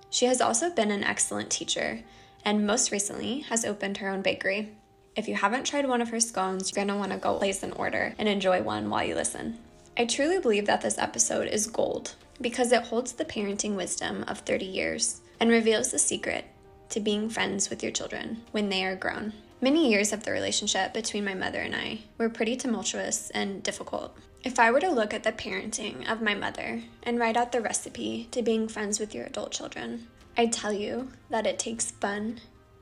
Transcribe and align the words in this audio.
She 0.09 0.25
has 0.27 0.39
also 0.39 0.69
been 0.69 0.89
an 0.89 1.03
excellent 1.03 1.49
teacher 1.49 1.99
and 2.45 2.65
most 2.65 2.93
recently 2.93 3.41
has 3.49 3.65
opened 3.65 3.97
her 3.97 4.07
own 4.07 4.21
bakery. 4.21 4.69
If 5.17 5.27
you 5.27 5.35
haven't 5.35 5.65
tried 5.65 5.89
one 5.89 5.99
of 5.99 6.07
her 6.11 6.21
scones, 6.21 6.71
you're 6.71 6.85
gonna 6.85 6.97
wanna 6.97 7.17
go 7.17 7.39
place 7.39 7.61
an 7.61 7.73
order 7.73 8.15
and 8.17 8.29
enjoy 8.29 8.61
one 8.61 8.89
while 8.89 9.03
you 9.03 9.15
listen. 9.15 9.57
I 9.97 10.05
truly 10.05 10.39
believe 10.39 10.65
that 10.67 10.79
this 10.79 10.97
episode 10.97 11.49
is 11.49 11.67
gold 11.67 12.15
because 12.39 12.71
it 12.71 12.83
holds 12.83 13.11
the 13.11 13.25
parenting 13.25 13.75
wisdom 13.75 14.23
of 14.29 14.39
30 14.39 14.63
years 14.63 15.19
and 15.41 15.49
reveals 15.49 15.91
the 15.91 15.99
secret 15.99 16.45
to 16.93 16.99
being 16.99 17.27
friends 17.27 17.71
with 17.71 17.81
your 17.81 17.91
children 17.91 18.43
when 18.51 18.69
they 18.69 18.85
are 18.85 18.95
grown. 18.95 19.33
Many 19.61 19.89
years 19.89 20.13
of 20.13 20.23
the 20.23 20.31
relationship 20.31 20.93
between 20.93 21.25
my 21.25 21.33
mother 21.33 21.59
and 21.59 21.75
I 21.75 22.01
were 22.19 22.29
pretty 22.29 22.55
tumultuous 22.55 23.31
and 23.31 23.63
difficult. 23.63 24.15
If 24.43 24.59
I 24.59 24.69
were 24.69 24.79
to 24.79 24.91
look 24.91 25.11
at 25.11 25.23
the 25.23 25.31
parenting 25.31 26.07
of 26.07 26.21
my 26.21 26.35
mother 26.35 26.83
and 27.01 27.17
write 27.17 27.35
out 27.35 27.51
the 27.51 27.61
recipe 27.61 28.27
to 28.29 28.43
being 28.43 28.67
friends 28.67 28.99
with 28.99 29.15
your 29.15 29.25
adult 29.25 29.51
children, 29.51 30.07
I'd 30.37 30.53
tell 30.53 30.71
you 30.71 31.09
that 31.29 31.47
it 31.47 31.57
takes 31.57 31.91
fun, 31.91 32.41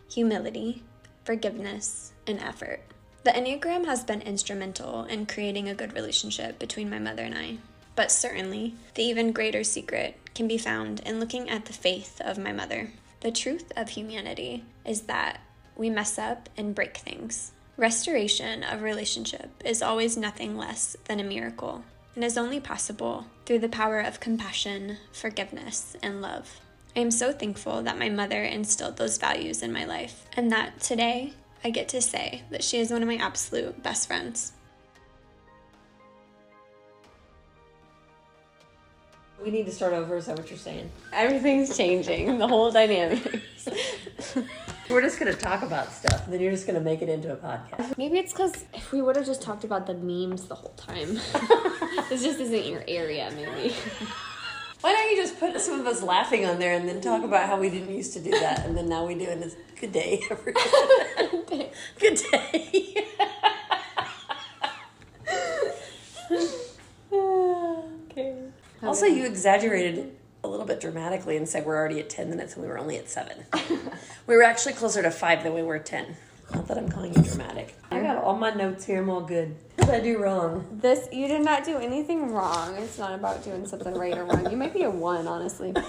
humility, 0.10 0.84
forgiveness, 1.24 2.12
and 2.28 2.40
effort. 2.40 2.82
The 3.24 3.32
Enneagram 3.32 3.86
has 3.86 4.04
been 4.04 4.22
instrumental 4.22 5.06
in 5.06 5.26
creating 5.26 5.70
a 5.70 5.76
good 5.76 5.94
relationship 5.94 6.60
between 6.60 6.90
my 6.90 7.00
mother 7.00 7.24
and 7.24 7.38
I, 7.38 7.60
but 7.96 8.12
certainly 8.12 8.76
the 8.96 9.04
even 9.04 9.32
greater 9.32 9.64
secret 9.64 10.18
can 10.36 10.48
be 10.48 10.58
found 10.58 11.00
in 11.02 11.20
looking 11.20 11.50
at 11.50 11.66
the 11.66 11.74
faith 11.74 12.20
of 12.22 12.38
my 12.38 12.52
mother. 12.52 12.92
The 13.22 13.32
truth 13.32 13.72
of 13.76 13.90
humanity 13.90 14.66
is 14.84 15.02
that 15.02 15.42
we 15.76 15.92
mess 15.92 16.18
up 16.18 16.50
and 16.58 16.74
break 16.74 16.98
things. 16.98 17.52
Restoration 17.78 18.64
of 18.64 18.82
relationship 18.82 19.50
is 19.64 19.84
always 19.84 20.18
nothing 20.18 20.58
less 20.58 20.98
than 21.06 21.20
a 21.20 21.24
miracle 21.24 21.84
and 22.16 22.24
is 22.24 22.38
only 22.38 22.60
possible 22.60 23.28
through 23.46 23.60
the 23.60 23.70
power 23.70 24.00
of 24.00 24.20
compassion, 24.20 24.98
forgiveness, 25.14 25.96
and 26.02 26.22
love. 26.22 26.60
I 26.96 27.00
am 27.00 27.12
so 27.12 27.32
thankful 27.32 27.84
that 27.84 28.00
my 28.00 28.10
mother 28.10 28.44
instilled 28.44 28.98
those 28.98 29.20
values 29.20 29.62
in 29.62 29.72
my 29.72 29.86
life 29.86 30.26
and 30.36 30.52
that 30.52 30.80
today 30.82 31.34
I 31.64 31.70
get 31.70 31.88
to 31.90 32.02
say 32.02 32.42
that 32.50 32.64
she 32.64 32.80
is 32.80 32.92
one 32.92 33.04
of 33.04 33.08
my 33.08 33.18
absolute 33.18 33.84
best 33.84 34.08
friends. 34.08 34.54
We 39.44 39.50
need 39.50 39.66
to 39.66 39.72
start 39.72 39.94
over. 39.94 40.18
Is 40.18 40.28
that 40.28 40.38
what 40.38 40.50
you're 40.50 40.60
saying? 40.60 40.90
Everything's 41.12 41.76
changing. 41.76 42.38
The 42.38 42.48
whole 42.48 42.72
dynamics. 42.72 43.68
We're 44.90 45.02
just 45.02 45.20
gonna 45.20 45.34
talk 45.34 45.64
about 45.64 45.92
stuff, 45.92 46.26
and 46.26 46.34
then 46.34 46.42
you're 46.42 46.52
just 46.52 46.68
gonna 46.68 46.82
make 46.82 47.02
it 47.02 47.10
into 47.10 47.32
a 47.32 47.38
podcast. 47.38 47.98
Maybe 47.98 48.20
it's 48.20 48.34
because 48.34 48.66
if 48.74 48.92
we 48.92 49.02
would 49.02 49.16
have 49.16 49.26
just 49.26 49.42
talked 49.42 49.64
about 49.64 49.88
the 49.88 49.94
memes 49.94 50.48
the 50.48 50.56
whole 50.56 50.74
time, 50.76 51.14
this 52.10 52.24
just 52.24 52.40
isn't 52.40 52.66
your 52.66 52.84
area. 52.88 53.32
Maybe. 53.36 53.74
Why 54.82 54.94
don't 54.94 55.12
you 55.12 55.16
just 55.16 55.40
put 55.40 55.60
some 55.62 55.80
of 55.80 55.88
us 55.88 56.02
laughing 56.04 56.46
on 56.46 56.60
there, 56.60 56.74
and 56.74 56.90
then 56.90 57.00
talk 57.00 57.24
about 57.24 57.48
how 57.48 57.58
we 57.58 57.70
didn't 57.70 57.94
used 57.96 58.14
to 58.14 58.20
do 58.20 58.32
that, 58.32 58.66
and 58.66 58.76
then 58.76 58.90
now 58.90 59.06
we 59.06 59.16
do, 59.16 59.26
and 59.26 59.44
it's 59.44 59.56
good 59.80 59.92
day, 59.94 60.22
everyone. 60.30 60.64
good 62.00 62.22
day. 62.32 63.06
okay. 67.14 68.51
Oh, 68.84 68.88
also, 68.88 69.06
you 69.06 69.26
exaggerated 69.26 70.16
a 70.44 70.48
little 70.48 70.66
bit 70.66 70.80
dramatically 70.80 71.38
and 71.38 71.48
said 71.48 71.66
we're 71.66 71.78
already 71.78 72.00
at 72.00 72.10
10 72.10 72.30
minutes 72.30 72.56
and 72.56 72.64
we 72.64 72.70
were 72.70 72.80
only 72.80 72.98
at 72.98 73.10
7. 73.10 73.46
we 74.28 74.36
were 74.36 74.44
actually 74.44 74.74
closer 74.74 75.02
to 75.02 75.12
5 75.12 75.44
than 75.44 75.54
we 75.54 75.62
were 75.62 75.76
at 75.76 75.86
10. 75.86 76.16
Not 76.54 76.68
that 76.68 76.78
I'm 76.78 76.90
calling 76.90 77.14
you 77.14 77.22
dramatic. 77.22 77.76
I 77.92 78.02
got 78.02 78.18
all 78.18 78.36
my 78.36 78.52
notes 78.52 78.86
here. 78.86 79.02
I'm 79.02 79.10
all 79.10 79.22
good. 79.22 79.56
What 79.76 79.86
did 79.86 79.96
I 79.96 80.00
do 80.02 80.18
wrong? 80.22 80.68
This 80.82 81.08
you 81.12 81.28
did 81.28 81.46
not 81.46 81.64
do 81.64 81.78
anything 81.78 82.34
wrong. 82.34 82.76
It's 82.76 82.98
not 83.00 83.14
about 83.14 83.44
doing 83.44 83.66
something 83.66 83.94
right 83.94 84.18
or 84.18 84.26
wrong. 84.26 84.52
You 84.52 84.58
might 84.58 84.74
be 84.74 84.84
a 84.84 84.90
one, 84.90 85.28
honestly. 85.28 85.74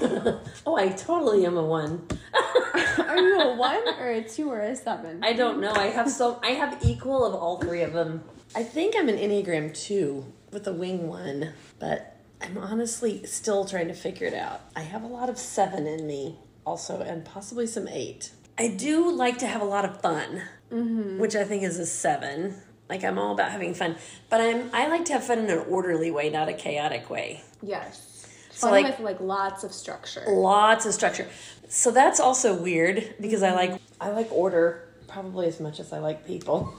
Oh, 0.65 0.77
I 0.77 0.91
totally 0.91 1.45
am 1.45 1.57
a 1.57 1.65
1. 1.65 2.09
Are 2.99 3.19
you 3.19 3.41
a 3.41 3.57
one 3.57 3.89
or 3.99 4.11
a 4.11 4.23
two 4.23 4.51
or 4.51 4.61
a 4.61 4.77
seven? 4.77 5.25
I 5.25 5.33
don't 5.33 5.61
know. 5.61 5.73
I 5.73 5.87
have 5.87 6.11
so 6.11 6.39
I 6.43 6.51
have 6.51 6.79
equal 6.85 7.25
of 7.25 7.35
all 7.35 7.59
three 7.59 7.83
of 7.83 7.93
them. 7.93 8.23
I 8.55 8.63
think 8.63 8.95
I'm 8.97 9.09
an 9.09 9.17
Enneagram 9.17 9.75
2 9.75 10.25
with 10.53 10.67
a 10.69 10.73
wing 10.73 11.09
1, 11.09 11.53
but 11.79 12.12
I'm 12.43 12.59
honestly 12.59 13.25
still 13.27 13.65
trying 13.65 13.89
to 13.89 13.95
figure 13.95 14.27
it 14.27 14.35
out. 14.35 14.61
I 14.75 14.81
have 14.83 15.03
a 15.03 15.07
lot 15.07 15.29
of 15.29 15.39
7 15.39 15.87
in 15.87 16.07
me 16.07 16.39
also 16.65 17.01
and 17.01 17.25
possibly 17.25 17.67
some 17.67 17.89
8. 17.89 18.31
I 18.59 18.69
do 18.69 19.11
like 19.11 19.39
to 19.39 19.47
have 19.47 19.63
a 19.63 19.65
lot 19.67 19.85
of 19.85 20.01
fun, 20.01 20.43
mm-hmm. 20.71 21.19
which 21.19 21.35
I 21.35 21.45
think 21.45 21.63
is 21.63 21.79
a 21.79 21.87
7. 21.87 22.55
Like 22.89 23.05
I'm 23.05 23.19
all 23.19 23.33
about 23.33 23.51
having 23.53 23.75
fun, 23.75 23.97
but 24.29 24.41
I'm 24.41 24.69
I 24.75 24.89
like 24.89 25.05
to 25.07 25.15
have 25.15 25.25
fun 25.25 25.39
in 25.39 25.51
an 25.51 25.61
orderly 25.69 26.11
way, 26.11 26.29
not 26.29 26.49
a 26.49 26.53
chaotic 26.53 27.09
way. 27.09 27.43
yes. 27.63 28.09
So, 28.51 28.67
Fun 28.69 28.83
like- 28.83 28.99
with 28.99 29.01
like 29.01 29.21
lots 29.21 29.65
of 29.65 29.73
structure. 29.73 30.25
lots 30.29 30.85
of 30.85 30.93
structure. 30.93 31.27
So 31.69 31.91
that's 31.91 32.21
also 32.21 32.55
weird 32.55 33.15
because 33.19 33.43
I 33.43 33.49
mm-hmm. 33.49 33.73
like 33.73 33.81
I 33.99 34.11
like 34.11 34.31
order 34.31 34.89
probably 35.09 35.47
as 35.47 35.59
much 35.59 35.81
as 35.81 35.93
I 35.93 35.99
like 36.01 36.27
people. 36.27 36.75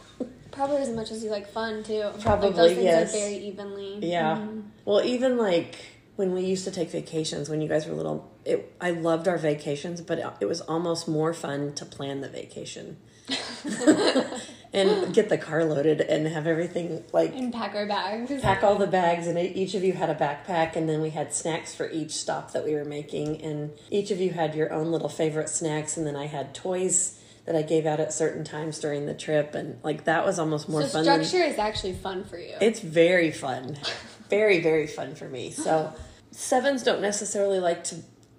Probably 0.54 0.78
as 0.78 0.90
much 0.90 1.12
as 1.12 1.24
you 1.24 1.30
like 1.30 1.50
fun 1.50 1.84
too. 1.84 2.10
Probably, 2.22 2.48
like 2.48 2.56
those 2.56 2.72
things 2.72 2.84
yes. 2.84 3.14
are 3.14 3.18
very 3.18 3.38
evenly. 3.38 4.00
Yeah. 4.02 4.38
Mm-hmm. 4.38 4.60
Well, 4.86 5.04
even 5.04 5.38
like 5.38 5.76
when 6.16 6.34
we 6.34 6.42
used 6.42 6.64
to 6.66 6.72
take 6.72 6.92
vacations 6.92 7.50
when 7.50 7.62
you 7.62 7.68
guys 7.68 7.88
were 7.88 7.94
little, 7.94 8.32
it 8.46 8.74
I 8.80 8.92
loved 8.92 9.28
our 9.28 9.38
vacations, 9.38 10.02
but 10.02 10.20
it, 10.20 10.28
it 10.42 10.46
was 10.46 10.62
almost 10.62 11.08
more 11.08 11.34
fun 11.34 11.74
to 11.74 11.86
plan 11.86 12.22
the 12.22 12.30
vacation. 12.30 12.98
and 14.74 15.14
get 15.14 15.30
the 15.30 15.38
car 15.38 15.64
loaded 15.64 16.02
and 16.02 16.28
have 16.28 16.46
everything 16.46 17.04
like 17.14 17.34
And 17.34 17.54
pack 17.54 17.74
our 17.74 17.86
bags. 17.86 18.42
pack 18.42 18.64
all 18.64 18.76
the 18.76 18.88
bags 18.88 19.28
and 19.28 19.38
each 19.38 19.76
of 19.76 19.84
you 19.84 19.94
had 19.94 20.10
a 20.10 20.16
backpack 20.16 20.76
and 20.76 20.90
then 20.90 21.02
we 21.02 21.12
had 21.12 21.34
snacks 21.34 21.74
for 21.74 21.90
each 21.90 22.12
stop 22.12 22.52
that 22.52 22.66
we 22.66 22.74
were 22.74 22.84
making 22.84 23.42
and 23.42 23.72
each 23.90 24.12
of 24.12 24.20
you 24.20 24.32
had 24.32 24.56
your 24.56 24.74
own 24.74 24.92
little 24.92 25.08
favorite 25.08 25.48
snacks 25.48 25.96
and 25.96 26.06
then 26.06 26.18
I 26.18 26.26
had 26.26 26.54
toys 26.54 27.20
that 27.46 27.56
I 27.56 27.62
gave 27.62 27.86
out 27.86 28.00
at 28.00 28.14
certain 28.14 28.44
times 28.44 28.80
during 28.80 29.06
the 29.06 29.14
trip 29.14 29.54
and 29.54 29.78
like 29.84 30.06
that 30.06 30.26
was 30.26 30.40
almost 30.40 30.70
more 30.70 30.82
So 30.84 30.88
fun 30.88 31.06
than 31.06 31.24
structure 31.26 31.46
is 31.46 31.58
actually 31.60 31.94
fun 31.94 32.24
for 32.24 32.38
you. 32.38 32.56
it's 32.62 32.80
very 32.80 33.32
fun. 33.32 33.78
Very, 34.30 34.62
very 34.62 34.88
fun 34.88 35.14
for 35.16 35.28
me. 35.30 35.52
So, 35.52 35.94
sevens 36.32 36.82
don't 36.82 37.02
necessarily 37.02 37.60
like 37.60 37.84
to 37.86 37.98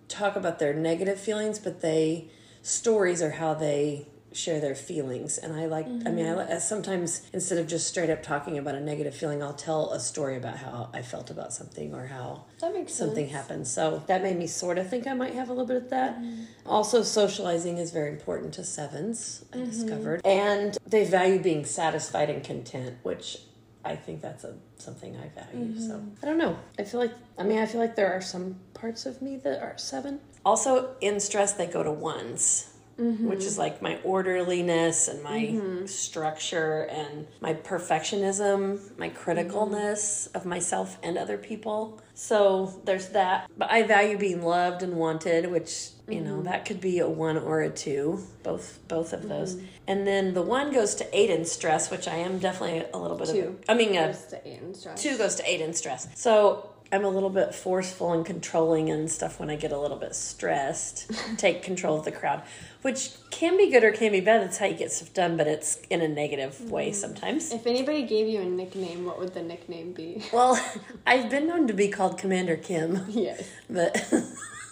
talk 0.08 0.34
about 0.34 0.58
their 0.58 0.74
negative 0.74 1.20
feelings, 1.20 1.58
but 1.60 1.82
they, 1.82 2.30
stories 2.62 3.22
are 3.22 3.30
how 3.32 3.54
they 3.54 4.08
share 4.34 4.60
their 4.60 4.74
feelings. 4.74 5.38
And 5.38 5.54
I 5.54 5.66
like, 5.66 5.86
I 5.86 6.10
mean, 6.10 6.26
I 6.26 6.34
mm-hmm. 6.34 6.58
sometimes 6.58 7.22
instead 7.32 7.58
of 7.58 7.66
just 7.66 7.86
straight 7.86 8.10
up 8.10 8.22
talking 8.22 8.58
about 8.58 8.74
a 8.74 8.80
negative 8.80 9.14
feeling, 9.14 9.42
I'll 9.42 9.54
tell 9.54 9.90
a 9.92 10.00
story 10.00 10.36
about 10.36 10.56
how 10.58 10.90
I 10.92 11.02
felt 11.02 11.30
about 11.30 11.52
something 11.52 11.94
or 11.94 12.06
how 12.06 12.44
that 12.60 12.72
makes 12.72 12.94
something 12.94 13.26
sense. 13.26 13.36
happened. 13.36 13.66
So 13.66 14.02
that 14.06 14.22
made 14.22 14.38
me 14.38 14.46
sort 14.46 14.78
of 14.78 14.88
think 14.88 15.06
I 15.06 15.14
might 15.14 15.34
have 15.34 15.48
a 15.48 15.52
little 15.52 15.66
bit 15.66 15.76
of 15.76 15.90
that. 15.90 16.18
Mm-hmm. 16.18 16.44
Also, 16.66 17.02
socializing 17.02 17.78
is 17.78 17.90
very 17.90 18.10
important 18.10 18.54
to 18.54 18.64
sevens, 18.64 19.44
I 19.52 19.58
mm-hmm. 19.58 19.70
discovered. 19.70 20.20
And 20.24 20.76
they 20.86 21.04
value 21.04 21.38
being 21.38 21.64
satisfied 21.64 22.30
and 22.30 22.42
content, 22.42 22.96
which 23.02 23.38
I 23.84 23.96
think 23.96 24.22
that's 24.22 24.44
a 24.44 24.54
something 24.78 25.16
I 25.16 25.28
value. 25.28 25.78
So 25.78 26.02
I 26.22 26.26
don't 26.26 26.38
know. 26.38 26.58
I 26.78 26.84
feel 26.84 27.00
like 27.00 27.12
I 27.38 27.42
mean 27.42 27.58
I 27.58 27.66
feel 27.66 27.80
like 27.80 27.96
there 27.96 28.12
are 28.12 28.20
some 28.20 28.56
parts 28.72 29.06
of 29.06 29.20
me 29.20 29.36
that 29.38 29.62
are 29.62 29.76
seven. 29.76 30.20
Also, 30.44 30.94
in 31.00 31.20
stress, 31.20 31.52
they 31.54 31.66
go 31.66 31.82
to 31.82 31.90
ones. 31.90 32.73
Which 32.96 33.44
is 33.44 33.58
like 33.58 33.82
my 33.82 33.98
orderliness 34.04 35.08
and 35.08 35.22
my 35.22 35.86
structure 35.86 36.82
and 36.90 37.26
my 37.40 37.54
perfectionism, 37.54 38.96
my 38.98 39.10
criticalness 39.10 40.28
of 40.34 40.44
myself 40.44 40.98
and 41.02 41.18
other 41.18 41.36
people. 41.38 42.00
So 42.14 42.80
there's 42.84 43.08
that. 43.10 43.50
But 43.58 43.70
I 43.70 43.82
value 43.82 44.16
being 44.18 44.42
loved 44.42 44.82
and 44.82 44.94
wanted, 44.94 45.50
which 45.50 45.88
you 46.06 46.20
know 46.20 46.42
that 46.42 46.64
could 46.66 46.80
be 46.80 46.98
a 47.00 47.08
one 47.08 47.36
or 47.38 47.62
a 47.62 47.70
two, 47.70 48.20
both 48.42 48.78
both 48.88 49.12
of 49.12 49.28
those. 49.28 49.60
And 49.86 50.06
then 50.06 50.34
the 50.34 50.42
one 50.42 50.72
goes 50.72 50.94
to 50.96 51.16
eight 51.18 51.30
in 51.30 51.44
stress, 51.44 51.90
which 51.90 52.06
I 52.06 52.16
am 52.16 52.38
definitely 52.38 52.84
a 52.92 52.98
little 52.98 53.16
bit 53.16 53.28
Two. 53.28 53.40
of. 53.40 53.64
I 53.68 53.74
mean, 53.74 53.94
Just 53.94 54.30
to 54.30 54.46
end 54.46 54.76
stress. 54.76 55.02
two 55.02 55.18
goes 55.18 55.34
to 55.36 55.50
eight 55.50 55.60
in 55.60 55.74
stress. 55.74 56.08
So 56.14 56.70
I'm 56.94 57.04
a 57.04 57.08
little 57.08 57.28
bit 57.28 57.52
forceful 57.52 58.12
and 58.12 58.24
controlling 58.24 58.88
and 58.88 59.10
stuff 59.10 59.40
when 59.40 59.50
I 59.50 59.56
get 59.56 59.72
a 59.72 59.78
little 59.78 59.96
bit 59.96 60.14
stressed. 60.14 61.10
Take 61.36 61.64
control 61.64 61.98
of 61.98 62.04
the 62.04 62.12
crowd, 62.12 62.42
which 62.82 63.10
can 63.30 63.56
be 63.56 63.68
good 63.68 63.82
or 63.82 63.90
can 63.90 64.12
be 64.12 64.20
bad. 64.20 64.42
That's 64.42 64.58
how 64.58 64.66
you 64.66 64.76
get 64.76 64.92
stuff 64.92 65.12
done, 65.12 65.36
but 65.36 65.48
it's 65.48 65.80
in 65.90 66.02
a 66.02 66.06
negative 66.06 66.70
way 66.70 66.90
mm. 66.90 66.94
sometimes. 66.94 67.50
If 67.50 67.66
anybody 67.66 68.04
gave 68.04 68.28
you 68.28 68.42
a 68.42 68.44
nickname, 68.44 69.04
what 69.06 69.18
would 69.18 69.34
the 69.34 69.42
nickname 69.42 69.92
be? 69.92 70.22
Well, 70.32 70.56
I've 71.06 71.28
been 71.30 71.48
known 71.48 71.66
to 71.66 71.74
be 71.74 71.88
called 71.88 72.16
Commander 72.16 72.56
Kim, 72.56 73.04
Yes. 73.08 73.42
but 73.68 74.12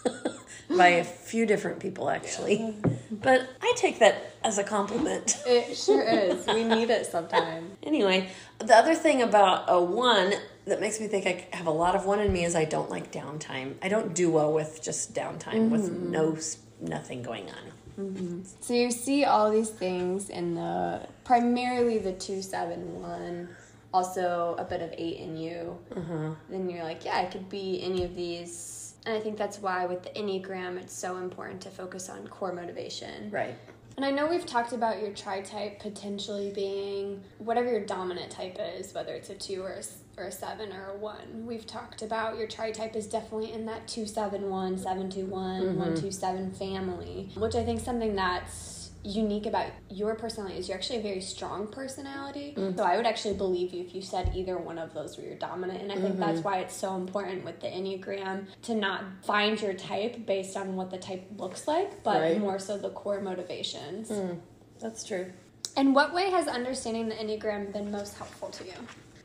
by 0.77 0.87
a 0.87 1.03
few 1.03 1.45
different 1.45 1.81
people 1.81 2.09
actually. 2.09 2.73
But 3.11 3.49
I 3.61 3.73
take 3.75 3.99
that 3.99 4.35
as 4.45 4.57
a 4.57 4.63
compliment. 4.63 5.43
It 5.45 5.75
sure 5.75 6.03
is. 6.03 6.47
We 6.47 6.63
need 6.63 6.89
it 6.89 7.05
sometime. 7.05 7.71
Anyway, 7.83 8.29
the 8.59 8.75
other 8.75 8.95
thing 8.95 9.21
about 9.21 9.65
a 9.67 9.81
one 9.81 10.33
that 10.65 10.79
makes 10.79 10.99
me 10.99 11.07
think 11.07 11.27
I 11.27 11.55
have 11.55 11.67
a 11.67 11.71
lot 11.71 11.95
of 11.95 12.05
one 12.05 12.19
in 12.19 12.31
me 12.31 12.45
is 12.45 12.55
I 12.55 12.65
don't 12.65 12.89
like 12.89 13.11
downtime. 13.11 13.75
I 13.81 13.89
don't 13.89 14.13
do 14.13 14.29
well 14.31 14.53
with 14.53 14.81
just 14.81 15.13
downtime 15.13 15.69
with 15.69 15.89
mm-hmm. 15.89 16.11
no 16.11 16.37
nothing 16.79 17.21
going 17.21 17.49
on. 17.49 17.71
Mm-hmm. 17.99 18.41
So 18.59 18.73
you 18.73 18.91
see 18.91 19.25
all 19.25 19.51
these 19.51 19.69
things 19.69 20.29
in 20.29 20.55
the 20.55 21.07
primarily 21.23 21.99
the 21.99 22.13
two 22.13 22.41
seven 22.41 23.01
one, 23.01 23.49
also 23.93 24.55
a 24.57 24.63
bit 24.63 24.81
of 24.81 24.93
eight 24.97 25.17
in 25.17 25.37
you. 25.37 25.77
Mm-hmm. 25.91 26.33
Then 26.49 26.69
you're 26.69 26.83
like, 26.83 27.05
yeah, 27.05 27.17
I 27.17 27.25
could 27.25 27.49
be 27.49 27.81
any 27.83 28.03
of 28.03 28.15
these. 28.15 28.95
And 29.05 29.17
I 29.17 29.19
think 29.19 29.37
that's 29.37 29.59
why 29.59 29.85
with 29.85 30.03
the 30.03 30.09
Enneagram, 30.11 30.77
it's 30.77 30.93
so 30.93 31.17
important 31.17 31.61
to 31.61 31.69
focus 31.69 32.09
on 32.09 32.25
core 32.29 32.53
motivation. 32.53 33.29
Right. 33.29 33.55
And 33.95 34.05
I 34.05 34.11
know 34.11 34.27
we've 34.27 34.45
talked 34.45 34.73
about 34.73 35.01
your 35.01 35.11
tri 35.11 35.41
type 35.41 35.79
potentially 35.79 36.51
being 36.51 37.21
whatever 37.37 37.69
your 37.69 37.85
dominant 37.85 38.31
type 38.31 38.57
is, 38.59 38.93
whether 38.93 39.13
it's 39.13 39.29
a 39.29 39.35
two 39.35 39.61
or 39.61 39.71
a, 39.71 40.21
or 40.21 40.25
a 40.25 40.31
seven 40.31 40.73
or 40.73 40.89
a 40.89 40.97
one. 40.97 41.45
We've 41.45 41.65
talked 41.65 42.01
about 42.01 42.37
your 42.37 42.47
tri 42.47 42.71
type 42.71 42.95
is 42.95 43.07
definitely 43.07 43.53
in 43.53 43.65
that 43.67 43.87
271, 43.87 44.79
721, 44.79 45.61
mm-hmm. 45.61 45.67
127 45.77 46.51
family, 46.53 47.29
which 47.35 47.55
I 47.55 47.63
think 47.63 47.81
something 47.81 48.15
that's 48.15 48.82
unique 49.03 49.45
about 49.45 49.67
your 49.89 50.15
personality 50.15 50.57
is 50.57 50.69
you're 50.69 50.77
actually 50.77 50.99
a 50.99 51.01
very 51.01 51.21
strong 51.21 51.67
personality. 51.67 52.53
Mm. 52.55 52.77
So 52.77 52.83
I 52.83 52.95
would 52.95 53.05
actually 53.05 53.35
believe 53.35 53.73
you 53.73 53.83
if 53.83 53.93
you 53.93 54.01
said 54.01 54.31
either 54.33 54.57
one 54.57 54.77
of 54.77 54.93
those 54.93 55.17
were 55.17 55.23
your 55.23 55.35
dominant. 55.35 55.81
And 55.81 55.91
I 55.91 55.95
think 55.95 56.17
that's 56.17 56.39
mm-hmm. 56.39 56.47
why 56.47 56.59
it's 56.59 56.75
so 56.75 56.95
important 56.95 57.43
with 57.43 57.59
the 57.59 57.67
Enneagram 57.67 58.45
to 58.63 58.75
not 58.75 59.03
find 59.23 59.61
your 59.61 59.73
type 59.73 60.25
based 60.25 60.55
on 60.55 60.75
what 60.75 60.89
the 60.89 60.97
type 60.97 61.25
looks 61.37 61.67
like, 61.67 62.03
but 62.03 62.21
Right. 62.21 62.39
more 62.39 62.59
so 62.59 62.77
the 62.77 62.91
core 62.91 63.19
motivations. 63.19 64.09
Mm. 64.09 64.39
That's 64.79 65.03
true. 65.03 65.31
In 65.75 65.93
what 65.93 66.13
way 66.13 66.29
has 66.29 66.47
understanding 66.47 67.09
the 67.09 67.15
Enneagram 67.15 67.73
been 67.73 67.91
most 67.91 68.17
helpful 68.17 68.49
to 68.49 68.65
you? 68.65 68.73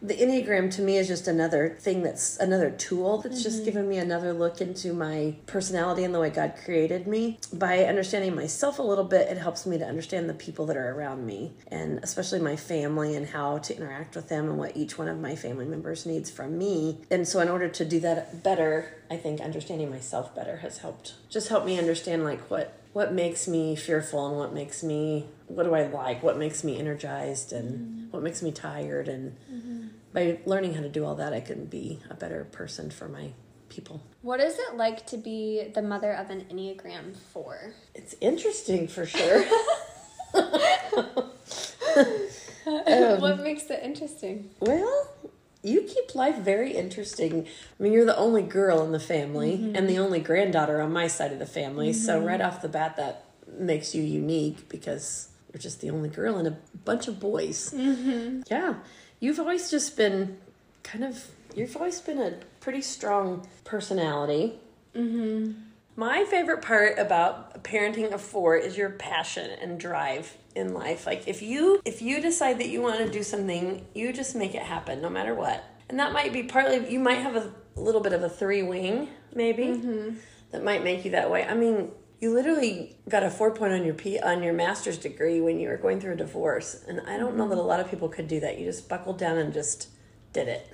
The 0.01 0.15
Enneagram 0.15 0.71
to 0.77 0.83
me 0.83 0.97
is 0.97 1.09
just 1.09 1.27
another 1.27 1.77
thing 1.81 2.03
that's 2.03 2.37
another 2.39 2.71
tool 2.71 3.19
that's 3.19 3.43
just 3.43 3.57
mm-hmm. 3.57 3.65
given 3.65 3.89
me 3.89 3.99
another 3.99 4.33
look 4.33 4.61
into 4.61 4.93
my 4.93 5.35
personality 5.47 6.05
and 6.05 6.15
the 6.15 6.21
way 6.21 6.31
God 6.31 6.55
created 6.65 7.09
me. 7.09 7.39
By 7.53 7.85
understanding 7.85 8.37
myself 8.37 8.79
a 8.79 8.83
little 8.83 9.05
bit, 9.05 9.29
it 9.29 9.39
helps 9.39 9.67
me 9.67 9.77
to 9.77 9.85
understand 9.85 10.31
the 10.31 10.35
people 10.35 10.67
that 10.67 10.77
are 10.77 10.95
around 10.95 11.27
me 11.27 11.53
and 11.67 11.99
especially 12.05 12.39
my 12.39 12.55
family 12.55 13.17
and 13.17 13.27
how 13.27 13.59
to 13.59 13.77
interact 13.77 14.15
with 14.15 14.29
them 14.29 14.49
and 14.49 14.57
what 14.59 14.77
each 14.77 14.99
one 14.99 15.09
of 15.09 15.19
my 15.19 15.35
family 15.35 15.67
members 15.67 16.07
needs 16.07 16.31
from 16.31 16.57
me. 16.57 17.01
And 17.11 17.27
so, 17.27 17.41
in 17.41 17.49
order 17.49 17.69
to 17.69 17.85
do 17.85 17.99
that 18.01 18.45
better, 18.45 19.03
I 19.11 19.17
think 19.17 19.41
understanding 19.41 19.91
myself 19.91 20.33
better 20.33 20.59
has 20.59 20.79
helped. 20.79 21.15
Just 21.29 21.49
help 21.49 21.65
me 21.65 21.77
understand 21.77 22.23
like 22.23 22.41
what 22.51 22.79
what 22.93 23.13
makes 23.13 23.47
me 23.47 23.77
fearful 23.77 24.27
and 24.27 24.37
what 24.37 24.53
makes 24.53 24.83
me 24.83 25.27
what 25.47 25.65
do 25.65 25.75
I 25.75 25.87
like, 25.87 26.23
what 26.23 26.37
makes 26.37 26.63
me 26.63 26.79
energized 26.79 27.53
and 27.53 27.71
mm-hmm. 27.71 28.11
what 28.11 28.23
makes 28.23 28.43
me 28.43 28.53
tired 28.53 29.09
and 29.09 29.37
mm-hmm. 29.51 29.78
By 30.19 30.39
learning 30.47 30.75
how 30.75 30.83
to 30.83 30.89
do 30.89 31.05
all 31.05 31.15
that, 31.15 31.33
I 31.33 31.41
can 31.41 31.67
be 31.67 32.01
a 32.11 32.15
better 32.15 32.45
person 32.51 32.91
for 32.91 33.09
my 33.09 33.31
people. 33.69 34.03
What 34.23 34.41
is 34.41 34.59
it 34.59 34.77
like 34.77 35.07
to 35.07 35.17
be 35.17 35.71
the 35.73 35.83
mother 35.83 36.13
of 36.13 36.31
an 36.31 36.45
Enneagram 36.51 37.17
4? 37.33 37.73
It's 37.95 38.17
interesting 38.21 38.89
for 38.89 39.07
sure. 39.07 39.45
Um, 42.67 43.23
what 43.23 43.41
makes 43.41 43.71
it 43.71 43.81
interesting? 43.83 44.51
well, 44.61 45.11
you 45.63 45.81
keep 45.83 46.15
life 46.15 46.37
very 46.37 46.73
interesting. 46.73 47.47
I 47.47 47.83
mean, 47.83 47.95
you're 47.95 48.05
the 48.05 48.17
only 48.17 48.43
girl 48.43 48.85
in 48.85 48.93
the 48.93 49.01
family 49.01 49.73
and 49.75 49.89
the 49.89 49.99
only 49.99 50.21
granddaughter 50.21 50.83
on 50.83 50.93
my 50.93 51.07
side 51.07 51.33
of 51.33 51.39
the 51.39 51.47
family. 51.47 51.95
So, 51.95 52.21
right 52.21 52.43
off 52.43 52.61
the 52.61 52.69
bat, 52.69 52.97
that 52.97 53.25
makes 53.59 53.95
you 53.95 54.03
unique 54.03 54.69
because 54.69 55.31
you're 55.53 55.61
just 55.61 55.81
the 55.81 55.91
only 55.91 56.09
girl 56.09 56.37
and 56.37 56.49
a 56.49 56.57
bunch 56.85 57.09
of 57.09 57.21
boys. 57.21 57.71
Mm-hmm. 57.71 58.43
Yeah. 58.51 58.75
You've 59.21 59.41
always 59.41 59.71
just 59.71 59.97
been 59.97 60.39
kind 60.83 61.05
of, 61.05 61.27
you've 61.55 61.77
always 61.77 62.01
been 62.01 62.19
a 62.19 62.35
pretty 62.61 62.83
strong 62.83 63.47
personality. 63.65 64.59
Mm-hmm. 64.95 65.53
My 65.97 66.25
favorite 66.25 66.63
part 66.63 66.99
about 66.99 67.65
parenting 67.65 68.13
a 68.13 68.19
four 68.19 68.57
is 68.57 68.79
your 68.79 68.91
passion 68.91 69.51
and 69.61 69.81
drive 69.81 70.37
in 70.55 70.73
life. 70.73 71.07
Like 71.07 71.27
if 71.27 71.43
you 71.43 71.81
if 71.85 72.01
you 72.01 72.21
decide 72.21 72.59
that 72.61 72.69
you 72.69 72.81
want 72.81 72.99
to 72.99 73.11
do 73.11 73.25
something, 73.25 73.85
you 73.95 74.13
just 74.13 74.37
make 74.37 74.55
it 74.55 74.63
happen 74.63 75.01
no 75.03 75.11
matter 75.11 75.35
what. 75.35 75.65
And 75.89 75.99
that 75.99 76.13
might 76.13 76.33
be 76.33 76.45
partly 76.45 76.89
you 76.89 77.01
might 77.01 77.19
have 77.19 77.35
a 77.35 77.53
little 77.75 78.01
bit 78.01 78.13
of 78.13 78.23
a 78.23 78.29
three 78.29 78.63
wing 78.63 79.09
maybe 79.35 79.65
mm-hmm. 79.65 80.17
that 80.53 80.63
might 80.63 80.85
make 80.85 81.05
you 81.05 81.13
that 81.13 81.31
way. 81.31 81.45
I 81.45 81.55
mean, 81.55 81.91
you 82.21 82.35
literally 82.35 82.97
got 83.09 83.23
a 83.23 83.31
four 83.31 83.53
point 83.53 83.73
on 83.73 83.85
your 83.85 83.95
P 83.95 84.19
on 84.19 84.43
your 84.43 84.53
master's 84.53 84.99
degree 84.99 85.41
when 85.41 85.59
you 85.61 85.69
were 85.69 85.77
going 85.77 86.01
through 86.01 86.15
a 86.15 86.17
divorce, 86.17 86.85
and 86.89 87.01
I 87.07 87.17
don't 87.17 87.37
know 87.37 87.49
that 87.49 87.59
a 87.59 87.63
lot 87.63 87.81
of 87.81 87.89
people 87.89 88.09
could 88.09 88.29
do 88.29 88.41
that. 88.41 88.59
You 88.59 88.65
just 88.67 88.89
buckled 88.89 89.19
down 89.19 89.39
and 89.39 89.53
just 89.53 89.89
did 90.33 90.49
it. 90.49 90.69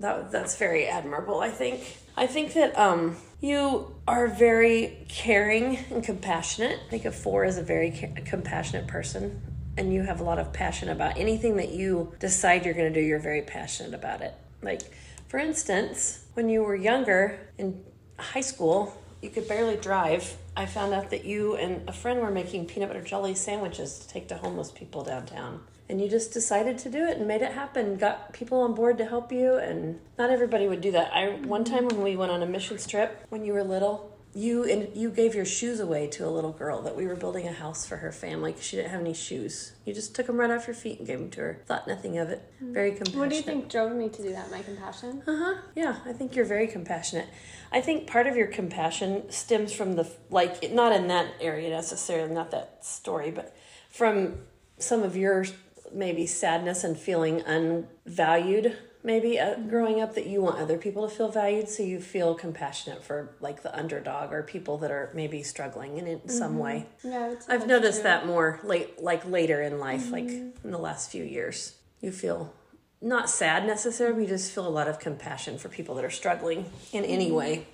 That 0.00 0.30
that's 0.30 0.56
very 0.56 0.86
admirable. 0.86 1.40
I 1.40 1.50
think. 1.50 1.98
I 2.16 2.26
think 2.28 2.52
that 2.52 2.78
um, 2.78 3.16
you 3.40 3.92
are 4.06 4.28
very 4.28 5.04
caring 5.08 5.78
and 5.90 6.04
compassionate. 6.04 6.78
I 6.86 6.90
think 6.90 7.04
a 7.06 7.10
four 7.10 7.44
is 7.44 7.58
a 7.58 7.62
very 7.62 7.90
ca- 7.90 8.22
compassionate 8.24 8.86
person, 8.86 9.40
and 9.76 9.92
you 9.92 10.02
have 10.02 10.20
a 10.20 10.24
lot 10.24 10.38
of 10.38 10.52
passion 10.52 10.90
about 10.90 11.18
anything 11.18 11.56
that 11.56 11.70
you 11.70 12.12
decide 12.20 12.64
you're 12.64 12.74
going 12.74 12.92
to 12.92 13.00
do. 13.00 13.04
You're 13.04 13.18
very 13.18 13.42
passionate 13.42 13.94
about 13.94 14.20
it. 14.20 14.34
Like, 14.62 14.82
for 15.26 15.38
instance, 15.38 16.26
when 16.34 16.48
you 16.48 16.62
were 16.62 16.76
younger 16.76 17.40
in 17.58 17.82
high 18.16 18.42
school, 18.42 18.96
you 19.24 19.30
could 19.30 19.48
barely 19.48 19.76
drive. 19.76 20.36
I 20.54 20.66
found 20.66 20.92
out 20.92 21.10
that 21.10 21.24
you 21.24 21.56
and 21.56 21.88
a 21.88 21.92
friend 21.92 22.20
were 22.20 22.30
making 22.30 22.66
peanut 22.66 22.90
butter 22.90 23.02
jelly 23.02 23.34
sandwiches 23.34 23.98
to 23.98 24.08
take 24.08 24.28
to 24.28 24.36
homeless 24.36 24.70
people 24.70 25.02
downtown. 25.02 25.62
And 25.88 26.00
you 26.00 26.08
just 26.08 26.32
decided 26.32 26.78
to 26.78 26.90
do 26.90 27.04
it 27.04 27.18
and 27.18 27.26
made 27.26 27.42
it 27.42 27.52
happen. 27.52 27.96
Got 27.96 28.32
people 28.32 28.60
on 28.60 28.74
board 28.74 28.96
to 28.98 29.06
help 29.06 29.32
you, 29.32 29.56
and 29.56 30.00
not 30.18 30.30
everybody 30.30 30.68
would 30.68 30.80
do 30.80 30.92
that. 30.92 31.12
I 31.12 31.30
one 31.46 31.64
time 31.64 31.86
when 31.86 32.02
we 32.02 32.16
went 32.16 32.32
on 32.32 32.42
a 32.42 32.46
mission 32.46 32.78
trip 32.78 33.24
when 33.30 33.44
you 33.44 33.52
were 33.52 33.64
little, 33.64 34.13
you 34.34 34.64
and 34.64 34.94
you 34.96 35.10
gave 35.10 35.34
your 35.34 35.44
shoes 35.44 35.78
away 35.78 36.08
to 36.08 36.26
a 36.26 36.28
little 36.28 36.50
girl 36.52 36.82
that 36.82 36.96
we 36.96 37.06
were 37.06 37.14
building 37.14 37.46
a 37.46 37.52
house 37.52 37.86
for 37.86 37.96
her 37.98 38.10
family 38.10 38.50
because 38.50 38.66
she 38.66 38.76
didn't 38.76 38.90
have 38.90 39.00
any 39.00 39.14
shoes. 39.14 39.72
You 39.84 39.94
just 39.94 40.14
took 40.14 40.26
them 40.26 40.36
right 40.36 40.50
off 40.50 40.66
your 40.66 40.74
feet 40.74 40.98
and 40.98 41.06
gave 41.06 41.20
them 41.20 41.30
to 41.30 41.40
her. 41.40 41.62
Thought 41.66 41.86
nothing 41.86 42.18
of 42.18 42.30
it. 42.30 42.42
Very 42.60 42.90
compassionate. 42.90 43.18
What 43.18 43.30
do 43.30 43.36
you 43.36 43.42
think 43.42 43.70
drove 43.70 43.94
me 43.94 44.08
to 44.08 44.22
do 44.22 44.32
that? 44.32 44.50
My 44.50 44.62
compassion? 44.62 45.22
Uh 45.26 45.36
huh. 45.36 45.54
Yeah, 45.76 45.96
I 46.04 46.12
think 46.12 46.34
you're 46.34 46.44
very 46.44 46.66
compassionate. 46.66 47.28
I 47.70 47.80
think 47.80 48.08
part 48.08 48.26
of 48.26 48.36
your 48.36 48.48
compassion 48.48 49.30
stems 49.30 49.72
from 49.72 49.94
the 49.94 50.10
like 50.30 50.72
not 50.72 50.92
in 50.92 51.06
that 51.08 51.28
area 51.40 51.70
necessarily, 51.70 52.34
not 52.34 52.50
that 52.50 52.84
story, 52.84 53.30
but 53.30 53.56
from 53.88 54.38
some 54.78 55.04
of 55.04 55.16
your 55.16 55.44
maybe 55.92 56.26
sadness 56.26 56.82
and 56.82 56.98
feeling 56.98 57.40
unvalued. 57.42 58.76
Maybe 59.06 59.38
uh, 59.38 59.56
growing 59.56 60.00
up, 60.00 60.14
that 60.14 60.26
you 60.26 60.40
want 60.40 60.58
other 60.58 60.78
people 60.78 61.06
to 61.06 61.14
feel 61.14 61.28
valued, 61.28 61.68
so 61.68 61.82
you 61.82 62.00
feel 62.00 62.34
compassionate 62.34 63.04
for 63.04 63.36
like 63.38 63.62
the 63.62 63.76
underdog 63.76 64.32
or 64.32 64.42
people 64.42 64.78
that 64.78 64.90
are 64.90 65.10
maybe 65.14 65.42
struggling 65.42 65.98
in, 65.98 66.06
in 66.06 66.28
some 66.28 66.58
way. 66.58 66.86
Yeah, 67.04 67.34
I've 67.46 67.66
noticed 67.66 68.02
that 68.02 68.26
more 68.26 68.60
late, 68.64 69.02
like 69.02 69.24
later 69.26 69.60
in 69.60 69.78
life, 69.78 70.10
like 70.10 70.28
in 70.30 70.70
the 70.70 70.78
last 70.78 71.10
few 71.10 71.22
years. 71.22 71.76
You 72.00 72.12
feel 72.12 72.54
not 73.02 73.28
sad 73.28 73.66
necessarily, 73.66 74.22
you 74.22 74.28
just 74.28 74.50
feel 74.50 74.66
a 74.66 74.70
lot 74.70 74.88
of 74.88 74.98
compassion 74.98 75.58
for 75.58 75.68
people 75.68 75.94
that 75.96 76.04
are 76.04 76.10
struggling 76.10 76.70
in 76.92 77.04
any 77.04 77.30
way. 77.30 77.66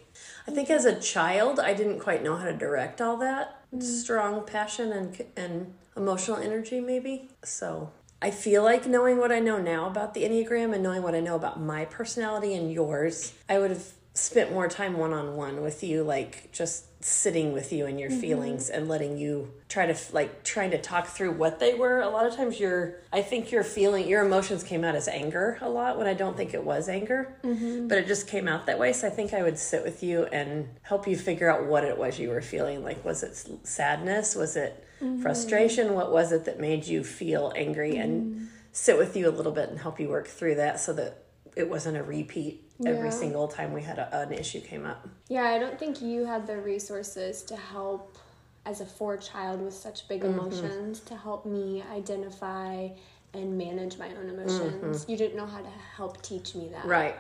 I 0.49 0.51
think 0.51 0.69
as 0.69 0.85
a 0.85 0.99
child, 0.99 1.61
I 1.61 1.75
didn't 1.75 2.01
quite 2.01 2.25
know 2.25 2.37
how 2.37 2.47
to 2.47 2.57
direct 2.57 3.01
all 3.01 3.17
that 3.19 3.63
strong 3.79 4.45
passion 4.45 4.91
and 4.91 5.25
and 5.37 5.75
emotional 5.97 6.39
energy, 6.39 6.81
maybe. 6.81 7.31
So 7.45 7.93
I 8.23 8.31
feel 8.31 8.63
like 8.63 8.87
knowing 8.87 9.19
what 9.19 9.33
I 9.33 9.39
know 9.39 9.59
now 9.59 9.87
about 9.87 10.15
the 10.15 10.25
Enneagram 10.25 10.75
and 10.75 10.83
knowing 10.83 11.03
what 11.03 11.15
I 11.15 11.21
know 11.21 11.37
about 11.37 11.61
my 11.61 11.87
personality 11.87 12.55
and 12.55 12.71
yours, 12.71 13.33
I 13.49 13.59
would 13.59 13.71
have 13.71 13.93
spent 14.13 14.53
more 14.53 14.69
time 14.69 14.99
one 14.99 15.13
on 15.13 15.37
one 15.37 15.63
with 15.63 15.83
you, 15.83 16.03
like 16.03 16.53
just 16.53 16.87
sitting 17.03 17.55
with 17.55 17.73
you 17.73 17.87
and 17.87 17.99
your 17.99 18.11
mm-hmm. 18.11 18.21
feelings 18.21 18.69
and 18.69 18.87
letting 18.87 19.17
you 19.17 19.51
try 19.71 19.87
to 19.87 19.97
like 20.13 20.45
trying 20.45 20.71
to 20.71 20.79
talk 20.79 21.07
through 21.07 21.33
what 21.33 21.59
they 21.59 21.73
were. 21.73 22.01
A 22.01 22.11
lot 22.11 22.27
of 22.27 22.37
times, 22.37 22.61
your 22.61 22.97
I 23.13 23.23
think 23.23 23.51
your 23.51 23.65
feeling, 23.65 24.07
your 24.07 24.25
emotions 24.25 24.63
came 24.63 24.85
out 24.85 24.95
as 24.95 25.09
anger 25.09 25.57
a 25.63 25.69
lot 25.69 25.97
when 25.97 26.07
I 26.07 26.15
don't 26.15 26.37
think 26.37 26.53
it 26.53 26.63
was 26.63 26.89
anger, 26.89 27.35
mm-hmm. 27.43 27.89
but 27.89 27.99
it 27.99 28.07
just 28.07 28.29
came 28.29 28.49
out 28.49 28.67
that 28.67 28.79
way. 28.79 28.93
So 28.93 29.07
I 29.07 29.11
think 29.11 29.33
I 29.33 29.43
would 29.43 29.59
sit 29.59 29.83
with 29.83 30.03
you 30.03 30.25
and 30.25 30.69
help 30.83 31.07
you 31.07 31.17
figure 31.17 31.51
out 31.51 31.65
what 31.65 31.85
it 31.85 31.97
was 31.97 32.19
you 32.19 32.29
were 32.29 32.43
feeling. 32.43 32.85
Like, 32.85 33.03
was 33.05 33.23
it 33.23 33.67
sadness? 33.67 34.35
Was 34.35 34.57
it 34.57 34.85
frustration? 35.23 35.95
What 35.95 36.13
was 36.13 36.33
it 36.33 36.45
that 36.45 36.61
made 36.61 36.87
you 36.87 37.03
feel 37.05 37.53
angry? 37.57 37.97
And 37.97 38.49
sit 38.73 38.97
with 38.97 39.17
you 39.17 39.29
a 39.29 39.31
little 39.33 39.53
bit 39.53 39.69
and 39.69 39.79
help 39.79 39.99
you 39.99 40.09
work 40.09 40.29
through 40.29 40.55
that 40.57 40.79
so 40.81 40.93
that 40.93 41.25
it 41.57 41.69
wasn't 41.69 41.97
a 41.97 42.03
repeat 42.03 42.71
every 42.87 43.09
Yeah. 43.09 43.15
single 43.15 43.49
time 43.49 43.73
we 43.73 43.83
had 43.83 43.99
a, 43.99 44.21
an 44.21 44.33
issue 44.33 44.61
came 44.61 44.87
up. 44.87 45.09
Yeah, 45.29 45.43
I 45.45 45.59
don't 45.59 45.79
think 45.79 46.01
you 46.01 46.25
had 46.25 46.47
the 46.47 46.57
resources 46.57 47.43
to 47.45 47.57
help 47.57 48.17
as 48.65 48.81
a 48.81 48.87
four 48.87 49.17
child 49.17 49.61
with 49.61 49.75
such 49.75 50.07
big 50.09 50.21
Mm-hmm. 50.23 50.39
emotions 50.39 51.01
to 51.01 51.17
help 51.17 51.45
me 51.47 51.83
identify 51.93 52.89
and 53.35 53.59
manage 53.59 53.99
my 53.99 54.09
own 54.15 54.29
emotions. 54.29 55.05
You 55.09 55.17
didn't 55.17 55.37
know 55.37 55.47
how 55.47 55.61
to 55.61 55.71
help 55.97 56.23
teach 56.23 56.55
me 56.55 56.69
that. 56.69 56.81
Mm-hmm. 56.83 56.89
Right. 56.89 57.17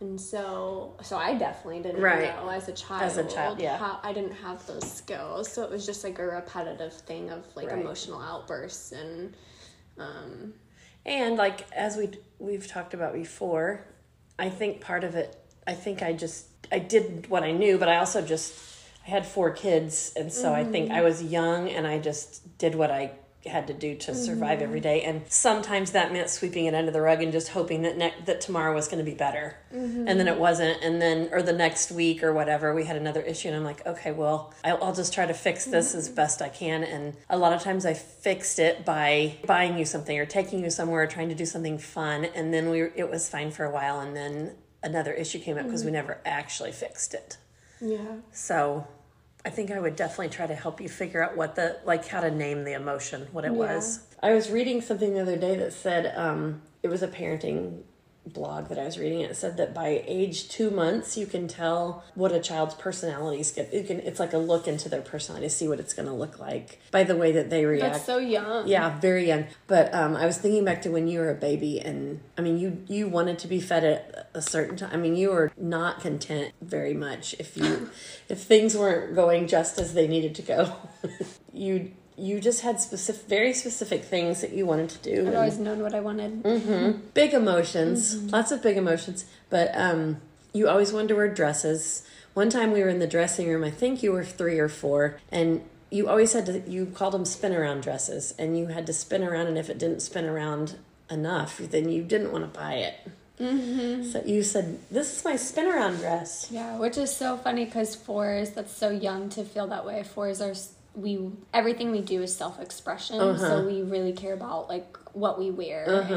And 0.00 0.20
so 0.20 0.96
so 1.02 1.16
I 1.16 1.34
definitely 1.34 1.80
didn't 1.80 2.00
Right. 2.02 2.34
know 2.36 2.48
as 2.48 2.68
a 2.68 2.72
child. 2.72 3.02
As 3.02 3.16
a 3.16 3.24
child, 3.24 3.60
yeah. 3.60 3.78
How, 3.78 4.00
I 4.02 4.12
didn't 4.12 4.32
have 4.34 4.66
those 4.66 4.90
skills. 4.90 5.50
So 5.50 5.62
it 5.62 5.70
was 5.70 5.86
just 5.86 6.04
like 6.04 6.18
a 6.18 6.26
repetitive 6.26 6.92
thing 6.92 7.30
of 7.30 7.44
like 7.56 7.68
Right. 7.70 7.80
emotional 7.80 8.20
outbursts 8.20 8.92
and 8.92 9.34
um 9.98 10.54
And 11.06 11.36
like 11.36 11.70
as 11.72 11.96
we 11.96 12.10
we've 12.38 12.66
talked 12.66 12.94
about 12.94 13.12
before, 13.14 13.86
I 14.38 14.50
think 14.50 14.80
part 14.80 15.04
of 15.04 15.14
it 15.14 15.36
I 15.66 15.74
think 15.74 16.02
I 16.02 16.12
just 16.12 16.46
I 16.72 16.78
did 16.80 17.28
what 17.28 17.42
I 17.42 17.52
knew, 17.52 17.78
but 17.78 17.88
I 17.88 17.96
also 17.96 18.20
just 18.20 18.54
I 19.06 19.10
had 19.10 19.24
four 19.26 19.50
kids 19.52 20.12
and 20.16 20.32
so 20.32 20.52
I 20.52 20.64
think 20.64 20.90
I 20.90 21.02
was 21.02 21.22
young 21.22 21.68
and 21.68 21.86
I 21.86 21.98
just 21.98 22.58
did 22.58 22.74
what 22.74 22.90
I 22.90 23.12
had 23.50 23.66
to 23.66 23.74
do 23.74 23.94
to 23.94 24.14
survive 24.14 24.62
every 24.62 24.80
mm-hmm. 24.80 24.84
day. 24.84 25.02
And 25.02 25.22
sometimes 25.28 25.92
that 25.92 26.12
meant 26.12 26.30
sweeping 26.30 26.64
it 26.64 26.74
under 26.74 26.90
the 26.90 27.00
rug 27.00 27.22
and 27.22 27.32
just 27.32 27.48
hoping 27.48 27.82
that 27.82 27.96
ne- 27.96 28.14
that 28.24 28.40
tomorrow 28.40 28.74
was 28.74 28.88
going 28.88 29.04
to 29.04 29.10
be 29.10 29.16
better. 29.16 29.56
Mm-hmm. 29.74 30.08
And 30.08 30.18
then 30.18 30.28
it 30.28 30.38
wasn't. 30.38 30.82
And 30.82 31.00
then 31.00 31.28
or 31.32 31.42
the 31.42 31.52
next 31.52 31.92
week 31.92 32.22
or 32.22 32.32
whatever 32.32 32.74
we 32.74 32.84
had 32.84 32.96
another 32.96 33.20
issue 33.20 33.48
and 33.48 33.56
i'm 33.56 33.64
like 33.64 33.84
okay 33.86 34.12
well 34.12 34.54
i'll, 34.64 34.82
I'll 34.82 34.94
just 34.94 35.12
try 35.12 35.26
to 35.26 35.34
fix 35.34 35.64
this 35.64 35.94
as 35.94 36.06
mm-hmm. 36.06 36.16
best 36.16 36.42
i 36.42 36.48
can. 36.48 36.84
And 36.84 37.16
a 37.28 37.36
lot 37.36 37.52
of 37.52 37.62
times 37.62 37.84
i 37.84 37.94
fixed 37.94 38.58
it 38.58 38.84
by 38.84 39.36
buying 39.46 39.78
you 39.78 39.84
something 39.84 40.18
or 40.18 40.26
taking 40.26 40.62
you 40.62 40.70
somewhere 40.70 41.02
or 41.02 41.06
trying 41.06 41.28
to 41.28 41.34
do 41.34 41.46
something 41.46 41.78
fun. 41.78 42.24
And 42.24 42.52
then 42.52 42.70
we 42.70 42.82
it 42.82 43.10
was 43.10 43.28
fine 43.28 43.50
for 43.50 43.64
a 43.64 43.70
while 43.70 44.00
and 44.00 44.16
then 44.16 44.54
another 44.82 45.12
issue 45.12 45.38
came 45.38 45.58
up 45.58 45.64
because 45.64 45.84
we 45.84 45.90
never 45.90 46.20
actually 46.24 46.72
fixed 46.72 47.14
it. 47.14 47.38
Yeah. 47.80 48.16
so 48.32 48.86
I 49.44 49.50
think 49.50 49.70
I 49.70 49.78
would 49.78 49.94
definitely 49.94 50.30
try 50.30 50.46
to 50.46 50.54
help 50.54 50.80
you 50.80 50.88
figure 50.88 51.22
out 51.22 51.36
what 51.36 51.54
the 51.54 51.78
like 51.84 52.06
how 52.08 52.20
to 52.20 52.30
name 52.30 52.64
the 52.64 52.72
emotion, 52.72 53.28
what 53.32 53.44
it 53.44 53.52
was. 53.52 54.00
I 54.22 54.32
was 54.32 54.50
reading 54.50 54.80
something 54.80 55.12
the 55.12 55.20
other 55.20 55.36
day 55.36 55.56
that 55.56 55.72
said 55.74 56.16
um, 56.16 56.62
it 56.82 56.88
was 56.88 57.02
a 57.02 57.08
parenting 57.08 57.82
blog 58.26 58.68
that 58.68 58.78
I 58.78 58.84
was 58.84 58.98
reading. 58.98 59.20
It 59.20 59.36
said 59.36 59.56
that 59.58 59.74
by 59.74 60.02
age 60.06 60.48
two 60.48 60.70
months 60.70 61.16
you 61.16 61.26
can 61.26 61.46
tell 61.46 62.04
what 62.14 62.32
a 62.32 62.40
child's 62.40 62.74
personality 62.74 63.40
is. 63.40 63.56
You 63.56 63.84
can 63.84 64.00
it's 64.00 64.18
like 64.18 64.32
a 64.32 64.38
look 64.38 64.66
into 64.66 64.88
their 64.88 65.02
personality, 65.02 65.48
see 65.48 65.68
what 65.68 65.80
it's 65.80 65.94
going 65.94 66.08
to 66.08 66.14
look 66.14 66.38
like 66.38 66.80
by 66.90 67.04
the 67.04 67.16
way 67.16 67.32
that 67.32 67.50
they 67.50 67.64
react. 67.64 67.94
That's 67.94 68.06
so 68.06 68.18
young. 68.18 68.66
Yeah, 68.66 68.98
very 68.98 69.26
young. 69.26 69.46
But 69.66 69.94
um, 69.94 70.16
I 70.16 70.26
was 70.26 70.38
thinking 70.38 70.64
back 70.64 70.82
to 70.82 70.90
when 70.90 71.06
you 71.08 71.20
were 71.20 71.30
a 71.30 71.34
baby, 71.34 71.80
and 71.80 72.20
I 72.38 72.42
mean, 72.42 72.58
you 72.58 72.82
you 72.88 73.08
wanted 73.08 73.38
to 73.40 73.48
be 73.48 73.60
fed 73.60 73.84
at 73.84 74.30
a 74.34 74.42
certain 74.42 74.76
time. 74.76 74.90
I 74.92 74.96
mean, 74.96 75.16
you 75.16 75.30
were 75.30 75.52
not 75.56 76.00
content 76.00 76.52
very 76.60 76.94
much 76.94 77.34
if 77.38 77.56
you 77.56 77.90
if 78.28 78.42
things 78.42 78.76
weren't 78.76 79.14
going 79.14 79.46
just 79.46 79.78
as 79.78 79.94
they 79.94 80.08
needed 80.08 80.34
to 80.36 80.42
go. 80.42 80.76
you 81.52 81.92
you 82.16 82.40
just 82.40 82.60
had 82.62 82.80
specific, 82.80 83.26
very 83.28 83.52
specific 83.52 84.04
things 84.04 84.40
that 84.40 84.52
you 84.52 84.66
wanted 84.66 84.88
to 84.90 84.98
do. 84.98 85.20
I'd 85.22 85.26
and- 85.28 85.36
always 85.36 85.58
known 85.58 85.80
what 85.82 85.94
I 85.94 86.00
wanted. 86.00 87.12
big 87.14 87.34
emotions, 87.34 88.14
Mm-hmm. 88.16 88.28
lots 88.28 88.52
of 88.52 88.62
big 88.62 88.76
emotions. 88.76 89.24
But 89.50 89.70
um, 89.76 90.20
you 90.52 90.68
always 90.68 90.92
wanted 90.92 91.08
to 91.08 91.14
wear 91.16 91.28
dresses. 91.28 92.06
One 92.34 92.50
time 92.50 92.72
we 92.72 92.80
were 92.82 92.88
in 92.88 92.98
the 92.98 93.06
dressing 93.06 93.48
room. 93.48 93.64
I 93.64 93.70
think 93.70 94.02
you 94.02 94.12
were 94.12 94.24
three 94.24 94.58
or 94.58 94.68
four, 94.68 95.18
and 95.30 95.62
you 95.90 96.08
always 96.08 96.32
had 96.32 96.46
to. 96.46 96.60
You 96.68 96.86
called 96.86 97.14
them 97.14 97.24
spin 97.24 97.52
around 97.54 97.82
dresses, 97.82 98.34
and 98.38 98.58
you 98.58 98.66
had 98.68 98.86
to 98.86 98.92
spin 98.92 99.22
around. 99.22 99.46
And 99.46 99.56
if 99.58 99.70
it 99.70 99.78
didn't 99.78 100.00
spin 100.00 100.24
around 100.24 100.76
enough, 101.10 101.58
then 101.58 101.88
you 101.88 102.02
didn't 102.02 102.32
want 102.32 102.42
to 102.52 102.58
buy 102.58 102.74
it. 102.74 102.94
Mm-hmm. 103.40 104.10
So 104.10 104.22
you 104.24 104.42
said, 104.42 104.78
"This 104.90 105.16
is 105.16 105.24
my 105.24 105.36
spin 105.36 105.66
around 105.66 105.96
dress." 105.98 106.48
Yeah, 106.50 106.76
which 106.78 106.96
is 106.98 107.14
so 107.14 107.36
funny 107.36 107.64
because 107.64 107.94
fours, 107.94 108.50
that's 108.50 108.72
so 108.76 108.90
young 108.90 109.28
to 109.30 109.44
feel 109.44 109.66
that 109.68 109.84
way. 109.86 110.02
Fours 110.02 110.40
are, 110.40 110.54
we, 110.94 111.30
everything 111.52 111.90
we 111.90 112.00
do 112.00 112.22
is 112.22 112.34
self 112.34 112.60
expression. 112.60 113.20
Uh-huh. 113.20 113.38
So 113.38 113.66
we 113.66 113.82
really 113.82 114.12
care 114.12 114.34
about 114.34 114.68
like 114.68 114.96
what 115.12 115.38
we 115.38 115.50
wear. 115.50 115.84
And 115.84 116.08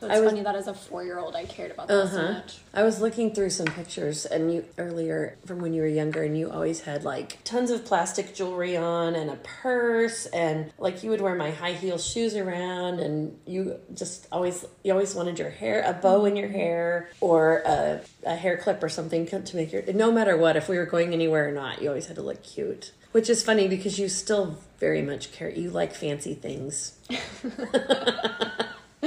so 0.00 0.06
it's 0.06 0.20
was- 0.20 0.30
funny 0.30 0.42
that 0.42 0.54
as 0.54 0.66
a 0.66 0.72
four 0.74 1.04
year 1.04 1.18
old, 1.18 1.36
I 1.36 1.44
cared 1.44 1.70
about 1.72 1.88
that 1.88 2.08
so 2.08 2.18
Uh-huh. 2.18 2.32
much. 2.32 2.58
I 2.72 2.82
was 2.82 3.00
looking 3.00 3.34
through 3.34 3.50
some 3.50 3.66
pictures 3.66 4.24
and 4.26 4.52
you 4.52 4.64
earlier 4.78 5.36
from 5.46 5.60
when 5.60 5.74
you 5.74 5.82
were 5.82 5.88
younger 5.88 6.22
and 6.22 6.38
you 6.38 6.50
always 6.50 6.80
had 6.80 7.04
like 7.04 7.38
tons 7.44 7.70
of 7.70 7.84
plastic 7.84 8.34
jewelry 8.34 8.76
on 8.76 9.14
and 9.14 9.30
a 9.30 9.36
purse 9.36 10.26
and 10.26 10.72
like 10.78 11.02
you 11.02 11.10
would 11.10 11.20
wear 11.20 11.34
my 11.34 11.50
high 11.50 11.72
heel 11.72 11.98
shoes 11.98 12.34
around 12.34 12.98
and 13.00 13.38
you 13.46 13.78
just 13.94 14.26
always 14.32 14.64
you 14.84 14.92
always 14.92 15.14
wanted 15.14 15.38
your 15.38 15.50
hair 15.50 15.82
a 15.86 15.92
bow 15.92 16.24
in 16.24 16.36
your 16.36 16.48
hair 16.48 17.10
or 17.20 17.62
a, 17.66 18.00
a 18.24 18.34
hair 18.36 18.56
clip 18.56 18.82
or 18.82 18.88
something 18.88 19.26
to 19.26 19.56
make 19.56 19.72
your 19.72 19.82
no 19.92 20.10
matter 20.12 20.36
what 20.36 20.56
if 20.56 20.68
we 20.68 20.76
were 20.78 20.86
going 20.86 21.12
anywhere 21.12 21.48
or 21.48 21.52
not 21.52 21.80
you 21.82 21.88
always 21.88 22.06
had 22.06 22.16
to 22.16 22.22
look 22.22 22.42
cute 22.42 22.92
which 23.16 23.30
is 23.30 23.42
funny 23.42 23.66
because 23.66 23.98
you 23.98 24.10
still 24.10 24.58
very 24.78 25.00
much 25.00 25.32
care 25.32 25.48
you 25.48 25.70
like 25.70 25.94
fancy 25.94 26.34
things 26.34 26.98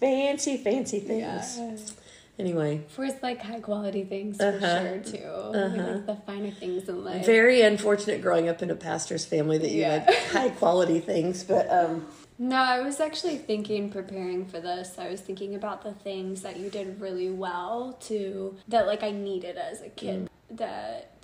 fancy 0.00 0.56
fancy 0.56 0.98
things 0.98 1.94
anyway 2.40 2.80
Fours 2.88 3.12
like 3.22 3.40
high 3.40 3.60
quality 3.60 4.02
things 4.04 4.36
for 4.38 4.46
Uh-huh. 4.48 4.80
sure 4.82 4.98
too. 4.98 5.72
We 5.74 5.80
like 5.80 6.06
the 6.06 6.16
finer 6.26 6.50
things 6.50 6.88
in 6.88 7.04
life. 7.04 7.24
very 7.24 7.62
unfortunate 7.62 8.20
growing 8.20 8.48
up 8.48 8.62
in 8.62 8.70
a 8.70 8.74
pastor's 8.74 9.24
family 9.24 9.58
that 9.58 9.70
you 9.70 9.82
Yeah. 9.82 10.04
like 10.06 10.16
high 10.32 10.48
quality 10.50 10.98
things 10.98 11.44
but 11.44 11.70
um 11.70 12.06
No, 12.38 12.56
I 12.56 12.80
was 12.80 12.98
actually 13.00 13.36
thinking, 13.36 13.90
preparing 13.90 14.46
for 14.46 14.60
this, 14.60 14.98
I 14.98 15.08
was 15.10 15.20
thinking 15.20 15.54
about 15.54 15.82
the 15.84 15.92
things 15.92 16.40
that 16.42 16.56
you 16.58 16.70
did 16.70 16.98
really 16.98 17.28
well 17.30 17.98
to, 18.08 18.56
that 18.66 18.86
like 18.86 19.02
I 19.02 19.10
needed 19.10 19.56
as 19.58 19.82
a 19.82 19.90
kid, 19.90 20.30
that 20.50 21.20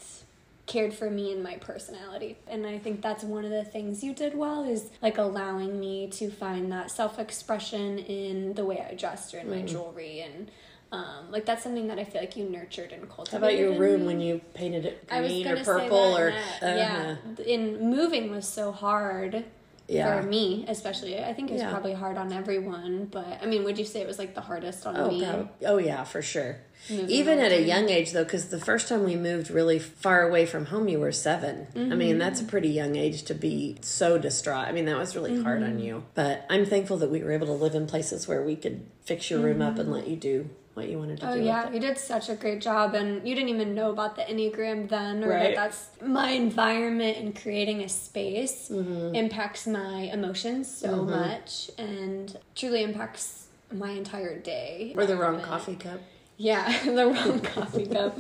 cared 0.67 0.93
for 0.93 1.09
me 1.09 1.33
and 1.33 1.43
my 1.43 1.57
personality. 1.57 2.37
And 2.47 2.67
I 2.67 2.79
think 2.79 3.01
that's 3.01 3.25
one 3.25 3.45
of 3.45 3.51
the 3.51 3.65
things 3.65 4.03
you 4.03 4.13
did 4.13 4.35
well 4.35 4.65
is 4.65 4.91
like 5.01 5.17
allowing 5.17 5.79
me 5.79 6.09
to 6.09 6.31
find 6.31 6.71
that 6.73 6.91
self 6.91 7.19
expression 7.19 7.99
in 7.99 8.55
the 8.55 8.65
way 8.65 8.85
I 8.89 8.95
dressed 8.95 9.35
or 9.35 9.39
in 9.39 9.51
my 9.51 9.63
jewelry. 9.63 10.21
And 10.21 10.51
um, 10.93 11.31
like 11.31 11.47
that's 11.47 11.63
something 11.63 11.89
that 11.89 11.99
I 11.99 12.05
feel 12.05 12.21
like 12.21 12.37
you 12.37 12.49
nurtured 12.49 12.93
and 12.93 13.09
how 13.11 13.39
about 13.39 13.57
your 13.57 13.79
room 13.79 14.03
me. 14.03 14.07
when 14.07 14.21
you 14.21 14.41
painted 14.55 14.87
it 14.87 15.09
green 15.09 15.47
or 15.49 15.65
purple 15.65 16.15
that 16.15 16.21
or 16.21 16.31
uh-huh. 16.31 16.59
yeah, 16.63 17.17
in 17.45 17.91
moving 17.91 18.31
was 18.31 18.47
so 18.47 18.71
hard 18.71 19.45
Yeah. 19.89 20.21
for 20.21 20.27
me 20.27 20.65
especially. 20.69 21.19
I 21.23 21.33
think 21.33 21.51
it 21.51 21.55
was 21.55 21.63
Yeah. 21.63 21.71
probably 21.71 21.93
hard 21.95 22.17
on 22.19 22.33
everyone, 22.33 23.07
but 23.11 23.39
I 23.43 23.47
mean, 23.47 23.65
would 23.65 23.79
you 23.79 23.85
say 23.85 24.01
it 24.01 24.07
was 24.07 24.19
like 24.19 24.35
the 24.35 24.41
hardest 24.41 24.87
on 24.87 24.97
Oh, 24.97 25.09
me? 25.11 25.25
prob- 25.25 25.49
oh 25.67 25.79
yeah, 25.79 26.05
for 26.05 26.23
sure. 26.23 26.59
Moving 26.91 27.09
Even 27.11 27.39
at 27.41 27.53
a 27.53 27.63
young 27.63 27.89
age, 27.89 28.13
though, 28.13 28.23
because 28.25 28.47
the 28.49 28.61
first 28.61 28.89
time 28.89 29.03
we 29.05 29.17
moved 29.17 29.51
really 29.51 29.79
far 29.79 30.29
away 30.29 30.45
from 30.47 30.67
home, 30.67 30.89
you 30.89 30.99
were 31.01 31.11
7 31.13 31.67
I 31.75 31.79
Mm-hmm. 31.79 31.99
mean, 31.99 32.19
that's 32.19 32.41
a 32.41 32.45
pretty 32.45 32.69
young 32.69 32.97
age 32.97 33.23
to 33.25 33.35
be 33.35 33.77
so 33.81 34.19
distraught. 34.19 34.69
I 34.69 34.73
mean, 34.73 34.85
that 34.87 34.99
was 34.99 35.17
really 35.17 35.41
hard 35.43 35.61
Mm-hmm. 35.63 35.73
on 35.73 35.79
you. 35.81 36.05
But 36.15 36.45
I'm 36.51 36.67
thankful 36.67 36.97
that 36.99 37.11
we 37.11 37.23
were 37.23 37.33
able 37.33 37.47
to 37.47 37.53
live 37.55 37.75
in 37.75 37.87
places 37.87 38.29
where 38.29 38.43
we 38.43 38.57
could 38.57 38.85
fix 39.05 39.31
your 39.31 39.41
room 39.41 39.63
up 39.63 39.79
and 39.79 39.91
let 39.93 40.07
you 40.09 40.17
do 40.17 40.51
what 40.77 40.89
you 40.89 40.99
wanted 40.99 41.19
to 41.21 41.27
Mm-hmm. 41.27 41.35
Oh 41.35 41.39
do. 41.39 41.45
yeah, 41.45 41.71
you 41.71 41.81
did 41.81 41.97
such 41.99 42.29
a 42.29 42.35
great 42.35 42.61
job, 42.61 42.95
and 42.95 43.27
you 43.27 43.35
didn't 43.35 43.49
even 43.49 43.75
know 43.75 43.91
about 43.91 44.15
the 44.17 44.23
enneagram 44.23 44.89
then, 44.89 45.25
or 45.25 45.31
Right. 45.31 45.55
that 45.55 45.57
that's 45.57 45.89
my 46.03 46.31
environment 46.31 47.17
and 47.17 47.35
creating 47.35 47.83
a 47.83 47.89
space 47.89 48.69
Mm-hmm. 48.71 49.15
impacts 49.15 49.67
my 49.67 50.11
emotions 50.13 50.73
so 50.73 51.03
much, 51.05 51.71
and 51.79 52.37
truly 52.55 52.83
impacts 52.83 53.47
my 53.73 53.91
entire 53.91 54.39
day. 54.39 54.93
Or 54.97 55.07
the 55.07 55.17
wrong 55.17 55.41
coffee 55.41 55.77
cup. 55.77 56.01
Yeah, 56.37 56.71
the 56.85 57.07
wrong 57.07 57.41
coffee 57.41 57.87
cup. 57.87 58.19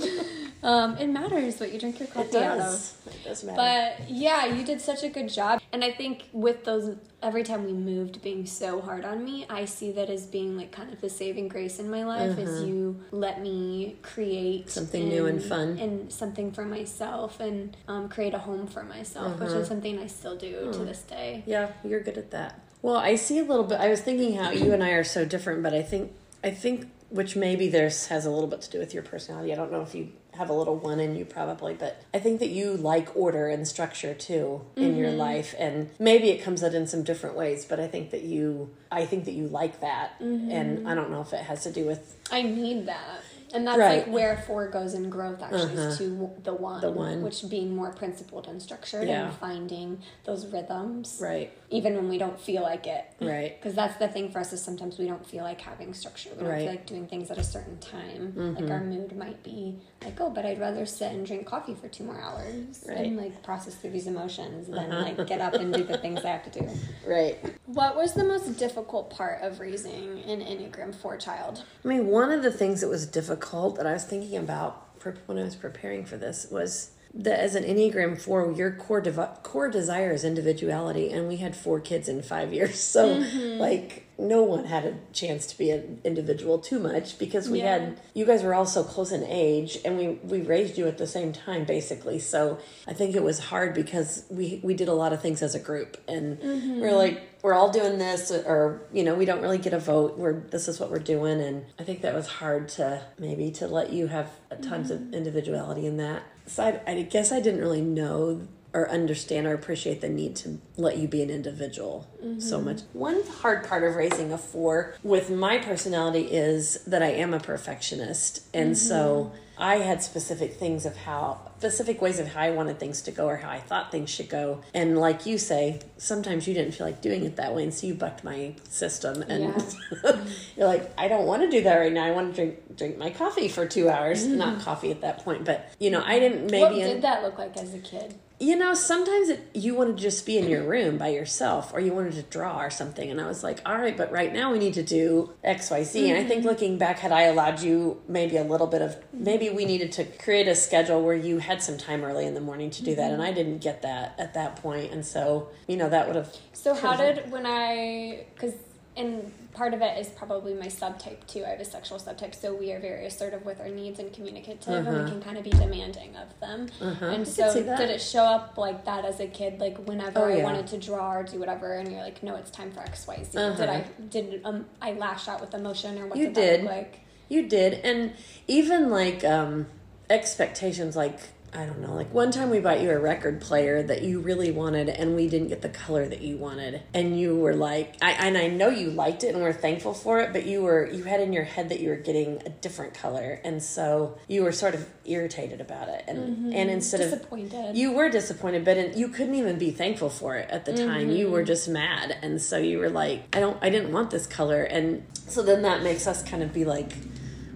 Um, 0.62 0.96
it 0.96 1.06
matters 1.08 1.60
what 1.60 1.72
you 1.72 1.78
drink 1.78 1.98
your 2.00 2.08
coffee 2.08 2.38
out 2.38 2.58
of. 2.58 2.92
It 3.06 3.24
does 3.24 3.44
matter. 3.44 3.56
But 3.98 4.10
yeah, 4.10 4.46
you 4.46 4.64
did 4.64 4.80
such 4.80 5.02
a 5.04 5.08
good 5.08 5.28
job. 5.28 5.60
And 5.72 5.84
I 5.84 5.92
think 5.92 6.24
with 6.32 6.64
those, 6.64 6.96
every 7.22 7.44
time 7.44 7.64
we 7.64 7.72
moved 7.72 8.22
being 8.22 8.46
so 8.46 8.80
hard 8.80 9.04
on 9.04 9.22
me, 9.24 9.46
I 9.50 9.66
see 9.66 9.92
that 9.92 10.08
as 10.08 10.26
being 10.26 10.56
like 10.56 10.72
kind 10.72 10.90
of 10.92 11.00
the 11.00 11.10
saving 11.10 11.48
grace 11.48 11.78
in 11.78 11.90
my 11.90 12.04
life 12.04 12.38
is 12.38 12.64
you 12.64 12.98
let 13.10 13.40
me 13.42 13.96
create. 14.02 14.70
Something 14.70 15.08
new 15.08 15.26
and 15.26 15.42
fun. 15.42 15.78
And 15.78 16.10
something 16.12 16.50
for 16.52 16.64
myself 16.64 17.38
and 17.38 17.76
um, 17.86 18.08
create 18.08 18.32
a 18.34 18.38
home 18.38 18.66
for 18.66 18.82
myself, 18.82 19.38
which 19.38 19.50
Uh-huh. 19.50 19.58
is 19.60 19.68
something 19.68 19.98
I 19.98 20.06
still 20.06 20.36
do 20.36 20.72
to 20.72 20.78
this 20.78 21.02
day. 21.02 21.44
Yeah, 21.46 21.72
you're 21.84 22.00
good 22.00 22.16
at 22.18 22.30
that. 22.30 22.58
Well, 22.82 22.96
I 22.96 23.16
see 23.16 23.38
a 23.38 23.44
little 23.44 23.64
bit. 23.64 23.78
I 23.78 23.88
was 23.88 24.00
thinking 24.00 24.36
how 24.36 24.50
you 24.50 24.72
and 24.72 24.82
I 24.82 24.90
are 24.92 25.04
so 25.04 25.24
different, 25.24 25.62
but 25.62 25.74
I 25.74 25.82
think 25.82 26.12
I 26.42 26.50
think 26.50 26.88
which 27.08 27.36
maybe 27.36 27.68
this 27.68 28.06
has 28.06 28.26
a 28.26 28.30
little 28.30 28.48
bit 28.48 28.60
to 28.62 28.70
do 28.70 28.78
with 28.78 28.92
your 28.92 29.02
personality. 29.02 29.52
I 29.52 29.56
don't 29.56 29.70
know 29.70 29.82
if 29.82 29.94
you 29.94 30.12
have 30.34 30.50
a 30.50 30.52
little 30.52 30.76
one 30.76 31.00
in 31.00 31.16
you 31.16 31.24
probably, 31.24 31.74
but 31.74 32.02
I 32.12 32.18
think 32.18 32.40
that 32.40 32.48
you 32.48 32.76
like 32.76 33.14
order 33.16 33.48
and 33.48 33.66
structure 33.66 34.14
too 34.14 34.64
in 34.76 34.96
your 34.96 35.08
mm-hmm. 35.08 35.18
life 35.18 35.54
and 35.58 35.90
maybe 35.98 36.30
it 36.30 36.42
comes 36.42 36.62
out 36.62 36.74
in 36.74 36.86
some 36.86 37.02
different 37.02 37.36
ways, 37.36 37.64
but 37.64 37.80
I 37.80 37.88
think 37.88 38.10
that 38.10 38.22
you 38.22 38.70
I 38.90 39.06
think 39.06 39.24
that 39.24 39.32
you 39.32 39.48
like 39.48 39.80
that. 39.80 40.20
Mm-hmm. 40.20 40.50
And 40.50 40.88
I 40.88 40.94
don't 40.94 41.10
know 41.10 41.20
if 41.20 41.32
it 41.32 41.44
has 41.44 41.62
to 41.64 41.72
do 41.72 41.86
with 41.86 42.16
I 42.30 42.42
need 42.42 42.86
that. 42.86 43.22
And 43.56 43.66
that's 43.66 43.78
Right. 43.78 44.04
like 44.04 44.12
where 44.14 44.36
four 44.46 44.68
goes 44.68 44.92
in 44.92 45.08
growth 45.08 45.42
actually 45.42 45.72
is 45.72 45.80
Uh-huh. 45.80 45.96
to 45.96 46.30
the 46.44 46.52
one, 46.54 46.80
The 46.82 46.90
one. 46.90 47.22
which 47.22 47.48
being 47.48 47.74
more 47.74 47.90
principled 47.90 48.46
and 48.48 48.60
structured 48.60 49.08
Yeah. 49.08 49.28
and 49.28 49.34
finding 49.34 50.00
those 50.24 50.46
rhythms, 50.46 51.18
Right. 51.22 51.50
even 51.70 51.94
when 51.96 52.10
we 52.10 52.18
don't 52.18 52.38
feel 52.38 52.60
like 52.62 52.86
it. 52.86 53.04
Right. 53.18 53.56
Because 53.58 53.74
that's 53.74 53.96
the 53.98 54.08
thing 54.08 54.28
for 54.30 54.40
us 54.40 54.52
is 54.52 54.60
sometimes 54.60 54.98
we 54.98 55.06
don't 55.06 55.24
feel 55.26 55.42
like 55.42 55.60
having 55.62 55.94
structure. 55.94 56.28
We 56.36 56.40
don't 56.42 56.50
Right. 56.50 56.58
feel 56.60 56.70
like 56.70 56.86
doing 56.86 57.06
things 57.06 57.30
at 57.30 57.38
a 57.38 57.42
certain 57.44 57.78
time. 57.78 58.34
Like 58.36 58.64
Mm-hmm. 58.64 58.70
our 58.72 58.80
mood 58.84 59.16
might 59.16 59.42
be 59.42 59.78
like, 60.04 60.20
oh, 60.20 60.28
but 60.28 60.44
I'd 60.44 60.60
rather 60.60 60.84
sit 60.84 61.12
and 61.12 61.24
drink 61.24 61.46
coffee 61.46 61.74
for 61.74 61.88
two 61.88 62.04
more 62.04 62.20
hours 62.20 62.84
Right. 62.86 62.98
and 62.98 63.16
like 63.16 63.42
process 63.42 63.74
through 63.76 63.90
these 63.92 64.06
emotions 64.06 64.66
than 64.68 64.92
Uh-huh. 64.92 65.02
like 65.16 65.26
get 65.26 65.40
up 65.40 65.54
and 65.54 65.72
do 65.72 65.82
the 65.82 65.96
things 65.96 66.24
I 66.26 66.28
have 66.28 66.44
to 66.52 66.60
do. 66.60 66.68
Right. 67.06 67.38
What 67.66 67.96
was 67.96 68.12
the 68.12 68.24
most 68.24 68.58
difficult 68.58 69.08
part 69.10 69.40
of 69.42 69.60
raising 69.60 70.20
an 70.26 70.40
Enneagram 70.40 70.94
4 70.94 71.16
child? 71.16 71.62
I 71.84 71.88
mean, 71.88 72.08
one 72.08 72.30
of 72.32 72.42
the 72.42 72.50
things 72.50 72.80
that 72.82 72.88
was 72.88 73.06
difficult 73.06 73.45
that 73.76 73.86
I 73.86 73.92
was 73.92 74.04
thinking 74.04 74.36
about 74.36 74.82
when 75.26 75.38
I 75.38 75.44
was 75.44 75.54
preparing 75.54 76.04
for 76.04 76.16
this 76.16 76.48
was 76.50 76.90
that 77.16 77.40
as 77.40 77.54
an 77.54 77.64
Enneagram 77.64 78.20
4, 78.20 78.52
your 78.52 78.72
core 78.72 79.02
core 79.42 79.68
desire 79.70 80.12
is 80.12 80.24
individuality, 80.24 81.10
and 81.10 81.28
we 81.28 81.36
had 81.36 81.56
four 81.56 81.80
kids 81.80 82.08
in 82.08 82.22
five 82.22 82.52
years. 82.52 82.76
So, 82.96 83.20
mm-hmm. 83.20 83.60
like, 83.60 84.06
no 84.18 84.42
one 84.42 84.64
had 84.64 84.84
a 84.84 84.94
chance 85.12 85.46
to 85.46 85.58
be 85.58 85.70
an 85.70 86.00
individual 86.02 86.58
too 86.58 86.78
much 86.78 87.18
because 87.18 87.50
we 87.50 87.58
Yeah. 87.60 87.78
had 87.78 88.00
you 88.14 88.24
guys 88.24 88.42
were 88.42 88.54
all 88.54 88.64
so 88.64 88.82
close 88.82 89.12
in 89.12 89.24
age 89.24 89.78
and 89.84 89.98
we 89.98 90.08
we 90.24 90.40
raised 90.40 90.78
you 90.78 90.86
at 90.86 90.96
the 90.96 91.06
same 91.06 91.32
time 91.32 91.64
basically. 91.64 92.18
So 92.18 92.58
i 92.86 92.92
think 92.94 93.14
it 93.14 93.22
was 93.22 93.38
hard 93.38 93.74
because 93.74 94.24
we 94.30 94.60
we 94.62 94.72
did 94.74 94.88
a 94.88 94.94
lot 94.94 95.12
of 95.12 95.20
things 95.20 95.42
as 95.42 95.54
a 95.54 95.58
group 95.58 95.98
and 96.08 96.38
mm-hmm. 96.38 96.80
we're 96.80 96.96
like 96.96 97.20
we're 97.42 97.52
all 97.54 97.70
doing 97.70 97.98
this 97.98 98.30
or 98.30 98.82
you 98.92 99.04
know 99.04 99.14
we 99.14 99.26
don't 99.26 99.42
really 99.42 99.58
get 99.58 99.74
a 99.74 99.78
vote. 99.78 100.16
We're 100.16 100.40
this 100.40 100.66
is 100.66 100.80
what 100.80 100.90
we're 100.90 100.98
doing 100.98 101.40
and 101.40 101.66
i 101.78 101.82
think 101.82 102.00
that 102.00 102.14
was 102.14 102.26
hard 102.26 102.68
to 102.70 103.02
maybe 103.18 103.50
to 103.52 103.66
let 103.66 103.92
you 103.92 104.06
have 104.06 104.30
tons 104.62 104.90
of 104.90 104.98
mm-hmm. 105.00 105.14
individuality 105.14 105.86
in 105.86 105.98
that 105.98 106.22
so 106.46 106.64
I, 106.86 106.90
I 106.90 107.02
guess 107.02 107.32
i 107.32 107.40
didn't 107.40 107.60
really 107.60 107.82
know 107.82 108.46
or 108.76 108.90
understand 108.90 109.46
or 109.46 109.54
appreciate 109.54 110.02
the 110.02 110.08
need 110.08 110.36
to 110.36 110.58
let 110.76 110.98
you 110.98 111.08
be 111.08 111.22
an 111.22 111.30
individual 111.30 112.06
so 112.38 112.56
mm-hmm. 112.56 112.66
much. 112.66 112.82
One 112.92 113.22
hard 113.40 113.66
part 113.66 113.82
of 113.84 113.96
raising 113.96 114.34
a 114.34 114.38
four 114.38 114.94
with 115.02 115.30
my 115.30 115.56
personality 115.56 116.24
is 116.24 116.84
that 116.84 117.02
I 117.02 117.08
am 117.08 117.32
a 117.32 117.40
perfectionist. 117.40 118.46
And 118.52 118.72
mm-hmm. 118.72 118.88
so 118.88 119.32
I 119.56 119.76
had 119.76 120.02
specific 120.02 120.56
things 120.56 120.84
of 120.84 120.94
how, 120.94 121.52
specific 121.56 122.02
ways 122.02 122.18
of 122.18 122.28
how 122.28 122.42
I 122.42 122.50
wanted 122.50 122.78
things 122.78 123.00
to 123.02 123.12
go 123.12 123.26
or 123.26 123.36
how 123.36 123.48
I 123.48 123.60
thought 123.60 123.90
things 123.90 124.10
should 124.10 124.28
go. 124.28 124.60
And 124.74 124.98
like 124.98 125.24
you 125.24 125.38
say, 125.38 125.80
sometimes 125.96 126.46
you 126.46 126.52
didn't 126.52 126.72
feel 126.72 126.86
like 126.86 127.00
doing 127.00 127.24
it 127.24 127.36
that 127.36 127.54
way. 127.54 127.62
And 127.62 127.72
so 127.72 127.86
you 127.86 127.94
bucked 127.94 128.24
my 128.24 128.56
system. 128.68 129.22
And 129.22 129.74
you're 130.58 130.66
like, 130.66 130.92
I 130.98 131.08
don't 131.08 131.26
want 131.26 131.40
to 131.42 131.50
do 131.50 131.62
that 131.62 131.76
right 131.76 131.92
now. 131.92 132.04
I 132.04 132.10
want 132.10 132.34
to 132.34 132.42
drink, 132.42 132.76
drink 132.76 132.98
my 132.98 133.08
coffee 133.08 133.48
for 133.48 133.66
two 133.66 133.88
hours. 133.88 134.26
Not 134.26 134.54
mm-hmm. 134.54 134.64
coffee 134.64 134.90
at 134.90 135.00
that 135.00 135.24
point, 135.24 135.46
but 135.46 135.72
you 135.78 135.90
know, 135.90 136.02
I 136.04 136.18
didn't 136.18 136.50
maybe. 136.50 136.60
what 136.62 136.74
did 136.74 137.00
that 137.00 137.22
look 137.22 137.38
like 137.38 137.56
as 137.56 137.72
a 137.72 137.78
kid? 137.78 138.14
You 138.38 138.54
know, 138.56 138.74
sometimes 138.74 139.30
it, 139.30 139.48
you 139.54 139.74
want 139.74 139.96
to 139.96 140.02
just 140.02 140.26
be 140.26 140.36
in 140.36 140.48
your 140.48 140.62
room 140.62 140.98
by 140.98 141.08
yourself 141.08 141.72
or 141.72 141.80
you 141.80 141.92
wanted 141.92 142.12
to 142.14 142.22
draw 142.22 142.60
or 142.60 142.68
something. 142.68 143.10
And 143.10 143.18
I 143.20 143.26
was 143.26 143.42
like, 143.42 143.60
all 143.64 143.76
right, 143.76 143.96
but 143.96 144.12
right 144.12 144.32
now 144.32 144.52
we 144.52 144.58
need 144.58 144.74
to 144.74 144.82
do 144.82 145.32
X, 145.42 145.70
Y, 145.70 145.84
Z. 145.84 146.10
And 146.10 146.18
I 146.18 146.24
think 146.24 146.40
mm-hmm. 146.40 146.48
looking 146.48 146.78
back, 146.78 146.98
had 146.98 147.12
I 147.12 147.22
allowed 147.22 147.62
you 147.62 148.02
maybe 148.08 148.36
a 148.36 148.44
little 148.44 148.66
bit 148.66 148.82
of, 148.82 148.96
maybe 149.12 149.48
we 149.48 149.64
needed 149.64 149.90
to 149.92 150.04
create 150.04 150.48
a 150.48 150.54
schedule 150.54 151.02
where 151.02 151.14
you 151.14 151.38
had 151.38 151.62
some 151.62 151.78
time 151.78 152.04
early 152.04 152.26
in 152.26 152.34
the 152.34 152.40
morning 152.40 152.70
to 152.72 152.84
do 152.84 152.94
that. 152.94 153.10
And 153.10 153.20
mm-hmm. 153.20 153.30
I 153.30 153.32
didn't 153.32 153.58
get 153.58 153.80
that 153.82 154.14
at 154.18 154.34
that 154.34 154.56
point. 154.56 154.92
And 154.92 155.04
so, 155.04 155.48
you 155.66 155.78
know, 155.78 155.88
that 155.88 156.06
would 156.06 156.16
have. 156.16 156.36
So 156.52 156.74
how 156.74 156.94
did 156.96 157.30
when 157.30 157.46
I 157.46 158.26
because 158.34 158.54
and 158.96 159.32
part 159.56 159.72
of 159.74 159.80
it 159.80 159.98
is 159.98 160.08
probably 160.10 160.54
my 160.54 160.66
subtype 160.66 161.26
too. 161.26 161.42
I 161.44 161.48
have 161.48 161.60
a 161.60 161.64
sexual 161.64 161.98
subtype, 161.98 162.34
so 162.34 162.54
we 162.54 162.72
are 162.72 162.78
very 162.78 163.06
assertive 163.06 163.44
with 163.44 163.58
our 163.58 163.68
needs 163.68 163.98
and 163.98 164.12
communicative, 164.12 164.86
and 164.86 165.04
we 165.04 165.10
can 165.10 165.20
kind 165.22 165.38
of 165.38 165.44
be 165.44 165.50
demanding 165.50 166.14
of 166.16 166.38
them. 166.40 166.68
Uh-huh. 166.80 167.06
And 167.06 167.24
could 167.24 167.34
so, 167.34 167.52
did 167.54 167.90
it 167.90 168.00
show 168.00 168.22
up 168.22 168.58
like 168.58 168.84
that 168.84 169.04
as 169.04 169.18
a 169.18 169.26
kid? 169.26 169.58
Like 169.58 169.78
whenever 169.88 170.20
Oh, 170.20 170.28
I 170.28 170.42
wanted 170.42 170.66
to 170.68 170.78
draw 170.78 171.14
or 171.14 171.22
do 171.22 171.38
whatever, 171.38 171.72
and 171.74 171.90
you're 171.90 172.02
like, 172.02 172.22
"No, 172.22 172.36
it's 172.36 172.50
time 172.50 172.70
for 172.70 172.80
X, 172.80 173.06
Y, 173.06 173.24
Z." 173.24 173.38
Uh-huh. 173.38 173.56
Did 173.56 173.68
I 173.68 173.84
did 174.10 174.40
um 174.44 174.66
I 174.80 174.92
lash 174.92 175.26
out 175.26 175.40
with 175.40 175.54
emotion 175.54 175.98
or 175.98 176.06
what 176.06 176.18
You 176.18 176.26
did, 176.26 176.34
did. 176.34 176.60
look 176.64 176.72
like? 176.72 177.00
You 177.28 177.48
did. 177.48 177.74
And 177.74 178.12
even 178.46 178.90
like 178.90 179.24
um, 179.24 179.66
expectations, 180.10 180.94
like, 180.96 181.18
I 181.56 181.64
don't 181.64 181.80
know, 181.80 181.94
like 181.94 182.12
one 182.12 182.30
time 182.30 182.50
we 182.50 182.60
bought 182.60 182.82
you 182.82 182.90
a 182.90 182.98
record 182.98 183.40
player 183.40 183.82
that 183.82 184.02
you 184.02 184.20
really 184.20 184.50
wanted 184.50 184.90
and 184.90 185.16
we 185.16 185.26
didn't 185.26 185.48
get 185.48 185.62
the 185.62 185.70
color 185.70 186.06
that 186.06 186.20
you 186.20 186.36
wanted. 186.36 186.82
And 186.92 187.18
you 187.18 187.34
were 187.34 187.54
like, 187.54 187.96
I, 188.02 188.12
and 188.12 188.36
I 188.36 188.48
know 188.48 188.68
you 188.68 188.90
liked 188.90 189.24
it 189.24 189.34
and 189.34 189.42
we're 189.42 189.54
thankful 189.54 189.94
for 189.94 190.20
it, 190.20 190.34
but 190.34 190.44
you 190.44 190.62
were, 190.62 190.86
you 190.90 191.04
had 191.04 191.20
in 191.20 191.32
your 191.32 191.44
head 191.44 191.70
that 191.70 191.80
you 191.80 191.88
were 191.88 191.96
getting 191.96 192.42
a 192.44 192.50
different 192.50 192.92
color. 192.92 193.40
And 193.42 193.62
so 193.62 194.18
you 194.28 194.44
were 194.44 194.52
sort 194.52 194.74
of 194.74 194.86
irritated 195.06 195.62
about 195.62 195.88
it. 195.88 196.04
And, 196.06 196.18
mm-hmm. 196.18 196.52
and 196.52 196.70
instead 196.70 197.00
of, 197.00 197.10
Disappointed. 197.10 197.74
you 197.74 197.92
were 197.92 198.10
disappointed, 198.10 198.64
but 198.64 198.76
in, 198.76 198.98
you 198.98 199.08
couldn't 199.08 199.34
even 199.34 199.58
be 199.58 199.70
thankful 199.70 200.10
for 200.10 200.36
it 200.36 200.50
at 200.50 200.66
the 200.66 200.76
time. 200.76 201.10
You 201.10 201.30
were 201.30 201.38
mm-hmm. 201.38 201.46
just 201.46 201.68
mad, 201.68 202.16
and 202.22 202.40
so 202.40 202.58
you 202.58 202.78
were 202.78 202.90
like, 202.90 203.24
"I 203.34 203.40
don't, 203.40 203.56
I 203.62 203.70
didn't 203.70 203.92
want 203.92 204.10
this 204.10 204.26
color," 204.26 204.62
and 204.62 205.04
so 205.14 205.42
then 205.42 205.62
that 205.62 205.82
makes 205.82 206.06
us 206.06 206.22
kind 206.22 206.42
of 206.42 206.52
be 206.52 206.64
like, 206.64 206.92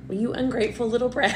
"Well, 0.08 0.18
you 0.18 0.32
ungrateful 0.32 0.88
little 0.88 1.08
brat." 1.08 1.34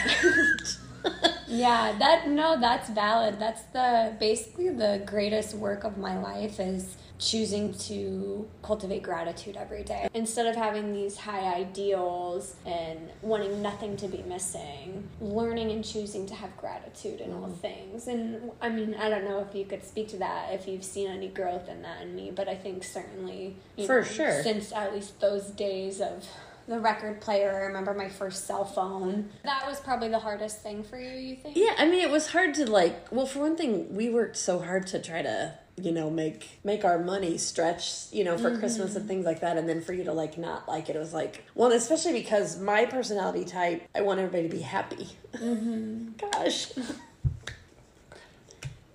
Yeah, 1.46 1.94
that 1.98 2.28
no, 2.28 2.59
that's 2.59 2.88
valid. 2.90 3.38
That's 3.38 3.62
the 3.72 4.14
basically 4.18 4.70
the 4.70 5.02
greatest 5.07 5.54
work 5.54 5.85
of 5.85 5.98
my 5.98 6.18
life 6.18 6.59
is 6.61 6.96
choosing 7.18 7.72
to 7.72 8.48
cultivate 8.62 9.02
gratitude 9.02 9.57
every 9.57 9.85
day 9.85 10.09
instead 10.14 10.46
of 10.46 10.57
having 10.57 10.92
these 10.92 11.16
high 11.16 11.54
ideals 11.54 12.57
and 12.66 12.98
wanting 13.22 13.62
nothing 13.62 13.96
to 13.96 14.09
be 14.09 14.22
missing 14.22 15.09
learning 15.20 15.70
and 15.70 15.85
choosing 15.85 16.26
to 16.26 16.35
have 16.35 16.54
gratitude 16.57 17.20
in 17.20 17.33
all 17.33 17.42
mm-hmm. 17.42 17.54
things 17.54 18.09
and 18.09 18.50
i 18.61 18.68
mean 18.68 18.94
i 18.96 19.09
don't 19.09 19.24
know 19.24 19.38
if 19.38 19.54
you 19.54 19.64
could 19.64 19.85
speak 19.85 20.09
to 20.09 20.16
that 20.16 20.52
if 20.52 20.66
you've 20.66 20.85
seen 20.85 21.09
any 21.09 21.28
growth 21.28 21.68
in 21.68 21.83
that 21.83 22.02
in 22.02 22.16
me 22.16 22.33
but 22.35 22.48
i 22.48 22.54
think 22.54 22.83
certainly 22.83 23.54
For 23.87 24.00
know, 24.00 24.02
sure. 24.02 24.42
since 24.42 24.72
at 24.72 24.92
least 24.92 25.20
those 25.20 25.46
days 25.50 26.00
of 26.00 26.26
the 26.66 26.79
record 26.79 27.20
player. 27.20 27.53
I 27.55 27.66
remember 27.66 27.94
my 27.94 28.09
first 28.09 28.46
cell 28.46 28.64
phone. 28.64 29.31
That 29.44 29.66
was 29.66 29.81
probably 29.81 30.09
the 30.09 30.18
hardest 30.18 30.62
thing 30.62 30.83
for 30.83 30.98
you, 30.98 31.11
you 31.11 31.37
think? 31.37 31.57
yeah, 31.57 31.74
I 31.79 31.87
mean, 31.87 32.00
it 32.00 32.11
was 32.11 32.29
hard 32.29 32.55
to 32.55 32.70
like. 32.70 33.12
Well, 33.12 33.27
for 33.27 33.40
one 33.40 33.57
thing, 33.57 33.94
we 33.94 34.09
worked 34.09 34.37
so 34.37 34.59
hard 34.59 34.87
to 34.88 35.00
try 35.00 35.22
to, 35.22 35.55
you 35.77 35.92
know, 35.92 36.11
make 36.11 36.61
make 36.64 36.85
our 36.85 36.98
money 36.98 37.37
stretch, 37.38 38.12
you 38.12 38.24
know, 38.24 38.38
for 38.38 38.59
Christmas 38.59 38.96
and 38.96 39.07
things 39.07 39.24
like 39.27 39.40
that, 39.40 39.57
and 39.57 39.68
then 39.68 39.81
for 39.81 39.92
you 39.92 40.05
to 40.05 40.12
like 40.12 40.38
not 40.38 40.66
like 40.68 40.88
it, 40.88 40.96
it 40.96 40.98
was 40.98 41.12
like, 41.12 41.44
well, 41.55 41.72
especially 41.72 42.12
because 42.12 42.59
my 42.59 42.87
personality 42.87 43.44
type, 43.44 43.83
I 43.94 44.03
want 44.03 44.20
everybody 44.20 44.48
to 44.48 44.55
be 44.55 44.62
happy. 44.62 45.09
Mm-hmm. 45.35 46.12
Gosh. 46.33 46.72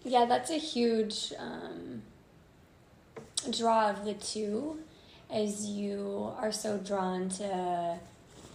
Yeah, 0.04 0.26
that's 0.26 0.50
a 0.50 0.58
huge 0.58 1.34
um, 1.38 2.02
draw 3.52 3.90
of 3.90 4.06
the 4.06 4.14
two, 4.14 4.80
as 5.30 5.66
you 5.68 6.32
are 6.38 6.52
so 6.52 6.78
drawn 6.78 7.30
to 7.30 7.98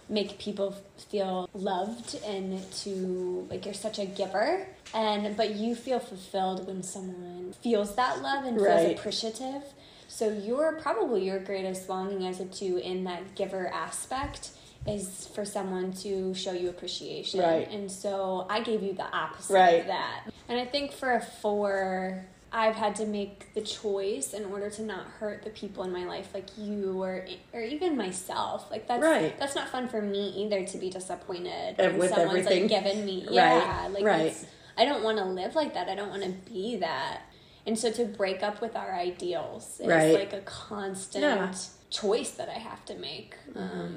make 0.07 0.37
people 0.37 0.75
feel 1.09 1.49
loved 1.53 2.15
and 2.25 2.61
to 2.71 3.47
like 3.49 3.65
you're 3.65 3.73
such 3.73 3.97
a 3.99 4.05
giver. 4.05 4.67
And 4.93 5.35
but 5.35 5.55
you 5.55 5.75
feel 5.75 5.99
fulfilled 5.99 6.67
when 6.67 6.83
someone 6.83 7.53
feels 7.61 7.95
that 7.95 8.21
love 8.21 8.45
and 8.45 8.57
feels 8.59 8.91
appreciative. 8.99 9.63
So 10.07 10.29
you're 10.31 10.73
probably 10.81 11.25
your 11.25 11.39
greatest 11.39 11.89
longing 11.89 12.27
as 12.27 12.39
a 12.39 12.45
two 12.45 12.77
in 12.77 13.03
that 13.05 13.35
giver 13.35 13.67
aspect 13.67 14.51
is 14.87 15.27
for 15.33 15.43
someone 15.43 15.91
to 15.93 16.33
show 16.35 16.51
you 16.51 16.69
appreciation. 16.69 17.39
Right. 17.39 17.67
and 17.71 17.91
so 17.91 18.45
i 18.51 18.59
gave 18.61 18.83
you 18.83 18.93
the 18.93 19.03
opposite 19.15 19.53
Right. 19.53 19.79
of 19.81 19.87
that. 19.87 20.25
And 20.47 20.59
i 20.59 20.65
think 20.65 20.91
for 20.91 21.15
a 21.15 21.21
four 21.21 22.27
i've 22.61 22.75
had 22.75 22.93
to 22.95 23.05
make 23.05 23.53
the 23.53 23.61
choice 23.61 24.33
in 24.33 24.43
order 24.45 24.69
to 24.69 24.81
not 24.81 25.05
hurt 25.19 25.43
the 25.43 25.49
people 25.61 25.83
in 25.83 25.91
my 25.91 26.05
life 26.05 26.29
like 26.33 26.47
you 26.57 27.01
or 27.03 27.25
or 27.53 27.61
even 27.61 27.95
myself 27.97 28.59
like 28.71 28.87
that's 28.87 29.03
Right. 29.03 29.37
that's 29.39 29.55
not 29.55 29.67
fun 29.69 29.87
for 29.93 30.01
me 30.01 30.23
either 30.41 30.65
to 30.71 30.77
be 30.77 30.89
disappointed 30.89 31.71
Uh, 31.79 31.83
when 31.89 31.97
with 31.99 32.09
someone's 32.11 32.45
everything. 32.47 32.63
like 32.63 32.69
given 32.83 33.05
me 33.05 33.17
Right, 33.25 33.33
yeah 33.33 33.87
like 33.91 34.03
right. 34.05 34.35
i 34.77 34.85
don't 34.85 35.03
want 35.03 35.17
to 35.17 35.25
live 35.25 35.53
like 35.61 35.73
that 35.77 35.89
i 35.89 35.95
don't 35.99 36.09
want 36.15 36.23
to 36.23 36.33
be 36.51 36.77
that 36.77 37.21
and 37.67 37.77
so 37.77 37.91
to 37.91 38.05
break 38.05 38.41
up 38.43 38.61
with 38.61 38.75
our 38.75 38.93
ideals 38.93 39.79
is 39.81 39.87
Right. 39.87 40.13
like 40.13 40.33
a 40.33 40.41
constant 40.41 41.23
Yeah. 41.23 41.51
choice 41.89 42.31
that 42.39 42.49
I 42.49 42.59
have 42.69 42.83
to 42.85 42.95
make 42.95 43.35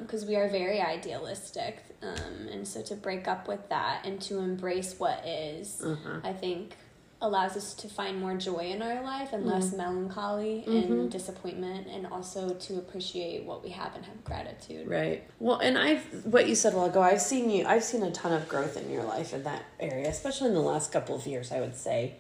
because 0.03 0.25
we 0.25 0.37
are 0.37 0.49
very 0.49 0.81
idealistic. 0.81 1.75
Um, 2.03 2.49
and 2.53 2.67
so 2.73 2.81
to 2.83 2.95
break 2.95 3.27
up 3.29 3.49
with 3.49 3.69
that 3.71 4.07
and 4.07 4.21
to 4.23 4.39
embrace 4.39 4.95
what 4.99 5.19
is, 5.27 5.85
I 6.23 6.33
think 6.33 6.77
allows 7.21 7.57
us 7.57 7.75
to 7.75 7.89
find 7.89 8.21
more 8.21 8.37
joy 8.37 8.59
in 8.71 8.81
our 8.81 9.03
life 9.03 9.33
and 9.33 9.45
less 9.45 9.73
melancholy 9.73 10.63
and 10.67 11.11
disappointment 11.11 11.89
and 11.89 12.07
also 12.07 12.55
to 12.55 12.77
appreciate 12.79 13.43
what 13.45 13.65
we 13.65 13.71
have 13.71 13.95
and 13.97 14.05
have 14.05 14.23
gratitude. 14.25 14.87
Right. 14.87 15.25
Well, 15.41 15.59
and 15.59 15.77
I've 15.77 16.05
what 16.25 16.49
you 16.49 16.55
said 16.55 16.75
a 16.75 16.77
while 16.77 16.87
ago. 16.87 17.03
I've 17.03 17.21
seen 17.21 17.51
you. 17.51 17.65
I've 17.67 17.83
seen 17.83 18.05
a 18.05 18.13
ton 18.13 18.33
of 18.33 18.49
growth 18.49 18.77
in 18.77 18.89
your 18.91 19.03
life 19.03 19.35
in 19.35 19.43
that 19.43 19.65
area, 19.81 20.09
especially 20.09 20.49
in 20.49 20.55
the 20.55 20.61
last 20.61 20.93
couple 20.93 21.17
of 21.17 21.27
years. 21.27 21.51
I 21.51 21.61
would 21.61 21.75
say, 21.77 22.17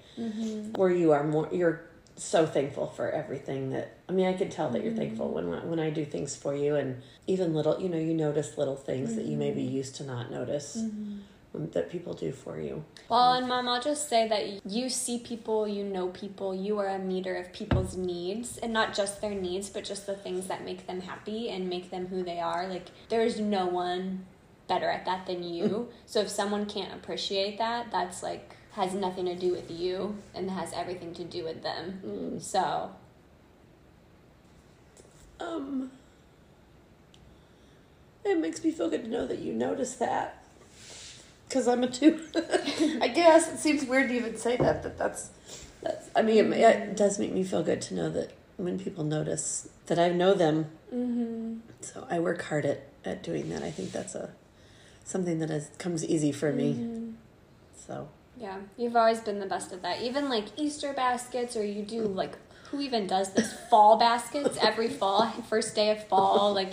where 0.74 0.90
you 0.90 1.12
are 1.12 1.22
more. 1.24 1.48
You're 1.52 1.82
so 2.16 2.44
thankful 2.44 2.88
for 2.88 3.08
everything 3.08 3.70
that 3.70 3.96
I 4.08 4.12
mean 4.12 4.26
I 4.26 4.32
can 4.32 4.50
tell 4.50 4.68
that 4.70 4.82
you're 4.82 4.90
Mm-hmm. 4.90 4.98
thankful 5.00 5.28
when 5.32 5.68
when 5.70 5.78
I 5.78 5.90
do 5.90 6.04
things 6.04 6.34
for 6.34 6.56
you 6.56 6.74
and 6.74 7.00
even 7.28 7.54
little 7.54 7.80
you 7.80 7.88
know 7.88 7.96
you 7.98 8.12
notice 8.14 8.58
little 8.58 8.74
things 8.74 9.14
that 9.14 9.26
you 9.26 9.36
maybe 9.36 9.62
Mm-hmm. 9.62 9.76
used 9.76 9.94
to 9.96 10.02
not 10.04 10.28
notice 10.28 10.76
um, 10.78 11.22
that 11.54 11.90
people 11.90 12.14
do 12.14 12.30
for 12.30 12.60
you. 12.60 12.84
Well, 13.08 13.32
and 13.32 13.48
mom, 13.48 13.68
I'll 13.68 13.80
just 13.80 14.08
say 14.08 14.28
that 14.28 14.66
you 14.66 14.88
see 14.88 15.18
people, 15.18 15.66
you 15.66 15.82
know 15.82 16.08
people, 16.08 16.54
you 16.54 16.78
are 16.78 16.88
a 16.88 16.98
meter 16.98 17.36
of 17.36 17.52
people's 17.52 17.96
needs, 17.96 18.58
and 18.58 18.72
not 18.72 18.94
just 18.94 19.20
their 19.20 19.34
needs, 19.34 19.70
but 19.70 19.84
just 19.84 20.06
the 20.06 20.14
things 20.14 20.46
that 20.46 20.64
make 20.64 20.86
them 20.86 21.00
happy 21.00 21.48
and 21.48 21.68
make 21.68 21.90
them 21.90 22.06
who 22.08 22.22
they 22.22 22.38
are. 22.38 22.68
Like, 22.68 22.86
there's 23.08 23.40
no 23.40 23.66
one 23.66 24.26
better 24.68 24.88
at 24.88 25.04
that 25.06 25.26
than 25.26 25.42
you. 25.42 25.88
so 26.06 26.20
if 26.20 26.28
someone 26.28 26.66
can't 26.66 26.92
appreciate 26.94 27.58
that, 27.58 27.90
that's 27.90 28.22
like 28.22 28.54
has 28.72 28.94
nothing 28.94 29.24
to 29.24 29.34
do 29.34 29.50
with 29.50 29.70
you 29.70 30.16
and 30.34 30.50
has 30.50 30.72
everything 30.72 31.12
to 31.14 31.24
do 31.24 31.42
with 31.44 31.62
them. 31.62 32.38
So, 32.40 32.92
Um 35.40 35.90
it 38.24 38.38
makes 38.38 38.62
me 38.62 38.70
feel 38.70 38.90
good 38.90 39.04
to 39.04 39.10
know 39.10 39.26
that 39.26 39.38
you 39.38 39.52
notice 39.52 39.94
that. 39.96 40.37
Cuz 41.50 41.68
I'm 41.68 41.82
a 41.82 41.88
2. 41.88 42.20
I 43.00 43.08
guess 43.08 43.52
it 43.52 43.58
seems 43.58 43.84
weird 43.84 44.08
to 44.08 44.14
even 44.14 44.36
say 44.36 44.56
that 44.56 44.82
but 44.82 44.98
that's 44.98 45.30
that's 45.82 46.10
I 46.14 46.22
mean 46.22 46.52
it, 46.52 46.60
it 46.60 46.96
does 46.96 47.18
make 47.18 47.32
me 47.32 47.44
feel 47.44 47.62
good 47.62 47.80
to 47.82 47.94
know 47.94 48.10
that 48.10 48.32
when 48.56 48.78
people 48.78 49.04
notice 49.04 49.68
that 49.86 49.98
I 49.98 50.10
know 50.10 50.34
them 50.34 50.66
mm-hmm. 50.92 51.58
So 51.80 52.06
I 52.10 52.18
work 52.18 52.42
hard 52.42 52.66
at, 52.66 52.88
at 53.04 53.22
doing 53.22 53.50
that. 53.50 53.62
I 53.62 53.70
think 53.70 53.92
that's 53.92 54.14
a 54.14 54.30
something 55.04 55.38
that 55.38 55.50
is, 55.50 55.70
comes 55.78 56.04
easy 56.04 56.32
for 56.32 56.52
me. 56.52 56.74
Mm-hmm. 56.74 57.10
So 57.74 58.08
Yeah, 58.36 58.58
you've 58.76 58.96
always 58.96 59.20
been 59.20 59.40
the 59.40 59.46
best 59.46 59.72
at 59.72 59.82
that. 59.82 60.02
Even 60.02 60.28
like 60.28 60.46
Easter 60.56 60.92
baskets, 60.92 61.56
or 61.56 61.64
you 61.64 61.82
do 61.82 62.02
like 62.02 62.36
who 62.70 62.80
even 62.80 63.06
does 63.06 63.32
this 63.32 63.52
fall 63.70 63.96
baskets 63.96 64.58
every 64.60 64.88
fall, 64.88 65.30
first 65.48 65.74
day 65.74 65.90
of 65.90 66.06
fall. 66.08 66.52
Like, 66.52 66.72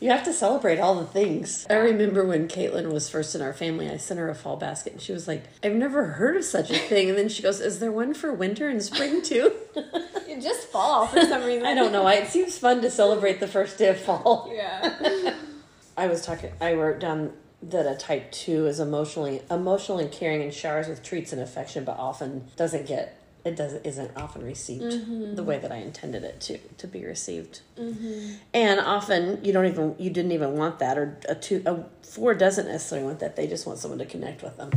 you 0.00 0.10
have 0.10 0.24
to 0.24 0.32
celebrate 0.32 0.78
all 0.78 0.94
the 0.94 1.06
things. 1.06 1.66
I 1.70 1.74
remember 1.74 2.24
when 2.24 2.48
Caitlin 2.48 2.92
was 2.92 3.08
first 3.08 3.34
in 3.34 3.40
our 3.40 3.54
family, 3.54 3.88
I 3.90 3.96
sent 3.96 4.20
her 4.20 4.28
a 4.28 4.34
fall 4.34 4.56
basket 4.56 4.92
and 4.94 5.02
she 5.02 5.12
was 5.12 5.26
like, 5.26 5.44
I've 5.62 5.74
never 5.74 6.04
heard 6.04 6.36
of 6.36 6.44
such 6.44 6.70
a 6.70 6.78
thing. 6.78 7.08
And 7.08 7.18
then 7.18 7.28
she 7.28 7.42
goes, 7.42 7.60
Is 7.60 7.78
there 7.78 7.92
one 7.92 8.12
for 8.12 8.32
winter 8.32 8.68
and 8.68 8.82
spring 8.82 9.22
too? 9.22 9.52
you 10.28 10.40
just 10.40 10.68
fall 10.68 11.06
for 11.06 11.22
some 11.22 11.42
reason. 11.46 11.66
I 11.66 11.74
don't 11.74 11.92
know. 11.92 12.04
I, 12.06 12.14
it 12.14 12.28
seems 12.28 12.58
fun 12.58 12.82
to 12.82 12.90
celebrate 12.90 13.40
the 13.40 13.48
first 13.48 13.78
day 13.78 13.88
of 13.88 13.98
fall. 13.98 14.50
Yeah. 14.52 15.34
I 15.96 16.08
was 16.08 16.24
talking. 16.24 16.52
I 16.60 16.74
wrote 16.74 16.98
down 16.98 17.32
that 17.62 17.90
a 17.90 17.96
type 17.96 18.30
two 18.32 18.66
is 18.66 18.80
emotionally 18.80 19.40
emotional 19.50 19.98
and 19.98 20.12
caring 20.12 20.42
and 20.42 20.52
showers 20.52 20.88
with 20.88 21.02
treats 21.02 21.32
and 21.32 21.40
affection, 21.40 21.84
but 21.84 21.98
often 21.98 22.48
doesn't 22.56 22.86
get 22.86 23.18
it 23.46 23.54
doesn't 23.54 23.86
isn't 23.86 24.10
often 24.16 24.42
received 24.42 24.82
the 24.82 24.88
mm-hmm. 24.88 25.44
way 25.44 25.58
that 25.58 25.70
I 25.70 25.76
intended 25.76 26.24
it 26.24 26.40
to 26.42 26.58
to 26.58 26.88
be 26.88 27.04
received. 27.04 27.60
Mm-hmm. 27.78 28.34
And 28.52 28.80
often 28.80 29.44
you 29.44 29.52
don't 29.52 29.66
even 29.66 29.94
you 29.98 30.10
didn't 30.10 30.32
even 30.32 30.56
want 30.56 30.80
that, 30.80 30.98
or 30.98 31.16
a 31.28 31.36
two 31.36 31.62
a 31.64 31.84
four 32.04 32.34
doesn't 32.34 32.66
necessarily 32.66 33.06
want 33.06 33.20
that. 33.20 33.36
They 33.36 33.46
just 33.46 33.64
want 33.64 33.78
someone 33.78 34.00
to 34.00 34.04
connect 34.04 34.42
with 34.42 34.56
them. 34.56 34.70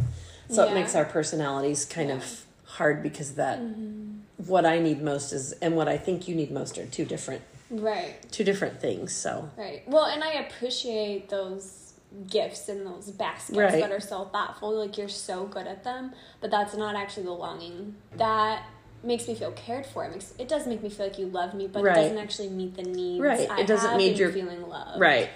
So 0.49 0.63
Yeah. 0.63 0.71
it 0.71 0.73
makes 0.75 0.93
our 0.95 1.05
personalities 1.05 1.85
kind 1.85 2.09
Yeah. 2.09 2.17
of 2.17 2.45
hard 2.65 3.01
because 3.01 3.33
that 3.35 3.59
mm-hmm. 3.59 4.19
what 4.45 4.65
I 4.67 4.77
need 4.77 5.01
most 5.01 5.33
is 5.33 5.53
and 5.53 5.75
what 5.75 5.87
I 5.87 5.97
think 5.97 6.27
you 6.27 6.35
need 6.35 6.51
most 6.51 6.77
are 6.77 6.85
two 6.85 7.05
different 7.05 7.41
Right. 7.71 8.15
two 8.31 8.43
different 8.43 8.79
things. 8.79 9.13
So 9.13 9.49
Right. 9.57 9.81
Well, 9.87 10.05
and 10.05 10.23
I 10.23 10.33
appreciate 10.33 11.29
those 11.29 11.88
gifts 12.29 12.69
and 12.69 12.85
those 12.85 13.11
baskets 13.11 13.57
Right. 13.57 13.79
that 13.81 13.91
are 13.91 13.99
so 13.99 14.25
thoughtful. 14.25 14.71
Like 14.73 14.97
you're 14.97 15.09
so 15.09 15.45
good 15.45 15.67
at 15.67 15.83
them, 15.83 16.13
but 16.41 16.49
that's 16.51 16.75
not 16.75 16.95
actually 16.95 17.23
the 17.23 17.31
longing 17.33 17.95
that 18.17 18.63
makes 19.03 19.27
me 19.27 19.35
feel 19.35 19.51
cared 19.51 19.85
for. 19.85 20.03
It 20.05 20.11
makes 20.11 20.33
it 20.39 20.47
does 20.47 20.65
make 20.67 20.81
me 20.83 20.89
feel 20.89 21.05
like 21.07 21.19
you 21.19 21.27
love 21.27 21.53
me, 21.53 21.67
but 21.67 21.83
Right. 21.83 21.97
it 21.97 22.01
doesn't 22.01 22.17
actually 22.17 22.49
meet 22.49 22.75
the 22.75 22.83
needs. 22.83 23.21
Right. 23.21 23.49
I 23.49 23.61
It 23.61 23.67
doesn't 23.67 23.95
meet 23.97 24.17
your- 24.17 24.31
feeling 24.31 24.67
love. 24.67 24.99
right, 24.99 25.29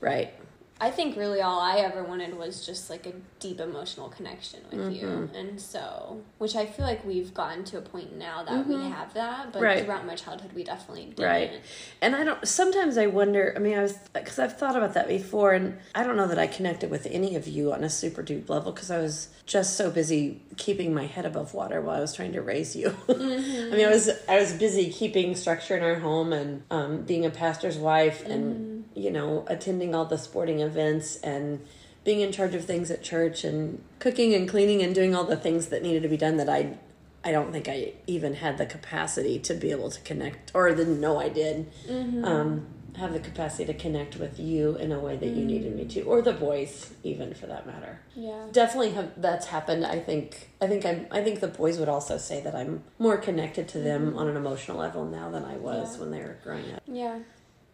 right. 0.00 0.34
I 0.82 0.90
think 0.90 1.16
really 1.16 1.40
all 1.40 1.60
I 1.60 1.76
ever 1.76 2.02
wanted 2.02 2.36
was 2.36 2.66
just 2.66 2.90
like 2.90 3.06
a 3.06 3.12
deep 3.38 3.60
emotional 3.60 4.08
connection 4.08 4.58
with 4.68 4.92
you. 4.92 5.06
Mm-hmm. 5.06 5.36
And 5.36 5.60
so, 5.60 6.20
which 6.38 6.56
I 6.56 6.66
feel 6.66 6.84
like 6.84 7.04
we've 7.04 7.32
gotten 7.32 7.62
to 7.66 7.78
a 7.78 7.80
point 7.80 8.16
now 8.16 8.42
that 8.42 8.66
we 8.66 8.74
have 8.74 9.14
that, 9.14 9.52
but 9.52 9.62
Mm-hmm. 9.62 9.64
Right. 9.64 9.84
throughout 9.84 10.06
my 10.06 10.16
childhood 10.16 10.52
we 10.54 10.64
definitely 10.64 11.04
didn't. 11.04 11.24
Right. 11.24 11.52
And 12.00 12.16
I 12.16 12.24
don't, 12.24 12.48
sometimes 12.48 12.98
I 12.98 13.06
wonder, 13.06 13.52
I 13.54 13.60
mean, 13.60 13.78
I 13.78 13.82
was, 13.82 13.96
because 14.12 14.40
I've 14.40 14.58
thought 14.58 14.74
about 14.74 14.94
that 14.94 15.06
before, 15.06 15.52
and 15.52 15.78
I 15.94 16.02
don't 16.02 16.16
know 16.16 16.26
that 16.26 16.38
I 16.38 16.48
connected 16.48 16.90
with 16.90 17.06
any 17.06 17.36
of 17.36 17.46
you 17.46 17.72
on 17.72 17.84
a 17.84 17.90
super 17.90 18.24
deep 18.24 18.50
level 18.50 18.72
because 18.72 18.90
I 18.90 18.98
was 18.98 19.28
just 19.46 19.76
so 19.76 19.88
busy 19.88 20.42
keeping 20.56 20.92
my 20.92 21.06
head 21.06 21.26
above 21.26 21.54
water 21.54 21.80
while 21.80 21.96
I 21.96 22.00
was 22.00 22.12
trying 22.12 22.32
to 22.32 22.42
raise 22.42 22.74
you. 22.74 22.88
I 23.08 23.12
mean, 23.12 23.86
I 23.86 23.90
was, 23.90 24.10
I 24.28 24.40
was 24.40 24.52
busy 24.52 24.90
keeping 24.90 25.36
structure 25.36 25.76
in 25.76 25.84
our 25.84 26.00
home 26.00 26.32
and 26.32 26.64
um, 26.72 27.02
being 27.02 27.24
a 27.24 27.30
pastor's 27.30 27.78
wife 27.78 28.26
and, 28.26 28.71
you 29.02 29.10
know, 29.10 29.44
attending 29.48 29.94
all 29.94 30.04
the 30.04 30.16
sporting 30.16 30.60
events 30.60 31.16
and 31.16 31.64
being 32.04 32.20
in 32.20 32.32
charge 32.32 32.54
of 32.54 32.64
things 32.64 32.90
at 32.90 33.02
church 33.02 33.44
and 33.44 33.82
cooking 33.98 34.34
and 34.34 34.48
cleaning 34.48 34.82
and 34.82 34.94
doing 34.94 35.14
all 35.14 35.24
the 35.24 35.36
things 35.36 35.68
that 35.68 35.82
needed 35.82 36.02
to 36.02 36.08
be 36.08 36.16
done 36.16 36.36
that 36.36 36.48
I 36.48 36.78
I 37.24 37.30
don't 37.30 37.52
think 37.52 37.68
I 37.68 37.92
even 38.06 38.34
had 38.34 38.58
the 38.58 38.66
capacity 38.66 39.38
to 39.40 39.54
be 39.54 39.70
able 39.70 39.90
to 39.90 40.00
connect, 40.00 40.50
or 40.54 40.68
didn't 40.74 41.00
know 41.00 41.20
I 41.20 41.28
did. 41.28 41.70
Mm-hmm. 41.86 42.24
Um, 42.24 42.66
have 42.96 43.12
the 43.12 43.20
capacity 43.20 43.64
to 43.64 43.74
connect 43.74 44.16
with 44.16 44.38
you 44.38 44.76
in 44.76 44.92
a 44.92 44.98
way 44.98 45.16
that 45.16 45.28
you 45.28 45.44
mm. 45.44 45.46
needed 45.46 45.74
me 45.74 45.86
to, 45.86 46.02
or 46.02 46.20
the 46.20 46.32
boys, 46.32 46.92
even 47.02 47.32
for 47.32 47.46
that 47.46 47.66
matter. 47.66 48.00
Yeah. 48.14 48.46
Definitely 48.52 48.90
have 48.90 49.12
that's 49.16 49.46
happened. 49.46 49.86
I 49.86 49.98
think. 49.98 50.50
I 50.60 50.66
think 50.66 50.84
I'm. 50.84 51.06
I 51.10 51.22
think 51.22 51.40
the 51.40 51.48
boys 51.48 51.78
would 51.78 51.88
also 51.88 52.18
say 52.18 52.42
that 52.42 52.54
I'm 52.54 52.82
more 52.98 53.16
connected 53.16 53.68
to 53.68 53.78
them 53.78 54.08
mm-hmm. 54.08 54.18
on 54.18 54.28
an 54.28 54.36
emotional 54.36 54.78
level 54.78 55.04
now 55.06 55.30
than 55.30 55.44
I 55.44 55.56
was 55.56 55.94
Yeah. 55.94 56.00
when 56.00 56.10
they 56.10 56.20
were 56.20 56.38
growing 56.42 56.72
up. 56.74 56.82
Yeah. 56.86 57.20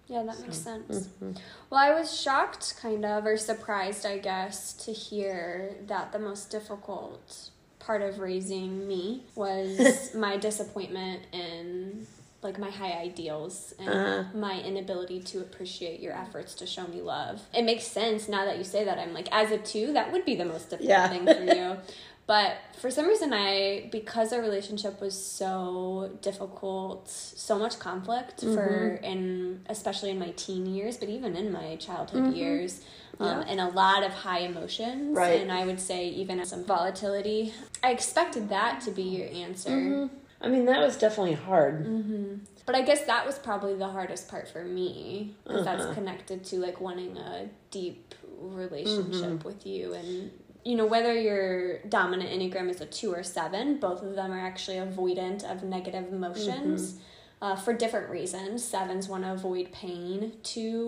Yeah, 0.09 0.23
that 0.23 0.41
makes 0.41 0.57
So, 0.59 0.63
sense. 0.89 1.09
mhm. 1.23 1.39
Well, 1.71 1.81
I 1.81 1.93
was 1.99 2.19
shocked, 2.19 2.77
kind 2.81 3.05
of, 3.05 3.27
or 3.27 3.37
surprised, 3.37 4.07
I 4.07 4.19
guess, 4.19 4.73
to 4.85 4.93
hear 4.93 5.77
that 5.87 6.13
the 6.13 6.19
most 6.19 6.51
difficult 6.51 7.51
part 7.79 8.03
of 8.03 8.19
raising 8.19 8.89
me 8.89 9.23
was 9.35 10.11
my 10.15 10.37
disappointment 10.37 11.23
in 11.33 12.07
like 12.41 12.57
my 12.59 12.71
high 12.71 12.93
ideals 12.93 13.75
and 13.81 13.89
Uh-huh. 13.89 14.23
my 14.33 14.61
inability 14.63 15.21
to 15.21 15.41
appreciate 15.41 15.99
your 16.01 16.13
efforts 16.13 16.55
to 16.55 16.67
show 16.67 16.87
me 16.87 17.03
love. 17.03 17.43
It 17.53 17.65
makes 17.65 17.85
sense 17.85 18.29
now 18.29 18.45
that 18.45 18.59
you 18.59 18.65
say 18.65 18.85
that. 18.85 18.97
I'm 18.97 19.13
like, 19.13 19.29
as 19.33 19.51
a 19.51 19.59
two, 19.59 19.93
that 19.95 20.13
would 20.13 20.25
be 20.25 20.37
the 20.37 20.45
most 20.45 20.71
difficult 20.71 20.89
Yeah. 20.89 21.09
thing 21.09 21.25
for 21.27 21.45
you. 21.45 21.77
But 22.29 22.59
for 22.79 22.91
some 22.91 23.07
reason, 23.09 23.33
I, 23.33 23.89
because 23.91 24.35
our 24.35 24.41
relationship 24.43 25.01
was 25.01 25.15
so 25.21 26.11
difficult, 26.21 27.09
so 27.09 27.59
much 27.59 27.79
conflict 27.79 28.43
for, 28.43 29.01
and 29.03 29.65
especially 29.71 30.11
in 30.11 30.19
my 30.19 30.33
teen 30.37 30.67
years, 30.67 30.99
but 30.99 31.09
even 31.09 31.35
in 31.37 31.51
my 31.51 31.77
childhood 31.77 32.35
years, 32.35 32.83
um, 33.19 33.41
and 33.49 33.59
a 33.61 33.69
lot 33.69 34.05
of 34.05 34.13
high 34.13 34.41
emotions. 34.41 35.17
Right. 35.17 35.41
And 35.41 35.51
I 35.51 35.65
would 35.65 35.81
say 35.81 36.07
even 36.11 36.45
some 36.45 36.65
volatility. 36.65 37.55
I 37.83 37.93
expected 37.93 38.51
that 38.51 38.83
to 38.83 38.91
be 38.91 39.05
your 39.05 39.29
answer. 39.45 40.11
I 40.43 40.49
mean, 40.49 40.67
that 40.67 40.81
was 40.81 40.97
definitely 40.99 41.33
hard. 41.35 42.41
But 42.67 42.75
I 42.75 42.83
guess 42.83 43.07
that 43.07 43.25
was 43.27 43.39
probably 43.39 43.75
the 43.75 43.89
hardest 43.89 44.29
part 44.29 44.47
for 44.49 44.63
me 44.63 45.35
because 45.45 45.67
Uh-huh. 45.67 45.77
that's 45.79 45.95
connected 45.95 46.45
to 46.45 46.59
like 46.59 46.79
wanting 46.81 47.17
a 47.17 47.49
deep 47.71 48.15
relationship 48.39 49.31
Mm-hmm. 49.31 49.49
with 49.49 49.67
you 49.67 49.95
and 49.95 50.31
you 50.69 50.75
know 50.79 50.89
whether 50.95 51.13
your 51.29 51.79
dominant 51.99 52.31
enneagram 52.35 52.69
is 52.75 52.81
a 52.81 52.87
2 52.87 53.13
or 53.19 53.23
7 53.23 53.79
both 53.87 54.01
of 54.09 54.13
them 54.19 54.31
are 54.37 54.45
actually 54.51 54.77
avoidant 54.89 55.41
of 55.53 55.57
negative 55.77 56.07
emotions 56.19 56.81
Mm-hmm. 56.93 57.45
uh, 57.45 57.57
for 57.65 57.73
different 57.85 58.09
reasons 58.19 58.55
sevens 58.75 59.09
want 59.13 59.23
to 59.25 59.31
avoid 59.39 59.67
pain 59.73 60.33
two 60.43 60.79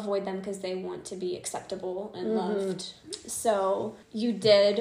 avoid 0.00 0.22
them 0.28 0.38
because 0.40 0.58
they 0.66 0.74
want 0.88 1.02
to 1.10 1.16
be 1.16 1.30
acceptable 1.40 1.98
and 2.18 2.26
Mm-hmm. 2.28 2.36
loved 2.68 2.82
so 3.26 3.96
you 4.12 4.30
did 4.32 4.76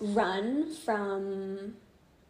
run 0.00 0.46
from 0.84 1.74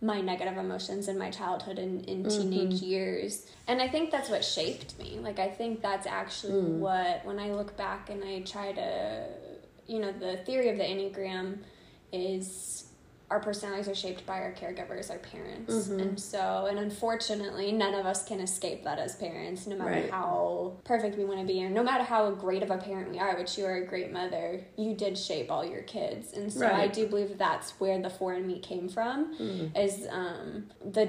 my 0.01 0.21
negative 0.21 0.57
emotions 0.67 1.09
in 1.09 1.17
my 1.19 1.31
childhood 1.39 1.77
and 1.85 2.05
in 2.13 2.19
teenage 2.37 2.75
years. 2.81 3.33
And 3.67 3.83
I 3.83 3.89
think 3.89 4.13
that's 4.13 4.31
what 4.31 4.45
shaped 4.45 4.97
me. 4.97 5.19
Like, 5.21 5.41
I 5.41 5.49
think 5.49 5.83
that's 5.83 6.07
actually 6.07 6.53
what, 6.87 7.25
when 7.25 7.41
I 7.41 7.49
look 7.51 7.77
back 7.77 8.09
and 8.09 8.23
I 8.23 8.43
try 8.43 8.71
to, 8.73 9.25
you 9.89 9.99
know, 9.99 10.13
the 10.13 10.37
theory 10.45 10.69
of 10.69 10.77
the 10.77 10.85
Enneagram 10.85 11.59
is 12.13 12.88
our 13.31 13.41
personalities 13.41 13.89
are 13.89 13.95
shaped 13.95 14.25
by 14.25 14.41
our 14.41 14.53
caregivers, 14.53 15.11
our 15.11 15.19
parents. 15.19 15.75
Mm-hmm. 15.75 16.01
And 16.01 16.21
so, 16.21 16.67
and 16.69 16.79
unfortunately, 16.79 17.73
none 17.73 17.95
of 17.95 18.07
us 18.07 18.25
can 18.25 18.41
escape 18.41 18.85
that 18.85 18.99
as 18.99 19.17
parents, 19.17 19.67
no 19.67 19.77
matter 19.77 19.91
Right. 19.91 20.11
how 20.11 20.77
perfect 20.85 21.19
we 21.19 21.25
want 21.25 21.41
to 21.41 21.47
be, 21.47 21.63
or 21.63 21.69
no 21.69 21.83
matter 21.83 22.05
how 22.05 22.31
great 22.31 22.63
of 22.63 22.71
a 22.71 22.79
parent 22.79 23.11
we 23.11 23.19
are, 23.19 23.37
which 23.37 23.59
you 23.59 23.67
are 23.67 23.77
a 23.77 23.87
great 23.87 24.13
mother, 24.13 24.65
you 24.77 24.95
did 24.95 25.19
shape 25.19 25.51
all 25.51 25.65
your 25.65 25.83
kids. 25.83 26.33
And 26.33 26.53
so 26.53 26.67
I 26.67 26.87
do 26.89 27.07
believe 27.07 27.37
that's 27.37 27.73
where 27.73 28.01
the 28.01 28.11
four 28.11 28.35
in 28.35 28.47
me 28.47 28.61
came 28.61 28.89
from, 28.89 29.35
mm-hmm. 29.35 29.77
is 29.77 30.07
um, 30.11 30.65
the 30.85 31.07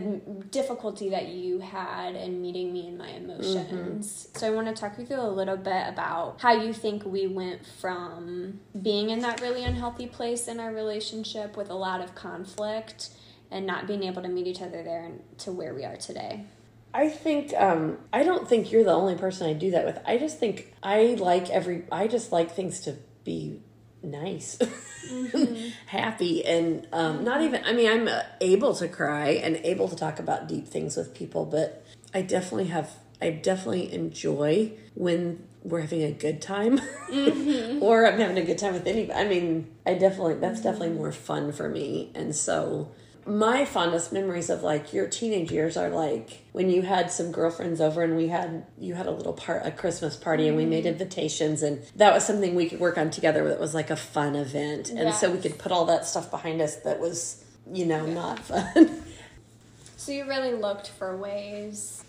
difficulty 0.52 1.10
that 1.10 1.30
you 1.30 1.60
had 1.60 2.16
in 2.16 2.42
meeting 2.42 2.74
me 2.74 2.88
in 2.88 2.98
my 2.98 3.10
emotions. 3.10 4.28
Mm-hmm. 4.28 4.40
So 4.40 4.48
I 4.48 4.50
want 4.50 4.68
to 4.68 4.74
talk 4.74 4.98
with 4.98 5.10
you 5.10 5.18
a 5.18 5.30
little 5.30 5.58
bit 5.58 5.88
about 5.88 6.42
how 6.42 6.54
you 6.54 6.74
think 6.74 7.06
we 7.06 7.28
went 7.28 7.66
from 7.66 8.60
being 8.82 9.10
in 9.10 9.20
that 9.20 9.42
really 9.42 9.64
unhealthy 9.64 10.08
place 10.08 10.48
in 10.48 10.60
our 10.60 10.74
relationship 10.74 11.56
with 11.56 11.70
a 11.70 11.76
lot 11.76 12.02
of 12.02 12.09
conflict 12.16 13.10
and 13.52 13.66
not 13.66 13.88
being 13.88 14.04
able 14.04 14.22
to 14.22 14.30
meet 14.30 14.48
each 14.48 14.62
other 14.62 14.84
there 14.84 15.04
and 15.04 15.22
to 15.40 15.52
where 15.52 15.74
we 15.74 15.84
are 15.84 15.98
today. 15.98 16.46
I 16.94 17.10
think 17.10 17.54
um, 17.56 18.00
I 18.12 18.24
don't 18.24 18.48
think 18.48 18.72
you're 18.72 18.84
the 18.84 18.94
only 18.94 19.16
person 19.16 19.48
I 19.48 19.54
do 19.54 19.72
that 19.72 19.86
with. 19.86 20.00
I 20.06 20.18
just 20.18 20.40
think 20.40 20.74
I 20.82 21.16
like 21.20 21.50
every. 21.50 21.84
I 21.92 22.08
just 22.08 22.32
like 22.32 22.52
things 22.52 22.80
to 22.82 22.96
be 23.24 23.62
nice, 24.02 24.58
mm-hmm. 24.58 25.70
happy, 25.86 26.44
and 26.46 26.88
um, 26.92 27.24
not 27.24 27.42
even. 27.42 27.64
I 27.64 27.74
mean, 27.74 27.92
I'm 27.92 28.08
uh, 28.08 28.24
able 28.42 28.74
to 28.76 28.88
cry 28.88 29.30
and 29.30 29.58
able 29.58 29.88
to 29.88 29.96
talk 29.96 30.18
about 30.18 30.48
deep 30.48 30.68
things 30.68 30.98
with 30.98 31.14
people, 31.14 31.46
but 31.46 31.86
I 32.14 32.24
definitely 32.24 32.68
have. 32.68 32.92
I 33.22 33.32
definitely 33.32 33.94
enjoy 33.94 34.72
when 34.96 35.46
we're 35.64 35.82
having 35.82 36.04
a 36.04 36.12
good 36.12 36.42
time, 36.42 36.80
mm-hmm. 37.10 37.82
or 37.84 38.08
I'm 38.08 38.20
having 38.20 38.38
a 38.38 38.46
good 38.46 38.58
time 38.58 38.74
with 38.74 38.88
anybody. 38.88 39.20
I 39.20 39.28
mean, 39.28 39.70
I 39.86 39.96
definitely 39.96 40.36
that's 40.36 40.62
definitely 40.62 40.96
more 40.96 41.12
fun 41.12 41.52
for 41.52 41.70
me, 41.70 42.12
and 42.16 42.36
so 42.36 42.92
my 43.30 43.64
fondest 43.64 44.12
memories 44.12 44.50
of 44.50 44.64
like 44.64 44.92
your 44.92 45.08
teenage 45.08 45.52
years 45.52 45.78
are 45.78 45.90
like 45.90 46.42
when 46.52 46.70
you 46.70 46.82
had 46.82 47.12
some 47.12 47.32
girlfriends 47.32 47.80
over 47.80 48.02
and 48.02 48.18
we 48.18 48.28
had 48.28 48.66
you 48.80 48.96
had 48.96 49.06
a 49.06 49.12
little 49.12 49.34
part 49.34 49.66
a 49.66 49.72
christmas 49.72 50.16
party 50.16 50.48
and 50.48 50.58
we 50.58 50.66
made 50.66 50.86
mm. 50.86 50.88
invitations 50.88 51.62
and 51.62 51.80
that 51.96 52.14
was 52.14 52.26
something 52.26 52.56
we 52.56 52.68
could 52.68 52.80
work 52.80 52.98
on 52.98 53.12
together 53.12 53.48
that 53.48 53.60
was 53.60 53.76
like 53.76 53.92
a 53.92 53.96
fun 53.96 54.36
event 54.36 54.90
and 54.90 55.00
yes. 55.00 55.22
so 55.22 55.32
we 55.32 55.38
could 55.38 55.58
put 55.60 55.72
all 55.72 55.86
that 55.86 56.06
stuff 56.06 56.32
behind 56.32 56.60
us 56.60 56.78
that 56.78 57.00
was 57.00 57.44
you 57.72 57.86
know 57.86 58.06
yeah. 58.06 58.14
not 58.14 58.40
fun 58.40 59.04
so 59.98 60.12
you 60.12 60.26
really 60.26 60.54
looked 60.54 60.90
for 60.90 61.16
ways 61.16 62.04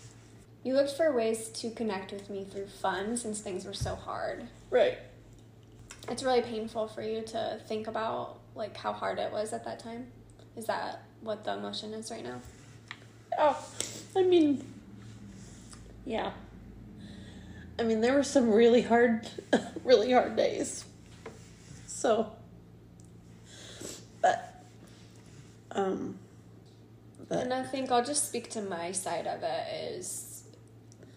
you 0.63 0.73
looked 0.73 0.91
for 0.91 1.11
ways 1.11 1.49
to 1.49 1.69
connect 1.71 2.11
with 2.11 2.29
me 2.29 2.43
through 2.43 2.67
fun 2.67 3.17
since 3.17 3.41
things 3.41 3.65
were 3.65 3.73
so 3.73 3.95
hard 3.95 4.47
right 4.69 4.97
it's 6.09 6.23
really 6.23 6.41
painful 6.41 6.87
for 6.87 7.01
you 7.01 7.21
to 7.21 7.59
think 7.67 7.87
about 7.87 8.39
like 8.55 8.75
how 8.75 8.91
hard 8.91 9.19
it 9.19 9.31
was 9.31 9.53
at 9.53 9.63
that 9.65 9.79
time 9.79 10.07
is 10.55 10.65
that 10.65 11.03
what 11.21 11.43
the 11.43 11.53
emotion 11.53 11.93
is 11.93 12.11
right 12.11 12.23
now? 12.23 12.41
Oh, 13.37 13.65
I 14.15 14.23
mean, 14.23 14.65
yeah. 16.05 16.31
I 17.79 17.83
mean, 17.83 18.01
there 18.01 18.13
were 18.13 18.23
some 18.23 18.51
really 18.51 18.81
hard, 18.81 19.29
really 19.83 20.11
hard 20.11 20.35
days. 20.35 20.85
So, 21.87 22.31
but, 24.21 24.63
um, 25.71 26.17
but. 27.29 27.39
And 27.39 27.53
I 27.53 27.63
think 27.63 27.91
I'll 27.91 28.03
just 28.03 28.27
speak 28.27 28.49
to 28.51 28.61
my 28.61 28.91
side 28.91 29.27
of 29.27 29.41
it 29.43 29.93
is 29.93 30.30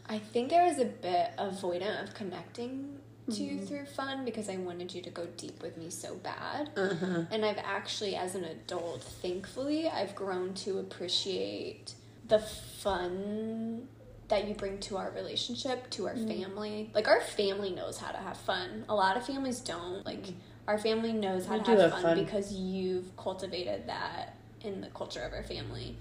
I 0.08 0.18
think 0.18 0.52
I 0.52 0.66
was 0.66 0.78
a 0.78 0.84
bit 0.84 1.30
avoidant 1.38 2.02
of 2.02 2.14
connecting 2.14 2.98
to 3.30 3.42
you 3.42 3.56
mm-hmm. 3.56 3.66
through 3.66 3.86
fun 3.86 4.24
because 4.24 4.50
I 4.50 4.56
wanted 4.56 4.94
you 4.94 5.00
to 5.02 5.10
go 5.10 5.26
deep 5.38 5.62
with 5.62 5.78
me 5.78 5.88
so 5.88 6.14
bad. 6.16 6.70
Uh-huh. 6.76 7.24
And 7.30 7.44
I've 7.44 7.58
actually, 7.58 8.16
as 8.16 8.34
an 8.34 8.44
adult, 8.44 9.02
thankfully, 9.02 9.88
I've 9.88 10.14
grown 10.14 10.52
to 10.54 10.78
appreciate 10.78 11.94
the 12.28 12.38
fun 12.38 13.88
that 14.28 14.46
you 14.46 14.54
bring 14.54 14.78
to 14.80 14.96
our 14.96 15.10
relationship, 15.10 15.88
to 15.90 16.06
our 16.06 16.14
mm. 16.14 16.26
family. 16.26 16.90
Like, 16.94 17.08
our 17.08 17.20
family 17.20 17.70
knows 17.70 17.98
how 17.98 18.10
to 18.10 18.18
have 18.18 18.36
fun. 18.36 18.84
A 18.88 18.94
lot 18.94 19.16
of 19.16 19.26
families 19.26 19.60
don't. 19.60 20.04
Like, 20.04 20.24
mm. 20.24 20.34
our 20.66 20.78
family 20.78 21.12
knows 21.12 21.46
how 21.46 21.58
we 21.58 21.64
to 21.64 21.70
have, 21.70 21.80
have 21.80 21.92
fun, 21.92 22.02
fun 22.02 22.24
because 22.24 22.52
you've 22.52 23.16
cultivated 23.16 23.86
that 23.86 24.36
in 24.62 24.80
the 24.80 24.88
culture 24.88 25.20
of 25.20 25.32
our 25.32 25.42
family. 25.42 25.96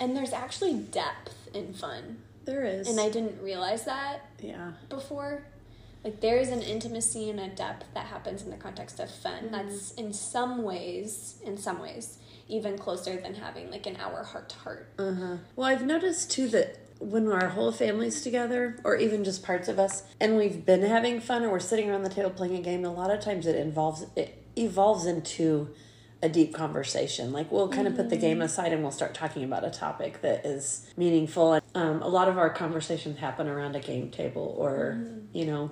And 0.00 0.16
there's 0.16 0.32
actually 0.32 0.74
depth 0.74 1.48
in 1.54 1.74
fun. 1.74 2.18
There 2.44 2.64
is. 2.64 2.88
And 2.88 2.98
I 3.00 3.08
didn't 3.08 3.40
realize 3.42 3.84
that 3.84 4.20
yeah. 4.40 4.72
before 4.88 5.44
like 6.04 6.20
there 6.20 6.38
is 6.38 6.48
an 6.48 6.62
intimacy 6.62 7.30
and 7.30 7.38
a 7.38 7.48
depth 7.48 7.86
that 7.94 8.06
happens 8.06 8.42
in 8.42 8.50
the 8.50 8.56
context 8.56 8.98
of 9.00 9.10
fun 9.10 9.44
mm-hmm. 9.44 9.52
that's 9.52 9.92
in 9.92 10.12
some 10.12 10.62
ways 10.62 11.40
in 11.44 11.56
some 11.56 11.80
ways 11.80 12.18
even 12.48 12.76
closer 12.76 13.20
than 13.20 13.34
having 13.34 13.70
like 13.70 13.86
an 13.86 13.96
hour 13.96 14.22
heart 14.24 14.48
to 14.48 14.56
heart 14.56 14.88
uh-huh. 14.98 15.36
well 15.56 15.68
i've 15.68 15.84
noticed 15.84 16.30
too 16.30 16.48
that 16.48 16.78
when 16.98 17.30
our 17.30 17.48
whole 17.48 17.72
family's 17.72 18.22
together 18.22 18.76
or 18.84 18.96
even 18.96 19.24
just 19.24 19.42
parts 19.42 19.68
of 19.68 19.78
us 19.78 20.04
and 20.20 20.36
we've 20.36 20.64
been 20.64 20.82
having 20.82 21.20
fun 21.20 21.42
or 21.42 21.50
we're 21.50 21.60
sitting 21.60 21.90
around 21.90 22.02
the 22.02 22.10
table 22.10 22.30
playing 22.30 22.56
a 22.56 22.60
game 22.60 22.84
a 22.84 22.92
lot 22.92 23.10
of 23.10 23.20
times 23.20 23.46
it 23.46 23.56
involves 23.56 24.04
it 24.16 24.42
evolves 24.56 25.06
into 25.06 25.68
a 26.22 26.28
deep 26.28 26.54
conversation. 26.54 27.32
Like 27.32 27.50
we'll 27.50 27.68
kind 27.68 27.88
of 27.88 27.96
put 27.96 28.10
the 28.10 28.16
game 28.16 28.36
mm-hmm. 28.36 28.42
aside 28.42 28.72
and 28.72 28.82
we'll 28.82 28.92
start 28.92 29.14
talking 29.14 29.44
about 29.44 29.64
a 29.64 29.70
topic 29.70 30.22
that 30.22 30.46
is 30.46 30.88
meaningful. 30.96 31.54
And 31.54 31.64
um, 31.74 32.02
a 32.02 32.08
lot 32.08 32.28
of 32.28 32.38
our 32.38 32.50
conversations 32.50 33.18
happen 33.18 33.48
around 33.48 33.74
a 33.74 33.80
game 33.80 34.10
table 34.10 34.54
or, 34.58 34.98
mm. 34.98 35.26
you 35.32 35.44
know, 35.44 35.70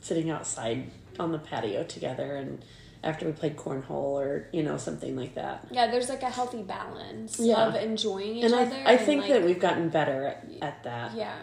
sitting 0.00 0.30
outside 0.30 0.90
on 1.18 1.32
the 1.32 1.38
patio 1.38 1.82
together 1.82 2.36
and 2.36 2.64
after 3.04 3.26
we 3.26 3.32
played 3.32 3.56
cornhole 3.56 4.18
or 4.20 4.48
you 4.52 4.62
know 4.62 4.76
something 4.76 5.16
like 5.16 5.34
that. 5.34 5.66
Yeah, 5.70 5.90
there's 5.90 6.08
like 6.08 6.22
a 6.22 6.30
healthy 6.30 6.62
balance 6.62 7.38
yeah. 7.38 7.66
of 7.66 7.74
enjoying 7.76 8.36
each 8.36 8.44
and 8.44 8.54
other. 8.54 8.76
I, 8.84 8.94
I 8.94 8.96
think 8.96 9.22
like, 9.22 9.32
that 9.32 9.44
we've 9.44 9.60
gotten 9.60 9.88
better 9.88 10.26
at, 10.26 10.50
at 10.60 10.84
that. 10.84 11.14
Yeah, 11.14 11.34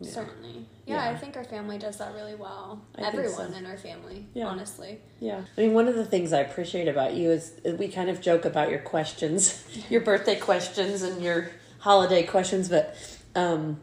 yeah. 0.00 0.10
certainly. 0.10 0.66
Yeah, 0.86 0.96
yeah, 0.96 1.10
I 1.10 1.16
think 1.16 1.36
our 1.36 1.44
family 1.44 1.78
does 1.78 1.98
that 1.98 2.14
really 2.14 2.34
well. 2.34 2.82
I 2.96 3.02
Everyone 3.02 3.52
so. 3.52 3.58
in 3.58 3.66
our 3.66 3.76
family, 3.76 4.26
yeah. 4.34 4.46
honestly. 4.46 5.00
Yeah. 5.20 5.42
I 5.56 5.60
mean, 5.60 5.72
one 5.72 5.88
of 5.88 5.94
the 5.94 6.04
things 6.04 6.32
I 6.32 6.40
appreciate 6.40 6.88
about 6.88 7.14
you 7.14 7.30
is 7.30 7.60
we 7.78 7.88
kind 7.88 8.10
of 8.10 8.20
joke 8.20 8.44
about 8.44 8.70
your 8.70 8.80
questions, 8.80 9.64
your 9.90 10.00
birthday 10.00 10.36
questions 10.36 11.02
and 11.02 11.22
your 11.22 11.50
holiday 11.78 12.22
questions, 12.24 12.68
but 12.68 12.96
um, 13.34 13.80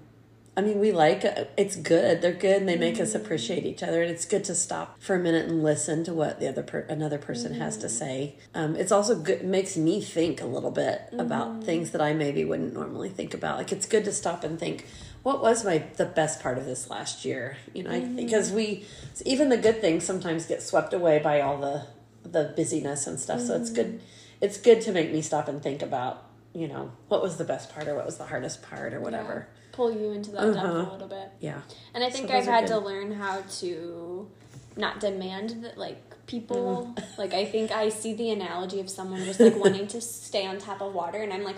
I 0.56 0.60
mean, 0.60 0.80
we 0.80 0.92
like 0.92 1.24
it's 1.58 1.78
good. 1.78 2.22
They're 2.22 2.34
good, 2.34 2.58
and 2.58 2.68
they 2.68 2.76
make 2.76 2.96
mm-hmm. 2.96 3.04
us 3.04 3.16
appreciate 3.16 3.66
each 3.66 3.82
other. 3.82 4.02
And 4.02 4.12
it's 4.12 4.26
good 4.26 4.44
to 4.46 4.56
stop 4.56 5.02
for 5.02 5.16
a 5.16 5.20
minute 5.20 5.48
and 5.48 5.64
listen 5.64 6.04
to 6.04 6.14
what 6.14 6.42
the 6.42 6.50
other 6.50 6.62
per- 6.62 6.86
another 6.90 7.18
person 7.18 7.54
mm-hmm. 7.54 7.62
has 7.62 7.78
to 7.78 7.88
mm-hmm. 7.88 7.96
say. 7.96 8.36
Um, 8.54 8.76
it's 8.76 8.92
also 8.92 9.16
good. 9.16 9.46
Makes 9.46 9.78
me 9.78 10.02
think 10.02 10.42
a 10.42 10.46
little 10.46 10.72
bit 10.72 11.04
mm-hmm. 11.08 11.22
about 11.22 11.64
things 11.64 11.92
that 11.92 12.02
I 12.02 12.14
maybe 12.14 12.44
wouldn't 12.44 12.74
normally 12.74 13.08
think 13.08 13.34
about. 13.34 13.60
Like 13.60 13.72
it's 13.72 13.86
good 13.86 14.04
to 14.04 14.12
stop 14.12 14.44
and 14.44 14.60
think, 14.60 14.86
what 15.24 15.42
was 15.42 15.64
my 15.64 15.80
the 15.98 16.06
best 16.06 16.42
part 16.42 16.58
of 16.58 16.66
this 16.66 16.90
last 16.90 17.26
year? 17.26 17.58
You 17.74 17.84
know, 17.84 17.92
mm-hmm. 17.92 18.16
because 18.16 18.52
we 18.52 18.86
even 19.26 19.50
the 19.50 19.58
good 19.58 19.82
things 19.82 20.04
sometimes 20.04 20.46
get 20.46 20.62
swept 20.62 20.94
away 20.94 21.20
by 21.20 21.42
all 21.42 21.58
the 21.58 21.88
the 22.24 22.54
busyness 22.56 23.08
and 23.08 23.20
stuff. 23.20 23.42
So 23.42 23.56
it's 23.56 23.72
good. 23.72 23.88
Mm-hmm. 23.88 24.06
It's 24.42 24.58
good 24.58 24.82
to 24.82 24.92
make 24.92 25.12
me 25.12 25.22
stop 25.22 25.48
and 25.48 25.62
think 25.62 25.82
about 25.82 26.26
you 26.54 26.68
know 26.68 26.92
what 27.08 27.22
was 27.22 27.38
the 27.38 27.44
best 27.44 27.74
part 27.74 27.88
or 27.88 27.96
what 27.96 28.06
was 28.06 28.18
the 28.18 28.26
hardest 28.26 28.62
part 28.62 28.94
or 28.94 29.00
whatever. 29.00 29.48
Yeah 29.50 29.58
pull 29.72 29.92
you 29.92 30.12
into 30.12 30.32
that 30.32 30.44
uh-huh. 30.44 30.54
depth 30.54 30.90
a 30.90 30.92
little 30.92 31.08
bit. 31.08 31.32
Yeah. 31.40 31.62
And 31.94 32.04
I 32.04 32.10
think 32.10 32.30
so 32.30 32.36
I've 32.36 32.46
had 32.46 32.68
to 32.68 32.78
learn 32.78 33.12
how 33.14 33.42
to 33.60 34.30
not 34.76 35.00
demand 35.00 35.64
that 35.64 35.78
like 35.78 35.98
people 36.28 36.94
mm. 36.96 37.18
like 37.18 37.34
I 37.34 37.46
think 37.46 37.72
I 37.72 37.90
see 37.90 38.14
the 38.14 38.30
analogy 38.32 38.80
of 38.80 38.90
someone 38.90 39.24
just 39.26 39.40
like 39.40 39.56
wanting 39.56 39.88
to 39.88 40.00
stay 40.00 40.46
on 40.46 40.60
top 40.60 40.82
of 40.82 40.94
water 40.94 41.22
and 41.22 41.34
I'm 41.34 41.44
like 41.44 41.58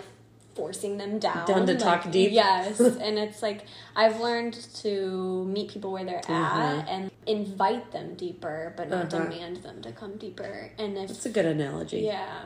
forcing 0.54 0.98
them 0.98 1.18
down 1.18 1.46
down 1.46 1.66
to 1.66 1.72
like, 1.72 1.78
talk 1.78 2.10
deep 2.10 2.30
yes 2.30 2.78
and 2.80 3.18
it's 3.18 3.42
like 3.42 3.64
i've 3.96 4.20
learned 4.20 4.54
to 4.74 5.44
meet 5.46 5.68
people 5.68 5.90
where 5.92 6.04
they're 6.04 6.22
uh-huh. 6.28 6.60
at 6.60 6.88
and 6.88 7.10
invite 7.26 7.90
them 7.92 8.14
deeper 8.14 8.72
but 8.76 8.88
not 8.88 9.12
uh-huh. 9.12 9.24
demand 9.24 9.56
them 9.58 9.82
to 9.82 9.90
come 9.92 10.16
deeper 10.16 10.70
and 10.78 10.96
if 10.96 11.10
it's 11.10 11.26
a 11.26 11.30
good 11.30 11.46
analogy 11.46 12.00
yeah 12.00 12.44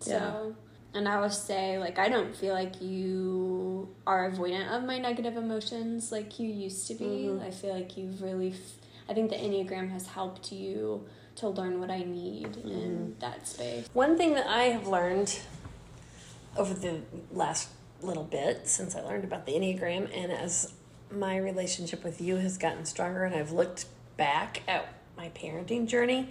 so 0.00 0.10
yeah. 0.10 0.52
And 0.92 1.08
I 1.08 1.20
would 1.20 1.32
say, 1.32 1.78
like, 1.78 1.98
I 1.98 2.08
don't 2.08 2.34
feel 2.34 2.52
like 2.52 2.82
you 2.82 3.88
are 4.06 4.30
avoidant 4.30 4.76
of 4.76 4.84
my 4.84 4.98
negative 4.98 5.36
emotions 5.36 6.10
like 6.10 6.40
you 6.40 6.48
used 6.48 6.88
to 6.88 6.94
be. 6.94 7.28
Mm-hmm. 7.28 7.44
I 7.44 7.50
feel 7.52 7.72
like 7.72 7.96
you've 7.96 8.20
really, 8.20 8.50
f- 8.50 8.88
I 9.08 9.14
think 9.14 9.30
the 9.30 9.36
Enneagram 9.36 9.90
has 9.90 10.08
helped 10.08 10.50
you 10.50 11.06
to 11.36 11.48
learn 11.48 11.80
what 11.80 11.90
I 11.90 11.98
need 12.02 12.48
mm-hmm. 12.48 12.68
in 12.68 13.16
that 13.20 13.46
space. 13.46 13.88
One 13.92 14.16
thing 14.16 14.34
that 14.34 14.48
I 14.48 14.64
have 14.64 14.88
learned 14.88 15.38
over 16.56 16.74
the 16.74 17.00
last 17.32 17.68
little 18.02 18.24
bit 18.24 18.66
since 18.66 18.96
I 18.96 19.00
learned 19.00 19.24
about 19.24 19.46
the 19.46 19.52
Enneagram 19.52 20.08
and 20.16 20.32
as 20.32 20.72
my 21.10 21.36
relationship 21.36 22.04
with 22.04 22.20
you 22.20 22.36
has 22.36 22.56
gotten 22.56 22.84
stronger 22.84 23.24
and 23.24 23.34
I've 23.34 23.52
looked 23.52 23.86
back 24.16 24.62
at 24.68 24.94
my 25.16 25.28
parenting 25.30 25.86
journey, 25.86 26.30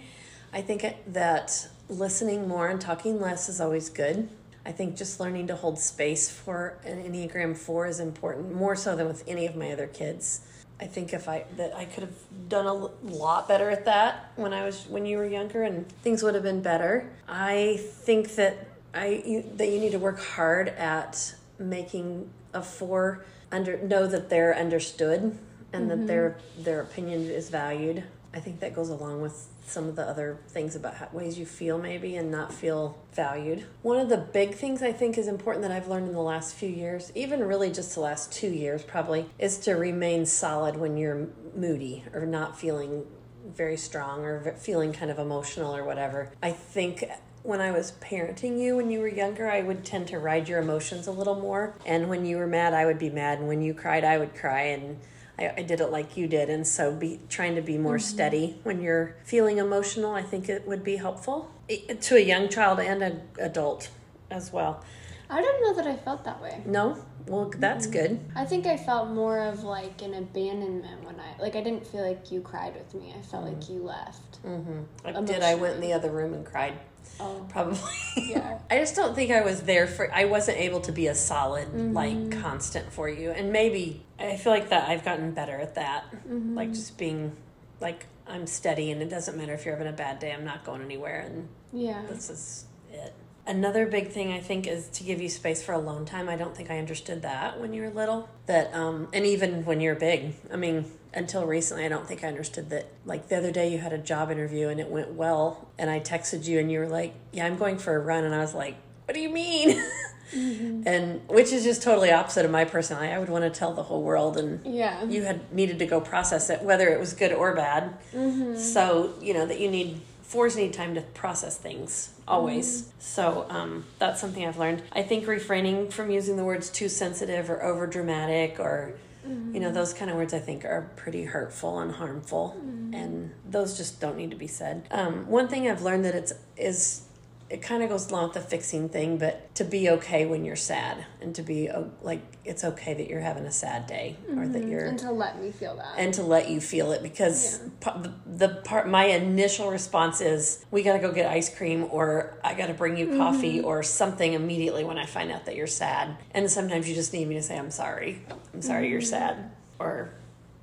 I 0.52 0.62
think 0.62 0.84
that 1.06 1.68
listening 1.88 2.48
more 2.48 2.68
and 2.68 2.80
talking 2.80 3.20
less 3.20 3.48
is 3.48 3.60
always 3.60 3.88
good. 3.88 4.28
I 4.64 4.72
think 4.72 4.96
just 4.96 5.20
learning 5.20 5.46
to 5.48 5.56
hold 5.56 5.78
space 5.78 6.30
for 6.30 6.78
an 6.84 7.02
Enneagram 7.02 7.56
4 7.56 7.86
is 7.86 8.00
important, 8.00 8.54
more 8.54 8.76
so 8.76 8.94
than 8.94 9.06
with 9.06 9.24
any 9.26 9.46
of 9.46 9.56
my 9.56 9.72
other 9.72 9.86
kids. 9.86 10.42
I 10.80 10.86
think 10.86 11.12
if 11.12 11.28
I 11.28 11.44
that 11.56 11.76
I 11.76 11.84
could 11.84 12.04
have 12.04 12.48
done 12.48 12.66
a 12.66 12.72
lot 12.72 13.46
better 13.46 13.68
at 13.68 13.84
that 13.84 14.32
when 14.36 14.54
I 14.54 14.64
was 14.64 14.86
when 14.86 15.04
you 15.04 15.18
were 15.18 15.26
younger 15.26 15.62
and 15.62 15.86
things 16.02 16.22
would 16.22 16.34
have 16.34 16.42
been 16.42 16.62
better. 16.62 17.10
I 17.28 17.78
think 17.80 18.34
that 18.36 18.69
I 18.94 19.22
you, 19.24 19.44
that 19.56 19.68
you 19.68 19.78
need 19.78 19.92
to 19.92 19.98
work 19.98 20.20
hard 20.20 20.68
at 20.68 21.34
making 21.58 22.30
a 22.52 22.62
4 22.62 23.24
under 23.52 23.78
know 23.78 24.06
that 24.06 24.30
they're 24.30 24.56
understood 24.56 25.38
and 25.72 25.88
mm-hmm. 25.88 25.88
that 25.88 26.06
their 26.06 26.38
their 26.58 26.80
opinion 26.80 27.22
is 27.30 27.50
valued. 27.50 28.04
I 28.32 28.38
think 28.38 28.60
that 28.60 28.74
goes 28.74 28.90
along 28.90 29.22
with 29.22 29.48
some 29.66 29.88
of 29.88 29.96
the 29.96 30.02
other 30.02 30.38
things 30.48 30.76
about 30.76 30.94
how, 30.94 31.08
ways 31.12 31.36
you 31.36 31.46
feel 31.46 31.78
maybe 31.78 32.16
and 32.16 32.30
not 32.30 32.52
feel 32.52 32.96
valued. 33.12 33.66
One 33.82 33.98
of 33.98 34.08
the 34.08 34.18
big 34.18 34.54
things 34.54 34.82
I 34.82 34.92
think 34.92 35.18
is 35.18 35.26
important 35.26 35.62
that 35.62 35.72
I've 35.72 35.88
learned 35.88 36.08
in 36.08 36.14
the 36.14 36.22
last 36.22 36.54
few 36.54 36.68
years, 36.68 37.10
even 37.14 37.42
really 37.42 37.70
just 37.72 37.94
the 37.94 38.00
last 38.00 38.32
2 38.32 38.48
years 38.48 38.82
probably, 38.84 39.26
is 39.38 39.58
to 39.58 39.72
remain 39.72 40.26
solid 40.26 40.76
when 40.76 40.96
you're 40.96 41.28
moody 41.56 42.04
or 42.12 42.24
not 42.24 42.58
feeling 42.58 43.04
very 43.46 43.76
strong 43.76 44.20
or 44.24 44.54
feeling 44.58 44.92
kind 44.92 45.10
of 45.10 45.18
emotional 45.18 45.74
or 45.74 45.84
whatever. 45.84 46.30
I 46.40 46.52
think 46.52 47.04
when 47.42 47.60
I 47.60 47.70
was 47.70 47.92
parenting 48.00 48.60
you 48.60 48.76
when 48.76 48.90
you 48.90 49.00
were 49.00 49.08
younger, 49.08 49.50
I 49.50 49.62
would 49.62 49.84
tend 49.84 50.08
to 50.08 50.18
ride 50.18 50.48
your 50.48 50.60
emotions 50.60 51.06
a 51.06 51.12
little 51.12 51.36
more. 51.36 51.74
And 51.86 52.08
when 52.08 52.26
you 52.26 52.36
were 52.36 52.46
mad, 52.46 52.74
I 52.74 52.84
would 52.86 52.98
be 52.98 53.10
mad. 53.10 53.38
And 53.38 53.48
when 53.48 53.62
you 53.62 53.74
cried, 53.74 54.04
I 54.04 54.18
would 54.18 54.34
cry. 54.34 54.62
And 54.62 54.98
I, 55.38 55.54
I 55.58 55.62
did 55.62 55.80
it 55.80 55.88
like 55.88 56.16
you 56.16 56.26
did. 56.26 56.50
And 56.50 56.66
so 56.66 56.92
be 56.92 57.20
trying 57.28 57.54
to 57.54 57.62
be 57.62 57.78
more 57.78 57.96
mm-hmm. 57.96 58.14
steady 58.14 58.60
when 58.62 58.82
you're 58.82 59.16
feeling 59.24 59.58
emotional, 59.58 60.12
I 60.12 60.22
think 60.22 60.48
it 60.48 60.66
would 60.66 60.84
be 60.84 60.96
helpful 60.96 61.50
it, 61.68 62.00
to 62.02 62.16
a 62.16 62.20
young 62.20 62.48
child 62.48 62.78
and 62.80 63.02
an 63.02 63.22
adult 63.38 63.88
as 64.30 64.52
well. 64.52 64.84
I 65.30 65.40
don't 65.40 65.62
know 65.62 65.82
that 65.82 65.86
I 65.86 65.96
felt 65.96 66.24
that 66.24 66.42
way. 66.42 66.62
No? 66.66 66.98
Well, 67.26 67.52
that's 67.56 67.86
mm-hmm. 67.86 68.14
good. 68.14 68.20
I 68.34 68.44
think 68.44 68.66
I 68.66 68.76
felt 68.76 69.10
more 69.10 69.38
of 69.38 69.62
like 69.62 70.02
an 70.02 70.14
abandonment 70.14 71.04
when 71.04 71.16
I, 71.20 71.40
like, 71.40 71.54
I 71.54 71.62
didn't 71.62 71.86
feel 71.86 72.06
like 72.06 72.32
you 72.32 72.40
cried 72.40 72.74
with 72.74 72.94
me. 72.94 73.14
I 73.16 73.22
felt 73.22 73.44
mm-hmm. 73.44 73.54
like 73.54 73.68
you 73.68 73.82
left. 73.82 74.42
Mm-hmm. 74.44 74.80
I 75.04 75.20
did. 75.22 75.42
I 75.42 75.54
went 75.54 75.76
in 75.76 75.80
the 75.80 75.92
other 75.92 76.10
room 76.10 76.34
and 76.34 76.44
cried. 76.44 76.74
Oh. 77.18 77.46
Probably. 77.48 77.78
Yeah. 78.16 78.58
I 78.70 78.78
just 78.78 78.96
don't 78.96 79.14
think 79.14 79.30
I 79.30 79.42
was 79.42 79.62
there 79.62 79.86
for 79.86 80.12
I 80.12 80.24
wasn't 80.24 80.58
able 80.58 80.80
to 80.82 80.92
be 80.92 81.06
a 81.06 81.14
solid 81.14 81.68
mm-hmm. 81.68 81.92
like 81.92 82.40
constant 82.40 82.92
for 82.92 83.08
you. 83.08 83.30
And 83.30 83.52
maybe 83.52 84.04
I 84.18 84.36
feel 84.36 84.52
like 84.52 84.70
that 84.70 84.88
I've 84.88 85.04
gotten 85.04 85.32
better 85.32 85.56
at 85.56 85.74
that. 85.74 86.10
Mm-hmm. 86.12 86.56
Like 86.56 86.72
just 86.72 86.96
being 86.98 87.36
like 87.80 88.06
I'm 88.26 88.46
steady 88.46 88.90
and 88.90 89.02
it 89.02 89.08
doesn't 89.08 89.36
matter 89.36 89.54
if 89.54 89.64
you're 89.64 89.74
having 89.76 89.92
a 89.92 89.96
bad 89.96 90.18
day, 90.18 90.32
I'm 90.32 90.44
not 90.44 90.64
going 90.64 90.82
anywhere 90.82 91.20
and 91.20 91.48
yeah. 91.72 92.02
This 92.08 92.30
is 92.30 92.64
it. 92.90 93.14
Another 93.50 93.84
big 93.84 94.10
thing 94.10 94.32
I 94.32 94.38
think 94.38 94.68
is 94.68 94.86
to 94.90 95.02
give 95.02 95.20
you 95.20 95.28
space 95.28 95.60
for 95.60 95.72
alone 95.72 96.04
time. 96.04 96.28
I 96.28 96.36
don't 96.36 96.56
think 96.56 96.70
I 96.70 96.78
understood 96.78 97.22
that 97.22 97.60
when 97.60 97.74
you 97.74 97.82
were 97.82 97.90
little. 97.90 98.28
That 98.46 98.72
um 98.72 99.08
and 99.12 99.26
even 99.26 99.64
when 99.64 99.80
you're 99.80 99.96
big. 99.96 100.34
I 100.52 100.56
mean, 100.56 100.84
until 101.12 101.44
recently, 101.44 101.84
I 101.84 101.88
don't 101.88 102.06
think 102.06 102.22
I 102.22 102.28
understood 102.28 102.70
that. 102.70 102.86
Like 103.04 103.28
the 103.28 103.36
other 103.36 103.50
day, 103.50 103.72
you 103.72 103.78
had 103.78 103.92
a 103.92 103.98
job 103.98 104.30
interview 104.30 104.68
and 104.68 104.78
it 104.78 104.88
went 104.88 105.14
well, 105.14 105.68
and 105.76 105.90
I 105.90 105.98
texted 105.98 106.46
you 106.46 106.60
and 106.60 106.70
you 106.70 106.78
were 106.78 106.88
like, 106.88 107.12
"Yeah, 107.32 107.44
I'm 107.44 107.56
going 107.56 107.78
for 107.78 107.96
a 107.96 107.98
run," 107.98 108.22
and 108.22 108.32
I 108.32 108.38
was 108.38 108.54
like, 108.54 108.76
"What 109.06 109.14
do 109.14 109.20
you 109.20 109.30
mean?" 109.30 109.82
Mm-hmm. 110.32 110.86
and 110.86 111.28
which 111.28 111.52
is 111.52 111.64
just 111.64 111.82
totally 111.82 112.12
opposite 112.12 112.44
of 112.44 112.52
my 112.52 112.64
personality. 112.64 113.12
I 113.12 113.18
would 113.18 113.28
want 113.28 113.42
to 113.42 113.50
tell 113.50 113.74
the 113.74 113.82
whole 113.82 114.04
world, 114.04 114.36
and 114.36 114.64
yeah, 114.64 115.02
you 115.02 115.24
had 115.24 115.52
needed 115.52 115.80
to 115.80 115.86
go 115.86 116.00
process 116.00 116.50
it, 116.50 116.62
whether 116.62 116.88
it 116.88 117.00
was 117.00 117.14
good 117.14 117.32
or 117.32 117.52
bad. 117.52 117.98
Mm-hmm. 118.14 118.56
So 118.56 119.14
you 119.20 119.34
know 119.34 119.44
that 119.44 119.58
you 119.58 119.68
need 119.68 120.02
fours 120.30 120.54
need 120.54 120.72
time 120.72 120.94
to 120.94 121.00
process 121.00 121.58
things 121.58 122.14
always. 122.28 122.82
Mm-hmm. 122.82 122.90
So 123.00 123.46
um, 123.50 123.84
that's 123.98 124.20
something 124.20 124.46
I've 124.46 124.58
learned. 124.58 124.84
I 124.92 125.02
think 125.02 125.26
refraining 125.26 125.90
from 125.90 126.08
using 126.08 126.36
the 126.36 126.44
words 126.44 126.70
too 126.70 126.88
sensitive 126.88 127.50
or 127.50 127.60
over 127.64 127.88
dramatic 127.88 128.60
or 128.60 128.94
Mm-hmm. 129.28 129.54
You 129.54 129.60
know, 129.60 129.70
those 129.70 129.92
kind 129.92 130.10
of 130.10 130.16
words 130.16 130.32
I 130.32 130.38
think 130.38 130.64
are 130.64 130.90
pretty 130.96 131.24
hurtful 131.24 131.78
and 131.80 131.92
harmful, 131.92 132.56
mm-hmm. 132.56 132.94
and 132.94 133.30
those 133.46 133.76
just 133.76 134.00
don't 134.00 134.16
need 134.16 134.30
to 134.30 134.36
be 134.36 134.46
said. 134.46 134.86
Um, 134.90 135.26
one 135.26 135.46
thing 135.46 135.68
I've 135.68 135.82
learned 135.82 136.06
that 136.06 136.14
it's 136.14 136.32
is 136.56 137.02
it 137.50 137.62
kind 137.62 137.82
of 137.82 137.88
goes 137.88 138.08
along 138.10 138.28
with 138.28 138.34
the 138.34 138.40
fixing 138.40 138.88
thing, 138.88 139.18
but 139.18 139.52
to 139.56 139.64
be 139.64 139.90
okay 139.90 140.24
when 140.24 140.44
you're 140.44 140.54
sad 140.54 141.04
and 141.20 141.34
to 141.34 141.42
be 141.42 141.68
like 142.00 142.22
it's 142.44 142.62
okay 142.62 142.94
that 142.94 143.08
you're 143.08 143.20
having 143.20 143.44
a 143.44 143.50
sad 143.50 143.88
day 143.88 144.16
mm-hmm. 144.22 144.38
or 144.38 144.46
that 144.46 144.60
mm-hmm. 144.60 144.70
you're 144.70 144.86
and 144.86 144.98
to 145.00 145.10
let 145.10 145.42
me 145.42 145.50
feel 145.50 145.74
that 145.74 145.94
and 145.98 146.14
to 146.14 146.22
let 146.22 146.48
you 146.48 146.60
feel 146.60 146.92
it 146.92 147.02
because 147.02 147.60
yeah. 147.84 147.92
the, 147.98 148.12
the 148.46 148.48
part 148.62 148.88
my 148.88 149.06
initial 149.06 149.68
response 149.68 150.20
is 150.20 150.64
we 150.70 150.84
got 150.84 150.92
to 150.92 151.00
go 151.00 151.10
get 151.10 151.28
ice 151.28 151.52
cream 151.54 151.88
or 151.90 152.38
I 152.44 152.54
got 152.54 152.68
to 152.68 152.74
bring 152.74 152.96
you 152.96 153.16
coffee 153.16 153.58
mm-hmm. 153.58 153.66
or 153.66 153.82
something 153.82 154.32
immediately 154.32 154.84
when 154.84 154.96
I 154.96 155.06
find 155.06 155.32
out 155.32 155.44
that 155.46 155.56
you're 155.56 155.66
sad. 155.66 156.16
And 156.30 156.48
sometimes 156.48 156.88
you 156.88 156.94
just 156.94 157.12
need 157.12 157.26
me 157.26 157.34
to 157.34 157.42
say 157.42 157.58
I'm 157.58 157.72
sorry. 157.72 158.22
I'm 158.54 158.62
sorry 158.62 158.84
mm-hmm. 158.84 158.92
you're 158.92 159.00
sad 159.00 159.50
or 159.80 160.14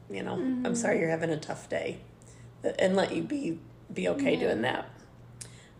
you 0.09 0.23
know, 0.23 0.35
I'm 0.35 0.73
sorry 0.73 0.95
mm-hmm. 0.95 1.01
you're 1.01 1.09
having 1.09 1.31
a 1.31 1.37
tough 1.37 1.67
day 1.67 1.99
and 2.79 2.95
let 2.95 3.13
you 3.13 3.23
be 3.23 3.59
be 3.93 4.07
okay 4.07 4.35
yeah. 4.35 4.39
doing 4.39 4.61
that. 4.61 4.89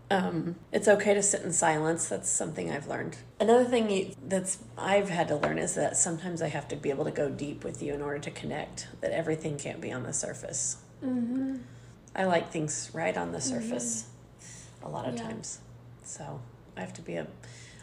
Um, 0.10 0.56
it's 0.72 0.88
okay 0.88 1.14
to 1.14 1.22
sit 1.22 1.42
in 1.42 1.52
silence. 1.52 2.08
That's 2.08 2.30
something 2.30 2.72
I've 2.72 2.88
learned. 2.88 3.18
Another 3.40 3.66
thing 3.66 4.16
that's 4.26 4.60
I've 4.78 5.10
had 5.10 5.28
to 5.28 5.36
learn 5.36 5.58
is 5.58 5.76
that 5.76 5.98
sometimes 5.98 6.42
I 6.42 6.48
have 6.48 6.68
to 6.70 6.76
be 6.76 6.90
able 6.90 7.04
to 7.06 7.12
go 7.12 7.30
deep 7.30 7.64
with 7.64 7.84
you 7.84 7.94
in 7.94 8.02
order 8.02 8.20
to 8.20 8.32
connect. 8.32 8.88
That 9.02 9.12
everything 9.12 9.58
can't 9.58 9.82
be 9.82 9.92
on 9.92 10.04
the 10.04 10.14
surface. 10.14 10.78
Mm-hmm. 11.04 11.58
I 12.16 12.24
like 12.24 12.52
things 12.52 12.90
right 12.94 13.16
on 13.18 13.32
the 13.32 13.42
surface 13.42 14.06
mm-hmm. 14.42 14.88
a 14.88 14.90
lot 14.90 15.08
of 15.08 15.16
yeah. 15.16 15.24
times. 15.24 15.60
So 16.04 16.40
I 16.78 16.82
have 16.82 16.94
to 16.94 17.02
be 17.02 17.16
a. 17.16 17.28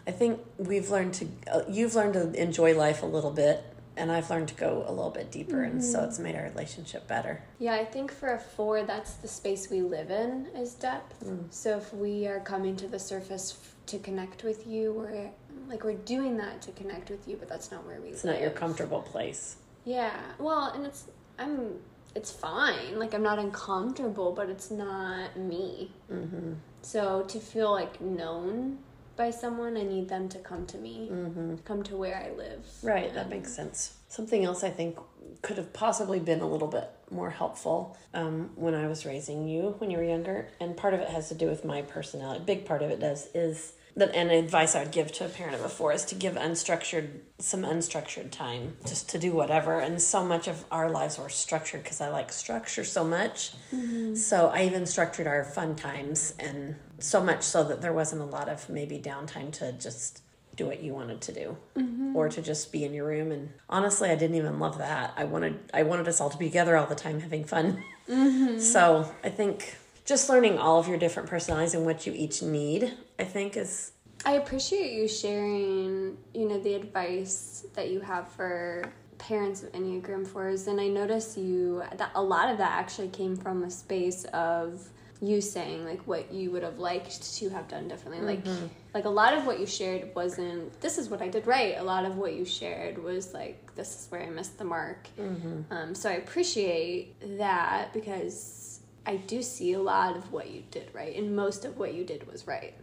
I 0.07 0.11
think 0.11 0.41
we've 0.57 0.89
learned 0.89 1.15
to. 1.15 1.29
Uh, 1.51 1.63
you've 1.69 1.95
learned 1.95 2.15
to 2.15 2.33
enjoy 2.33 2.75
life 2.75 3.03
a 3.03 3.07
little 3.07 3.31
bit 3.31 3.65
and 3.97 4.11
I've 4.11 4.31
learned 4.31 4.49
to 4.49 4.55
go 4.55 4.85
a 4.87 4.93
little 4.93 5.11
bit 5.11 5.31
deeper, 5.31 5.57
mm-hmm. 5.57 5.73
and 5.73 5.85
so 5.85 5.99
mm-hmm. 5.99 6.09
it's 6.09 6.19
made 6.19 6.35
our 6.35 6.45
relationship 6.45 7.07
better. 7.07 7.43
Yeah, 7.59 7.75
I 7.75 7.85
think 7.85 8.13
for 8.13 8.35
a 8.35 8.39
four, 8.39 8.83
that's 8.83 9.15
the 9.15 9.29
space 9.29 9.71
we 9.71 9.83
live 9.83 10.11
in 10.11 10.47
is 10.57 10.75
depth. 10.75 11.25
Mm. 11.25 11.53
So 11.53 11.79
if 11.79 11.93
we 11.95 12.27
are 12.27 12.41
coming 12.41 12.77
to 12.77 12.89
the 12.89 12.99
surface 12.99 13.53
f- 13.53 13.75
to 13.87 13.99
connect 13.99 14.43
with 14.43 14.67
you, 14.67 14.93
we're 14.93 15.31
like 15.69 15.85
we're 15.85 15.95
doing 15.95 16.37
that 16.39 16.61
to 16.63 16.73
connect 16.73 17.11
with 17.11 17.27
you, 17.29 17.37
but 17.37 17.49
that's 17.49 17.71
not 17.71 17.87
where 17.87 18.01
we. 18.01 18.09
It's 18.09 18.25
live. 18.25 18.35
not 18.35 18.43
your 18.43 18.51
comfortable 18.51 19.03
place. 19.03 19.57
Yeah, 19.85 20.19
well, 20.39 20.73
and 20.75 20.87
it's 20.87 21.05
I'm 21.39 21.75
it's 22.15 22.31
fine. 22.31 22.99
Like 22.99 23.15
I'm 23.15 23.23
not 23.23 23.39
uncomfortable, 23.39 24.33
but 24.33 24.49
it's 24.49 24.71
not 24.71 25.37
me. 25.37 25.93
Mm-hmm. 26.11 26.55
So 26.83 27.23
to 27.23 27.39
feel 27.39 27.73
like 27.73 28.01
known 28.01 28.79
by 29.17 29.31
someone, 29.31 29.77
I 29.77 29.83
need 29.83 30.09
them 30.09 30.29
to 30.31 30.39
come 30.39 30.67
to 30.67 30.79
me, 30.79 31.09
mm-hmm. 31.11 31.57
come 31.65 31.83
to 31.85 31.97
where 31.97 32.17
I 32.17 32.37
live. 32.37 32.67
Right, 32.83 33.13
that 33.15 33.29
makes 33.29 33.53
sense. 33.53 33.97
Something 34.09 34.45
else 34.45 34.65
I 34.65 34.71
think 34.71 34.99
could 35.43 35.57
have 35.57 35.73
possibly 35.73 36.21
been 36.21 36.41
a 36.41 36.49
little 36.49 36.69
bit 36.69 36.91
more 37.11 37.31
helpful 37.31 37.97
um, 38.15 38.51
when 38.55 38.75
I 38.75 38.87
was 38.87 39.05
raising 39.05 39.47
you 39.47 39.75
when 39.79 39.91
you 39.91 39.99
were 39.99 40.05
younger, 40.05 40.49
and 40.61 40.77
part 40.77 40.95
of 40.95 41.01
it 41.01 41.09
has 41.09 41.29
to 41.29 41.35
do 41.35 41.49
with 41.49 41.65
my 41.65 41.83
personality. 41.83 42.41
A 42.41 42.45
big 42.45 42.65
part 42.65 42.83
of 42.83 42.91
it 42.91 43.01
does 43.01 43.29
is 43.35 43.75
that 43.97 44.15
and 44.15 44.31
advice 44.31 44.75
I 44.75 44.83
would 44.83 44.93
give 44.93 45.13
to 45.13 45.27
a 45.27 45.29
parent 45.29 45.55
of 45.55 45.65
a 45.65 45.69
four 45.69 45.93
is 45.93 46.05
to 46.07 46.15
give 46.15 46.35
unstructured 46.35 47.11
some 47.39 47.63
unstructured 47.63 48.31
time 48.31 48.77
just 48.87 49.09
to 49.11 49.19
do 49.19 49.33
whatever. 49.33 49.79
And 49.79 50.03
so 50.03 50.25
much 50.25 50.49
of 50.49 50.65
our 50.71 50.91
lives 50.91 51.19
were 51.19 51.29
structured 51.29 51.85
because 51.85 52.01
I 52.01 52.09
like 52.09 52.33
structure 52.33 52.85
so 52.85 53.05
much. 53.05 53.53
Mm-hmm. 53.73 54.15
So 54.17 54.49
I 54.49 54.65
even 54.65 54.87
structured 54.87 55.27
our 55.27 55.45
fun 55.45 55.77
times 55.77 56.35
and 56.39 56.75
so 56.99 57.23
much 57.23 57.43
so 57.43 57.65
that 57.65 57.81
there 57.83 57.93
wasn't 57.93 58.21
a 58.21 58.25
lot 58.25 58.49
of 58.49 58.69
maybe 58.69 58.99
downtime 58.99 59.53
to 59.53 59.73
just 59.73 60.23
do 60.57 60.67
what 60.67 60.83
you 60.83 60.93
wanted 60.93 61.21
to 61.21 61.33
do 61.33 61.57
mm-hmm. 61.77 62.15
or 62.15 62.29
to 62.29 62.41
just 62.41 62.73
be 62.73 62.85
in 62.85 62.95
your 62.95 63.07
room 63.07 63.33
and 63.33 63.51
honestly 63.69 64.11
i 64.11 64.15
didn't 64.15 64.37
even 64.37 64.59
love 64.59 64.79
that 64.79 65.13
i 65.17 65.25
wanted 65.25 65.59
i 65.73 65.83
wanted 65.83 66.07
us 66.09 66.21
all 66.21 66.31
to 66.31 66.39
be 66.39 66.47
together 66.47 66.77
all 66.77 66.87
the 66.87 66.95
time 66.95 67.21
having 67.21 67.45
fun 67.45 67.83
mm-hmm. 68.09 68.59
so 68.61 69.11
i 69.23 69.29
think 69.29 69.77
just 70.05 70.29
learning 70.29 70.59
all 70.59 70.79
of 70.79 70.87
your 70.87 70.99
different 70.99 71.29
personalities 71.29 71.75
and 71.75 71.85
what 71.85 72.07
you 72.07 72.13
each 72.15 72.43
need 72.43 72.93
i 73.19 73.25
think 73.25 73.57
is 73.57 73.93
i 74.25 74.33
appreciate 74.33 74.93
you 74.93 75.09
sharing 75.09 76.17
you 76.33 76.49
know 76.49 76.59
the 76.61 76.75
advice 76.75 77.67
that 77.75 77.91
you 77.91 78.01
have 78.01 78.29
for 78.29 78.85
parents 79.19 79.63
of 79.63 79.73
enneagram 79.73 80.27
4s 80.27 80.69
and 80.69 80.81
i 80.81 80.87
notice 80.87 81.37
you 81.37 81.83
that 81.97 82.11
a 82.15 82.23
lot 82.23 82.49
of 82.49 82.59
that 82.59 82.79
actually 82.79 83.09
came 83.09 83.37
from 83.37 83.63
a 83.65 83.71
space 83.71 84.25
of 84.27 84.89
you 85.27 85.41
saying 85.41 85.85
like 85.85 86.01
what 86.07 86.33
you 86.33 86.51
would 86.51 86.63
have 86.63 86.79
liked 86.79 87.37
to 87.37 87.49
have 87.49 87.69
done 87.69 87.89
differently 87.89 88.21
like 88.25 88.45
mm-hmm. 88.45 88.67
like 88.93 89.05
a 89.05 89.11
lot 89.11 89.33
of 89.35 89.47
what 89.47 89.61
you 89.61 89.67
shared 89.67 90.15
wasn't 90.15 90.81
this 90.81 90.99
is 90.99 91.09
what 91.09 91.21
i 91.23 91.29
did 91.29 91.47
right 91.47 91.77
a 91.79 91.83
lot 91.83 92.05
of 92.05 92.17
what 92.17 92.35
you 92.35 92.45
shared 92.45 93.03
was 93.03 93.33
like 93.33 93.75
this 93.75 94.01
is 94.01 94.07
where 94.11 94.23
i 94.23 94.29
missed 94.29 94.59
the 94.59 94.65
mark 94.65 95.09
mm-hmm. 95.19 95.61
um, 95.73 95.95
so 95.95 96.09
i 96.09 96.15
appreciate 96.15 97.15
that 97.39 97.93
because 97.93 98.81
i 99.07 99.17
do 99.17 99.43
see 99.43 99.73
a 99.73 99.81
lot 99.81 100.17
of 100.17 100.33
what 100.33 100.51
you 100.51 100.63
did 100.71 100.89
right 100.93 101.17
and 101.17 101.35
most 101.35 101.65
of 101.65 101.79
what 101.79 101.95
you 101.95 102.05
did 102.05 102.31
was 102.31 102.47
right 102.47 102.75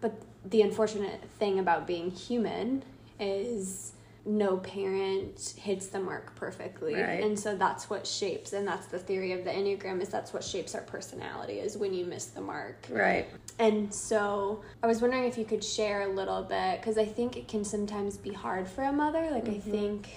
but 0.00 0.12
the 0.44 0.62
unfortunate 0.62 1.22
thing 1.38 1.58
about 1.58 1.86
being 1.86 2.10
human 2.10 2.82
is 3.20 3.92
no 4.24 4.56
parent 4.58 5.54
hits 5.56 5.88
the 5.88 5.98
mark 5.98 6.34
perfectly 6.36 6.94
right. 6.94 7.24
and 7.24 7.38
so 7.38 7.56
that's 7.56 7.90
what 7.90 8.06
shapes 8.06 8.52
and 8.52 8.66
that's 8.66 8.86
the 8.86 8.98
theory 8.98 9.32
of 9.32 9.44
the 9.44 9.50
enneagram 9.50 10.00
is 10.00 10.08
that's 10.08 10.32
what 10.32 10.44
shapes 10.44 10.76
our 10.76 10.82
personality 10.82 11.54
is 11.54 11.76
when 11.76 11.92
you 11.92 12.04
miss 12.04 12.26
the 12.26 12.40
mark 12.40 12.86
right 12.90 13.26
and 13.58 13.92
so 13.92 14.62
i 14.82 14.86
was 14.86 15.00
wondering 15.00 15.24
if 15.24 15.36
you 15.36 15.44
could 15.44 15.62
share 15.62 16.02
a 16.02 16.08
little 16.08 16.42
bit 16.42 16.80
because 16.80 16.98
i 16.98 17.04
think 17.04 17.36
it 17.36 17.48
can 17.48 17.64
sometimes 17.64 18.16
be 18.16 18.32
hard 18.32 18.68
for 18.68 18.84
a 18.84 18.92
mother 18.92 19.28
like 19.32 19.44
mm-hmm. 19.44 19.68
i 19.68 19.72
think 19.72 20.08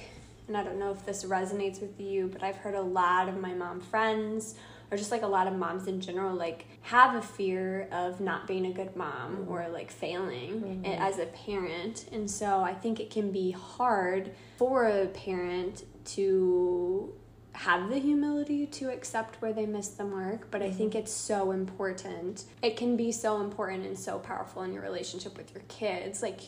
and 0.48 0.56
i 0.56 0.64
don't 0.64 0.78
know 0.78 0.92
if 0.92 1.04
this 1.06 1.24
resonates 1.24 1.82
with 1.82 2.00
you 2.00 2.28
but 2.28 2.44
i've 2.44 2.58
heard 2.58 2.76
a 2.76 2.82
lot 2.82 3.28
of 3.28 3.40
my 3.42 3.54
mom 3.54 3.82
friends 3.82 4.54
or 4.92 4.98
just 4.98 5.12
like 5.12 5.22
a 5.22 5.28
lot 5.28 5.48
of 5.48 5.54
moms 5.54 5.88
in 5.88 6.02
general 6.02 6.36
like 6.36 6.66
have 6.82 7.16
a 7.16 7.22
fear 7.22 7.88
of 7.92 8.20
not 8.20 8.48
being 8.48 8.66
a 8.66 8.72
good 8.72 8.96
mom 8.96 9.38
mm-hmm. 9.38 9.52
or 9.52 9.68
like 9.70 9.92
failing 9.92 10.62
mm-hmm. 10.62 10.86
as 10.86 11.20
a 11.20 11.26
parent 11.28 12.06
and 12.12 12.30
so 12.30 12.62
i 12.62 12.74
think 12.74 13.00
it 13.00 13.10
can 13.10 13.32
be 13.32 13.52
hard 13.52 14.32
for 14.58 14.88
a 14.88 15.08
parent 15.08 15.84
to 16.06 17.14
have 17.56 17.90
the 17.90 17.98
humility 17.98 18.66
to 18.66 18.92
accept 18.92 19.42
where 19.42 19.54
they 19.54 19.66
missed 19.66 19.98
the 19.98 20.04
mark, 20.04 20.52
but 20.52 20.62
I 20.62 20.70
think 20.70 20.92
mm-hmm. 20.92 21.00
it's 21.00 21.12
so 21.12 21.52
important. 21.52 22.44
It 22.62 22.76
can 22.76 22.98
be 22.98 23.12
so 23.12 23.42
important 23.42 23.86
and 23.86 23.98
so 23.98 24.20
powerful 24.20 24.64
in 24.64 24.74
your 24.74 24.84
relationship 24.84 25.38
with 25.38 25.54
your 25.54 25.64
kids. 25.70 26.22
Like 26.22 26.42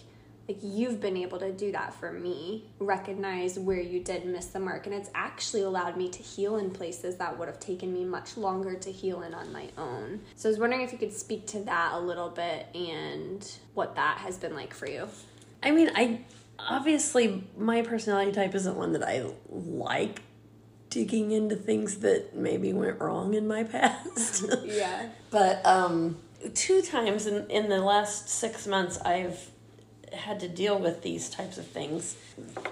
like 0.47 0.57
you've 0.61 1.01
been 1.01 1.17
able 1.17 1.37
to 1.39 1.51
do 1.51 1.71
that 1.71 1.93
for 1.93 2.11
me 2.11 2.65
recognize 2.79 3.59
where 3.59 3.81
you 3.81 3.99
did 4.01 4.25
miss 4.25 4.47
the 4.47 4.59
mark 4.59 4.85
and 4.85 4.95
it's 4.95 5.09
actually 5.13 5.61
allowed 5.61 5.97
me 5.97 6.09
to 6.09 6.23
heal 6.23 6.57
in 6.57 6.71
places 6.71 7.17
that 7.17 7.37
would 7.37 7.47
have 7.47 7.59
taken 7.59 7.93
me 7.93 8.05
much 8.05 8.37
longer 8.37 8.75
to 8.75 8.91
heal 8.91 9.21
in 9.23 9.33
on 9.33 9.51
my 9.51 9.67
own. 9.77 10.21
So 10.35 10.47
i 10.47 10.51
was 10.51 10.59
wondering 10.59 10.81
if 10.81 10.91
you 10.91 10.97
could 10.97 11.13
speak 11.13 11.47
to 11.47 11.59
that 11.63 11.93
a 11.93 11.99
little 11.99 12.29
bit 12.29 12.67
and 12.73 13.49
what 13.73 13.95
that 13.95 14.19
has 14.19 14.37
been 14.37 14.55
like 14.55 14.73
for 14.73 14.87
you. 14.87 15.09
I 15.61 15.71
mean, 15.71 15.91
I 15.95 16.21
obviously 16.59 17.43
my 17.57 17.81
personality 17.81 18.31
type 18.31 18.55
isn't 18.55 18.75
one 18.75 18.93
that 18.93 19.03
I 19.03 19.25
like 19.49 20.21
digging 20.89 21.31
into 21.31 21.55
things 21.55 21.97
that 21.97 22.35
maybe 22.35 22.71
went 22.73 22.99
wrong 22.99 23.33
in 23.33 23.47
my 23.47 23.63
past. 23.65 24.45
yeah. 24.63 25.09
But 25.29 25.65
um, 25.65 26.17
two 26.53 26.81
times 26.81 27.27
in, 27.27 27.49
in 27.49 27.69
the 27.69 27.81
last 27.81 28.29
six 28.29 28.65
months, 28.65 28.97
I've 28.99 29.51
had 30.13 30.39
to 30.39 30.47
deal 30.47 30.77
with 30.77 31.01
these 31.01 31.29
types 31.29 31.57
of 31.57 31.67
things. 31.67 32.15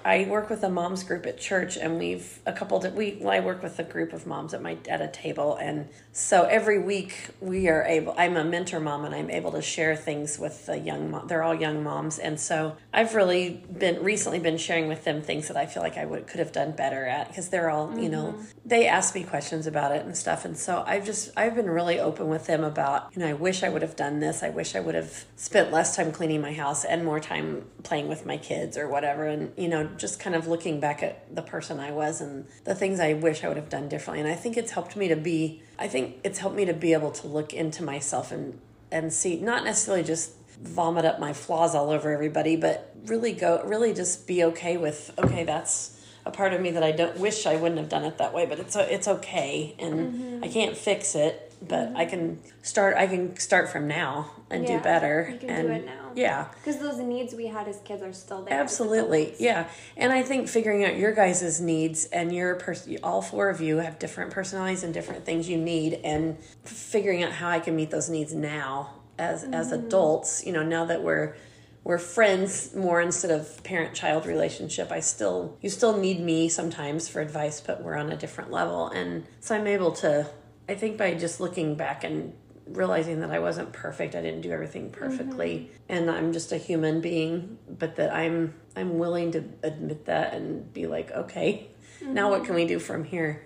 I 0.04 0.26
work 0.30 0.50
with 0.50 0.64
a 0.64 0.70
moms 0.70 1.04
group 1.04 1.26
at 1.26 1.40
church, 1.40 1.76
and 1.76 1.98
we've 1.98 2.40
a 2.46 2.54
couple. 2.54 2.84
Of, 2.84 2.94
we 2.94 3.18
well, 3.20 3.32
I 3.32 3.40
work 3.40 3.64
with 3.64 3.80
a 3.80 3.84
group 3.84 4.14
of 4.14 4.28
moms 4.28 4.54
at 4.54 4.62
my 4.62 4.78
at 4.88 5.02
a 5.02 5.08
table, 5.08 5.56
and 5.56 5.90
so 6.12 6.44
every 6.44 6.80
week 6.80 7.30
we 7.42 7.68
are 7.68 7.84
able. 7.84 8.14
I'm 8.18 8.38
a 8.38 8.44
mentor 8.44 8.80
mom, 8.80 9.06
and 9.06 9.16
I'm 9.16 9.30
able 9.30 9.52
to 9.54 9.62
share 9.62 9.96
things 9.96 10.38
with 10.38 10.66
the 10.68 10.78
young. 10.78 11.12
Mom, 11.12 11.28
they're 11.28 11.44
all 11.44 11.56
young 11.56 11.84
moms, 11.84 12.20
and 12.20 12.40
so 12.40 12.78
I've 12.94 13.16
really 13.16 13.64
been 13.78 14.04
recently 14.04 14.40
been 14.40 14.58
sharing 14.58 14.88
with 14.88 15.04
them 15.04 15.22
things 15.22 15.48
that 15.48 15.58
I 15.58 15.66
feel 15.66 15.82
like 15.82 15.98
I 15.98 16.06
would 16.06 16.28
could 16.28 16.40
have 16.40 16.52
done 16.52 16.72
better 16.72 17.06
at 17.06 17.28
because 17.30 17.50
they're 17.50 17.70
all 17.70 17.98
you 17.98 18.10
know 18.10 18.36
mm-hmm. 18.38 18.44
they 18.66 18.88
ask 18.88 19.16
me 19.16 19.24
questions 19.24 19.66
about 19.66 19.92
it 19.92 20.06
and 20.06 20.16
stuff, 20.16 20.46
and 20.46 20.56
so 20.56 20.84
I've 20.86 21.06
just 21.06 21.32
I've 21.36 21.56
been 21.56 21.70
really 21.70 22.00
open 22.00 22.28
with 22.28 22.46
them 22.46 22.64
about 22.64 23.10
you 23.16 23.20
know 23.20 23.28
I 23.28 23.34
wish 23.34 23.64
I 23.64 23.70
would 23.70 23.82
have 23.82 23.96
done 23.96 24.20
this. 24.20 24.44
I 24.44 24.50
wish 24.50 24.76
I 24.76 24.80
would 24.80 24.96
have 24.96 25.26
spent 25.36 25.72
less 25.72 25.96
time 25.96 26.12
cleaning 26.12 26.40
my 26.40 26.54
house 26.54 26.86
and 26.86 27.04
more 27.04 27.20
time 27.26 27.66
playing 27.84 28.08
with 28.08 28.26
my 28.26 28.38
kids 28.38 28.78
or 28.78 28.88
whatever, 28.88 29.26
and 29.26 29.52
you 29.58 29.68
know 29.68 29.86
just 29.98 30.20
kind 30.20 30.36
of 30.36 30.48
looking 30.48 30.80
back 30.80 31.04
at 31.04 31.36
the 31.36 31.42
person 31.42 31.80
I 31.80 31.92
was 31.92 32.22
and 32.22 32.46
the 32.64 32.76
things 32.76 33.00
I 33.00 33.14
wish 33.14 33.44
I 33.44 33.48
would 33.48 33.58
have 33.58 33.70
done 33.70 33.90
differently. 33.90 34.22
And 34.22 34.30
I 34.32 34.36
think 34.36 34.58
it's 34.58 34.72
helped 34.72 34.96
me 34.96 35.08
to 35.10 35.16
be, 35.16 35.62
I 35.80 35.88
think 35.88 36.18
it's 36.24 36.40
helped 36.40 36.56
me 36.56 36.66
to 36.66 36.74
be 36.74 36.94
able 36.94 37.12
to 37.12 37.28
look 37.28 37.54
into 37.54 37.84
myself 37.84 38.32
and, 38.32 38.60
and 38.92 39.12
see, 39.12 39.40
not 39.40 39.64
necessarily 39.64 40.04
just 40.04 40.34
vomit 40.62 41.06
up 41.06 41.20
my 41.20 41.34
flaws 41.34 41.76
all 41.76 41.90
over 41.90 42.12
everybody, 42.12 42.56
but 42.56 42.96
really 43.06 43.34
go, 43.34 43.62
really 43.66 43.94
just 43.94 44.28
be 44.28 44.44
okay 44.46 44.78
with, 44.78 45.12
okay, 45.18 45.44
that's 45.44 45.92
a 46.26 46.32
part 46.32 46.54
of 46.54 46.62
me 46.62 46.72
that 46.72 46.84
I 46.84 46.92
don't 46.92 47.18
wish 47.18 47.46
I 47.46 47.56
wouldn't 47.56 47.80
have 47.80 47.90
done 47.90 48.04
it 48.04 48.18
that 48.18 48.34
way, 48.34 48.46
but 48.46 48.60
it's, 48.60 48.76
it's 48.76 49.08
okay. 49.08 49.76
And 49.80 50.14
mm-hmm. 50.14 50.44
I 50.44 50.48
can't 50.48 50.76
fix 50.76 51.16
it, 51.16 51.54
but 51.68 51.96
I 51.96 52.06
can 52.06 52.40
start, 52.62 52.98
I 52.98 53.08
can 53.08 53.38
start 53.38 53.70
from 53.70 53.88
now 53.88 54.32
and 54.50 54.64
Yeah, 54.64 54.78
do 54.78 54.84
better. 54.84 55.30
you 55.32 55.40
can 55.40 55.50
and 55.50 55.68
do 55.68 55.74
it 55.74 55.86
now. 55.86 56.12
Yeah. 56.16 56.48
because 56.54 56.80
those 56.80 56.98
needs 56.98 57.34
we 57.34 57.48
had 57.48 57.68
as 57.68 57.80
kids 57.82 58.02
are 58.02 58.14
still 58.14 58.44
there 58.44 58.60
Absolutely, 58.60 59.34
yeah. 59.40 59.68
And 59.98 60.14
I 60.14 60.24
think 60.24 60.48
figuring 60.48 60.86
out 60.86 60.96
your 60.96 61.14
guys' 61.14 61.60
needs 61.60 62.06
and 62.06 62.34
your 62.34 62.56
person, 62.56 62.98
all 63.04 63.22
four 63.22 63.50
of 63.50 63.60
you 63.62 63.78
have 63.78 64.00
different 64.00 64.32
personalities 64.32 64.84
and 64.84 64.94
different 64.94 65.26
things 65.26 65.50
you 65.50 65.58
need, 65.58 66.00
and 66.04 66.38
figuring 66.64 67.24
out 67.24 67.34
how 67.34 67.50
I 67.50 67.60
can 67.60 67.76
meet 67.76 67.92
those 67.92 68.10
needs 68.10 68.34
now 68.34 68.92
as 69.18 69.44
as 69.44 69.72
mm-hmm. 69.72 69.86
adults. 69.86 70.46
You 70.46 70.54
know, 70.54 70.64
now 70.64 70.86
that 70.86 71.04
we're 71.04 71.36
we're 71.84 72.00
friends 72.00 72.74
more 72.76 73.00
instead 73.00 73.30
of 73.32 73.64
parent 73.64 73.94
child 73.94 74.26
relationship. 74.26 74.92
I 74.92 75.02
still 75.02 75.58
you 75.62 75.70
still 75.70 75.98
need 75.98 76.20
me 76.20 76.50
sometimes 76.50 77.08
for 77.08 77.22
advice, 77.22 77.62
but 77.62 77.84
we're 77.84 77.96
on 77.96 78.12
a 78.12 78.18
different 78.18 78.52
level, 78.52 78.88
and 78.88 79.26
so 79.40 79.56
I'm 79.56 79.68
able 79.68 79.92
to. 79.94 80.28
I 80.68 80.76
think 80.76 80.98
by 80.98 81.14
just 81.14 81.40
looking 81.40 81.76
back 81.76 82.04
and 82.04 82.34
realizing 82.68 83.22
that 83.22 83.32
I 83.32 83.40
wasn't 83.40 83.74
perfect. 83.74 84.16
I 84.16 84.22
didn't 84.22 84.42
do 84.42 84.52
everything 84.52 84.90
perfectly 84.90 85.72
and 85.88 86.10
I'm 86.10 86.34
just 86.34 86.52
a 86.52 86.58
human 86.58 87.02
being, 87.02 87.58
but 87.70 87.96
that 87.98 88.14
I'm 88.14 88.56
I'm 88.76 88.98
willing 88.98 89.32
to 89.34 89.44
admit 89.64 90.06
that 90.06 90.34
and 90.34 90.74
be 90.74 90.88
like, 90.88 91.12
okay, 91.12 91.68
now 92.02 92.30
what 92.30 92.44
can 92.46 92.56
we 92.56 92.66
do 92.66 92.80
from 92.80 93.04
here? 93.04 93.46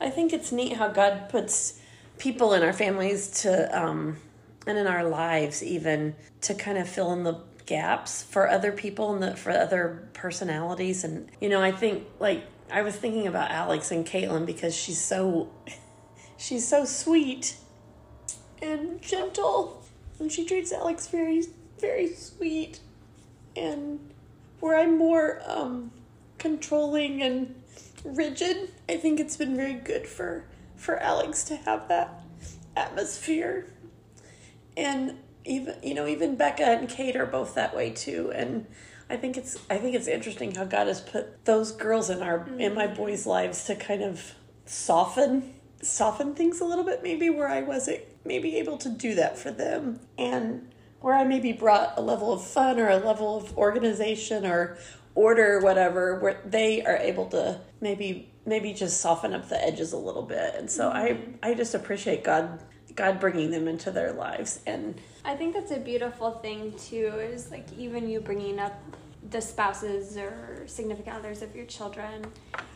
I 0.00 0.10
think 0.10 0.32
it's 0.32 0.52
neat 0.52 0.74
how 0.74 0.88
God 0.88 1.28
puts 1.28 1.80
people 2.18 2.54
in 2.54 2.62
our 2.62 2.72
families 2.72 3.42
to 3.42 3.80
um 3.80 4.16
and 4.66 4.76
in 4.76 4.86
our 4.86 5.04
lives 5.04 5.62
even 5.62 6.16
to 6.40 6.54
kind 6.54 6.76
of 6.78 6.88
fill 6.88 7.12
in 7.12 7.22
the 7.22 7.38
gaps 7.66 8.22
for 8.22 8.48
other 8.48 8.72
people 8.72 9.12
and 9.12 9.22
the, 9.22 9.36
for 9.36 9.50
other 9.50 10.08
personalities 10.12 11.04
and 11.04 11.30
you 11.40 11.48
know, 11.48 11.62
I 11.62 11.70
think 11.70 12.04
like 12.18 12.44
I 12.68 12.82
was 12.82 12.96
thinking 12.96 13.28
about 13.28 13.52
Alex 13.52 13.92
and 13.92 14.04
Caitlin 14.04 14.44
because 14.44 14.74
she's 14.74 15.00
so 15.00 15.50
she's 16.36 16.66
so 16.66 16.84
sweet 16.84 17.56
and 18.62 19.00
gentle 19.02 19.84
and 20.18 20.30
she 20.30 20.44
treats 20.44 20.72
alex 20.72 21.06
very 21.08 21.42
very 21.78 22.08
sweet. 22.08 22.80
And 23.54 24.12
where 24.60 24.78
i'm 24.78 24.96
more 24.98 25.40
um 25.46 25.92
controlling 26.38 27.22
and 27.22 27.54
rigid 28.04 28.70
i 28.88 28.96
think 28.96 29.20
it's 29.20 29.36
been 29.36 29.56
very 29.56 29.74
good 29.74 30.06
for 30.06 30.44
for 30.76 30.98
alex 30.98 31.44
to 31.44 31.56
have 31.56 31.88
that 31.88 32.22
atmosphere. 32.76 33.72
And 34.76 35.18
even 35.46 35.76
you 35.82 35.94
know 35.94 36.06
even 36.06 36.36
becca 36.36 36.64
and 36.64 36.88
kate 36.88 37.16
are 37.16 37.26
both 37.26 37.54
that 37.54 37.74
way 37.74 37.88
too 37.88 38.32
and 38.34 38.66
i 39.08 39.16
think 39.16 39.36
it's 39.36 39.56
i 39.70 39.78
think 39.78 39.94
it's 39.94 40.08
interesting 40.08 40.54
how 40.54 40.64
god 40.64 40.86
has 40.86 41.00
put 41.00 41.44
those 41.44 41.72
girls 41.72 42.10
in 42.10 42.20
our 42.20 42.46
in 42.58 42.74
my 42.74 42.86
boys 42.86 43.26
lives 43.26 43.64
to 43.64 43.74
kind 43.76 44.02
of 44.02 44.34
soften 44.66 45.54
soften 45.82 46.34
things 46.34 46.60
a 46.60 46.64
little 46.64 46.84
bit 46.84 47.02
maybe 47.02 47.28
where 47.28 47.48
i 47.48 47.60
wasn't 47.60 48.00
maybe 48.26 48.56
able 48.56 48.76
to 48.78 48.88
do 48.88 49.14
that 49.14 49.38
for 49.38 49.50
them. 49.50 50.00
And 50.18 50.70
where 51.00 51.14
i 51.14 51.24
maybe 51.24 51.52
brought 51.52 51.94
a 51.96 52.02
level 52.02 52.32
of 52.32 52.44
fun 52.44 52.80
or 52.80 52.88
a 52.88 52.96
level 52.96 53.36
of 53.36 53.56
organization 53.56 54.44
or 54.44 54.78
order 55.14 55.56
or 55.56 55.60
whatever 55.60 56.18
where 56.20 56.40
they 56.44 56.84
are 56.84 56.96
able 56.96 57.26
to 57.26 57.60
maybe 57.80 58.30
maybe 58.44 58.72
just 58.72 59.00
soften 59.00 59.32
up 59.34 59.48
the 59.48 59.62
edges 59.64 59.92
a 59.92 59.96
little 59.96 60.22
bit. 60.22 60.54
And 60.56 60.70
so 60.70 60.90
mm-hmm. 60.90 61.34
i 61.42 61.50
i 61.50 61.54
just 61.54 61.74
appreciate 61.74 62.24
god 62.24 62.62
god 62.94 63.20
bringing 63.20 63.50
them 63.50 63.68
into 63.68 63.90
their 63.90 64.12
lives. 64.12 64.60
And 64.66 65.00
I 65.24 65.34
think 65.36 65.54
that's 65.54 65.70
a 65.70 65.78
beautiful 65.78 66.32
thing 66.32 66.74
too. 66.78 67.06
Is 67.18 67.50
like 67.50 67.66
even 67.76 68.08
you 68.08 68.20
bringing 68.20 68.58
up 68.58 68.78
the 69.30 69.40
spouses 69.40 70.16
or 70.16 70.62
significant 70.66 71.16
others 71.16 71.42
of 71.42 71.54
your 71.56 71.66
children 71.66 72.24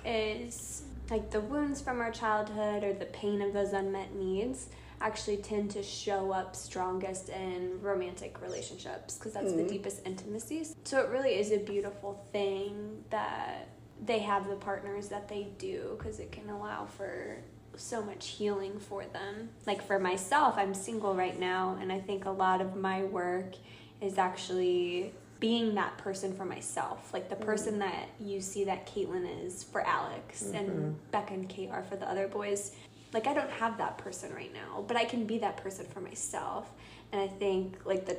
is 0.04 0.82
like 1.10 1.30
the 1.30 1.40
wounds 1.40 1.80
from 1.80 2.00
our 2.00 2.10
childhood 2.10 2.84
or 2.84 2.92
the 2.92 3.06
pain 3.06 3.42
of 3.42 3.52
those 3.52 3.72
unmet 3.72 4.14
needs 4.14 4.68
actually 5.00 5.38
tend 5.38 5.70
to 5.70 5.82
show 5.82 6.30
up 6.30 6.54
strongest 6.54 7.30
in 7.30 7.80
romantic 7.80 8.40
relationships 8.42 9.16
because 9.16 9.32
that's 9.32 9.52
the 9.52 9.62
mm. 9.62 9.68
deepest 9.68 10.06
intimacies. 10.06 10.76
So 10.84 11.00
it 11.00 11.08
really 11.08 11.38
is 11.38 11.52
a 11.52 11.58
beautiful 11.58 12.24
thing 12.32 13.02
that 13.08 13.68
they 14.04 14.18
have 14.20 14.48
the 14.48 14.56
partners 14.56 15.08
that 15.08 15.28
they 15.28 15.48
do 15.58 15.96
because 15.98 16.20
it 16.20 16.32
can 16.32 16.50
allow 16.50 16.86
for 16.86 17.38
so 17.76 18.02
much 18.02 18.28
healing 18.28 18.78
for 18.78 19.04
them. 19.06 19.50
Like 19.66 19.86
for 19.86 19.98
myself, 19.98 20.54
I'm 20.56 20.74
single 20.74 21.14
right 21.14 21.38
now, 21.38 21.78
and 21.80 21.90
I 21.90 21.98
think 21.98 22.26
a 22.26 22.30
lot 22.30 22.60
of 22.60 22.76
my 22.76 23.04
work 23.04 23.54
is 24.00 24.18
actually 24.18 25.14
being 25.40 25.74
that 25.74 25.96
person 25.98 26.34
for 26.34 26.44
myself. 26.44 27.12
Like 27.12 27.28
the 27.28 27.36
mm. 27.36 27.44
person 27.44 27.78
that 27.80 28.08
you 28.20 28.40
see 28.40 28.64
that 28.64 28.86
Caitlin 28.86 29.26
is 29.44 29.64
for 29.64 29.80
Alex 29.80 30.42
and 30.54 30.68
mm-hmm. 30.68 30.90
Becca 31.10 31.34
and 31.34 31.48
Kate 31.48 31.70
are 31.70 31.82
for 31.82 31.96
the 31.96 32.08
other 32.08 32.28
boys. 32.28 32.76
Like 33.12 33.26
I 33.26 33.34
don't 33.34 33.50
have 33.50 33.78
that 33.78 33.98
person 33.98 34.32
right 34.34 34.52
now, 34.52 34.84
but 34.86 34.96
I 34.96 35.04
can 35.04 35.24
be 35.24 35.38
that 35.38 35.56
person 35.56 35.86
for 35.86 36.00
myself. 36.00 36.70
And 37.12 37.20
I 37.20 37.26
think 37.26 37.78
like 37.84 38.06
the 38.06 38.18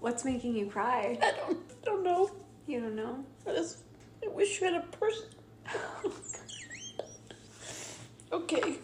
what's 0.00 0.24
making 0.24 0.56
you 0.56 0.66
cry? 0.66 1.18
i 1.22 1.32
don't 1.32 1.58
I 1.82 1.84
don't 1.84 2.02
know 2.02 2.30
You 2.66 2.80
don't 2.80 2.96
know? 2.96 3.24
I 3.46 3.52
just 3.52 3.78
I 4.24 4.28
wish 4.28 4.60
you 4.60 4.66
had 4.72 4.82
a 4.82 4.86
person. 4.96 5.28
okay. 8.32 8.76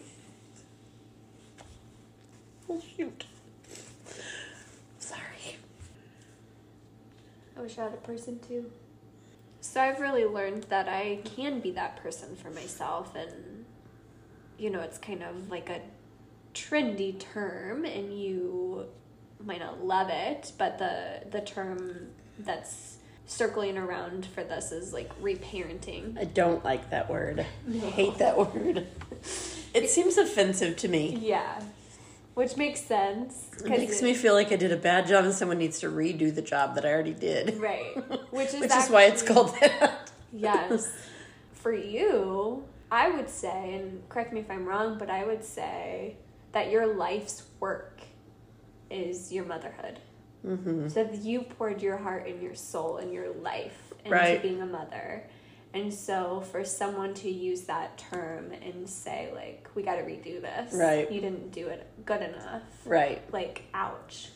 Oh 2.69 2.81
shoot. 2.95 3.25
Sorry. 4.99 5.57
I 7.59 7.61
wish 7.63 7.77
I 7.77 7.83
had 7.83 7.93
a 7.93 7.97
person 7.97 8.39
too. 8.39 8.71
So 9.59 9.81
I've 9.81 9.99
really 9.99 10.23
learned 10.23 10.63
that 10.63 10.87
I 10.87 11.19
can 11.25 11.59
be 11.59 11.71
that 11.71 12.01
person 12.01 12.35
for 12.37 12.49
myself, 12.49 13.13
and 13.15 13.65
you 14.57 14.69
know, 14.69 14.79
it's 14.79 14.97
kind 14.97 15.21
of 15.21 15.51
like 15.51 15.69
a 15.69 15.81
trendy 16.53 17.19
term, 17.19 17.83
and 17.83 18.17
you 18.17 18.85
might 19.43 19.59
not 19.59 19.83
love 19.83 20.09
it, 20.09 20.53
but 20.57 20.77
the 20.77 21.23
the 21.29 21.41
term 21.41 22.07
that's 22.39 22.97
circling 23.25 23.77
around 23.77 24.25
for 24.25 24.43
this 24.43 24.71
is 24.71 24.93
like 24.93 25.11
reparenting. 25.21 26.17
I 26.17 26.23
don't 26.23 26.63
like 26.63 26.89
that 26.91 27.09
word. 27.09 27.45
I 27.69 27.77
hate 27.77 28.17
that 28.19 28.37
word. 28.37 28.87
It 29.71 29.87
seems 29.87 30.17
offensive 30.17 30.77
to 30.77 30.87
me. 30.87 31.19
Yeah, 31.21 31.61
which 32.39 32.55
makes 32.55 32.79
sense. 32.79 33.49
It 33.65 33.69
makes 33.69 34.01
me 34.01 34.13
feel 34.13 34.33
like 34.33 34.53
I 34.53 34.55
did 34.55 34.71
a 34.71 34.77
bad 34.77 35.07
job 35.07 35.25
and 35.25 35.33
someone 35.33 35.57
needs 35.57 35.81
to 35.81 35.87
redo 35.89 36.33
the 36.33 36.41
job 36.41 36.75
that 36.75 36.85
I 36.85 36.93
already 36.93 37.13
did. 37.13 37.57
right, 37.57 37.93
which 38.31 38.53
is 38.53 38.61
Which 38.61 38.71
is 38.71 38.89
why 38.89 39.03
it's 39.03 39.21
called 39.21 39.53
that. 39.59 40.09
Yes. 40.31 40.87
For 41.53 41.73
you, 41.73 42.63
I 42.91 43.09
would 43.09 43.29
say, 43.29 43.73
and 43.73 44.07
correct 44.07 44.31
me 44.31 44.39
if 44.39 44.49
I'm 44.49 44.65
wrong, 44.65 44.97
but 44.97 45.09
I 45.09 45.25
would 45.25 45.43
say 45.43 46.15
that 46.53 46.69
your 46.71 46.85
life's 46.95 47.43
work 47.59 47.99
is 48.89 49.33
your 49.33 49.43
motherhood. 49.43 49.99
Mm-hmm. 50.45 50.87
So 50.87 51.09
you 51.21 51.41
poured 51.41 51.81
your 51.81 51.97
heart 51.97 52.25
and 52.27 52.41
your 52.41 52.55
soul 52.55 52.97
and 52.97 53.11
your 53.11 53.33
life 53.33 53.91
into 54.05 54.15
Right. 54.15 54.41
being 54.41 54.61
a 54.61 54.65
mother. 54.65 55.27
And 55.73 55.93
so 55.93 56.41
for 56.51 56.63
someone 56.63 57.13
to 57.15 57.29
use 57.29 57.61
that 57.63 57.97
term 57.97 58.51
and 58.51 58.89
say 58.89 59.31
like 59.33 59.69
we 59.75 59.83
got 59.83 59.95
to 59.95 60.01
redo 60.01 60.41
this. 60.41 60.73
Right. 60.73 61.11
You 61.11 61.21
didn't 61.21 61.51
do 61.51 61.67
it 61.67 61.87
good 62.05 62.21
enough. 62.21 62.63
Right. 62.85 63.21
Like 63.31 63.63
ouch. 63.73 64.29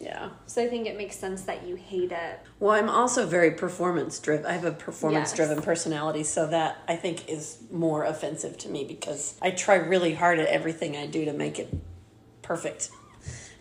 Yeah. 0.00 0.30
So 0.46 0.62
I 0.62 0.68
think 0.68 0.86
it 0.86 0.96
makes 0.96 1.16
sense 1.16 1.42
that 1.42 1.66
you 1.66 1.76
hate 1.76 2.10
it. 2.10 2.40
Well, 2.58 2.72
I'm 2.72 2.88
also 2.88 3.26
very 3.26 3.50
performance 3.50 4.18
driven. 4.18 4.46
I 4.46 4.52
have 4.52 4.64
a 4.64 4.72
performance 4.72 5.34
driven 5.34 5.58
Yes. 5.58 5.64
personality, 5.64 6.22
so 6.22 6.46
that 6.46 6.78
I 6.88 6.96
think 6.96 7.28
is 7.28 7.58
more 7.70 8.04
offensive 8.04 8.56
to 8.58 8.70
me 8.70 8.84
because 8.84 9.34
I 9.42 9.50
try 9.50 9.74
really 9.74 10.14
hard 10.14 10.38
at 10.38 10.46
everything 10.46 10.96
I 10.96 11.06
do 11.06 11.26
to 11.26 11.34
make 11.34 11.58
it 11.58 11.74
perfect. 12.40 12.90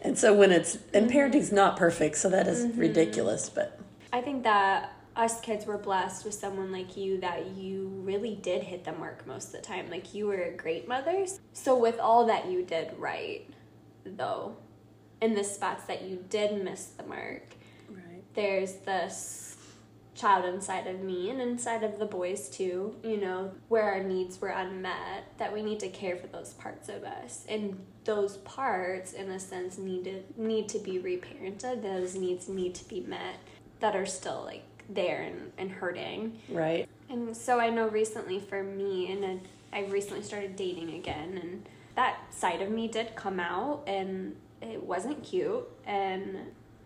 And 0.02 0.18
so 0.18 0.34
when 0.34 0.54
it's 0.54 0.76
and 0.94 1.08
mm-hmm. 1.08 1.12
parenting's 1.12 1.52
not 1.52 1.76
perfect, 1.76 2.16
so 2.16 2.30
that 2.30 2.48
is 2.48 2.66
mm-hmm. 2.66 2.80
ridiculous, 2.80 3.50
but 3.50 3.78
I 4.14 4.22
think 4.22 4.44
that 4.44 4.94
us 5.20 5.42
kids 5.42 5.66
were 5.66 5.78
blessed 5.78 6.24
with 6.24 6.34
someone 6.34 6.72
like 6.72 6.96
you 6.96 7.20
that 7.20 7.48
you 7.48 7.90
really 8.04 8.36
did 8.36 8.64
hit 8.64 8.86
the 8.86 8.94
mark 8.94 9.28
most 9.28 9.48
of 9.48 9.52
the 9.52 9.62
time. 9.62 9.90
Like 9.90 10.14
you 10.14 10.28
were 10.28 10.44
a 10.44 10.56
great 10.56 10.88
mother. 10.88 11.26
So 11.52 11.78
with 11.78 12.00
all 12.00 12.26
that 12.28 12.50
you 12.50 12.64
did 12.64 12.98
right, 12.98 13.46
though, 14.06 14.56
in 15.22 15.36
the 15.36 15.44
spots 15.44 15.84
that 15.86 16.04
you 16.04 16.24
did 16.30 16.64
miss 16.64 16.86
the 16.86 17.04
mark, 17.04 17.44
right. 17.90 18.24
there's 18.34 18.76
this 18.86 19.58
child 20.16 20.46
inside 20.46 20.88
of 20.88 21.02
me 21.02 21.30
and 21.30 21.42
inside 21.42 21.84
of 21.84 22.00
the 22.00 22.06
boys 22.06 22.50
too, 22.50 22.96
you 23.04 23.18
know, 23.18 23.52
where 23.68 23.92
our 23.92 24.02
needs 24.02 24.40
were 24.40 24.50
unmet, 24.50 25.38
that 25.38 25.52
we 25.52 25.62
need 25.62 25.82
to 25.82 25.90
care 25.90 26.16
for 26.16 26.28
those 26.28 26.54
parts 26.54 26.88
of 26.88 27.04
us. 27.04 27.46
And 27.50 27.78
those 28.06 28.38
parts, 28.38 29.12
in 29.12 29.30
a 29.32 29.40
sense, 29.40 29.78
need 29.78 30.06
to, 30.06 30.24
need 30.38 30.70
to 30.70 30.80
be 30.80 30.98
reparented. 30.98 31.82
Those 31.82 32.16
needs 32.16 32.48
need 32.48 32.74
to 32.76 32.88
be 32.88 33.02
met 33.02 33.36
that 33.82 33.98
are 33.98 34.06
still 34.06 34.44
like 34.46 34.64
there 34.90 35.22
and, 35.22 35.52
and 35.58 35.72
hurting. 35.72 36.40
Right. 36.50 36.88
And 37.10 37.36
so 37.36 37.60
I 37.60 37.70
know 37.70 37.88
recently 37.88 38.40
for 38.40 38.64
me, 38.64 39.12
and 39.12 39.42
I- 39.72 39.86
recently 39.86 40.24
started 40.24 40.56
dating 40.56 40.94
again, 40.94 41.40
and 41.42 41.70
that 41.96 42.34
side 42.34 42.62
of 42.62 42.70
me 42.70 42.88
did 42.88 43.16
come 43.16 43.40
out, 43.40 43.84
and 43.88 44.36
it 44.62 44.84
wasn't 44.84 45.24
cute. 45.24 45.68
And 45.86 46.38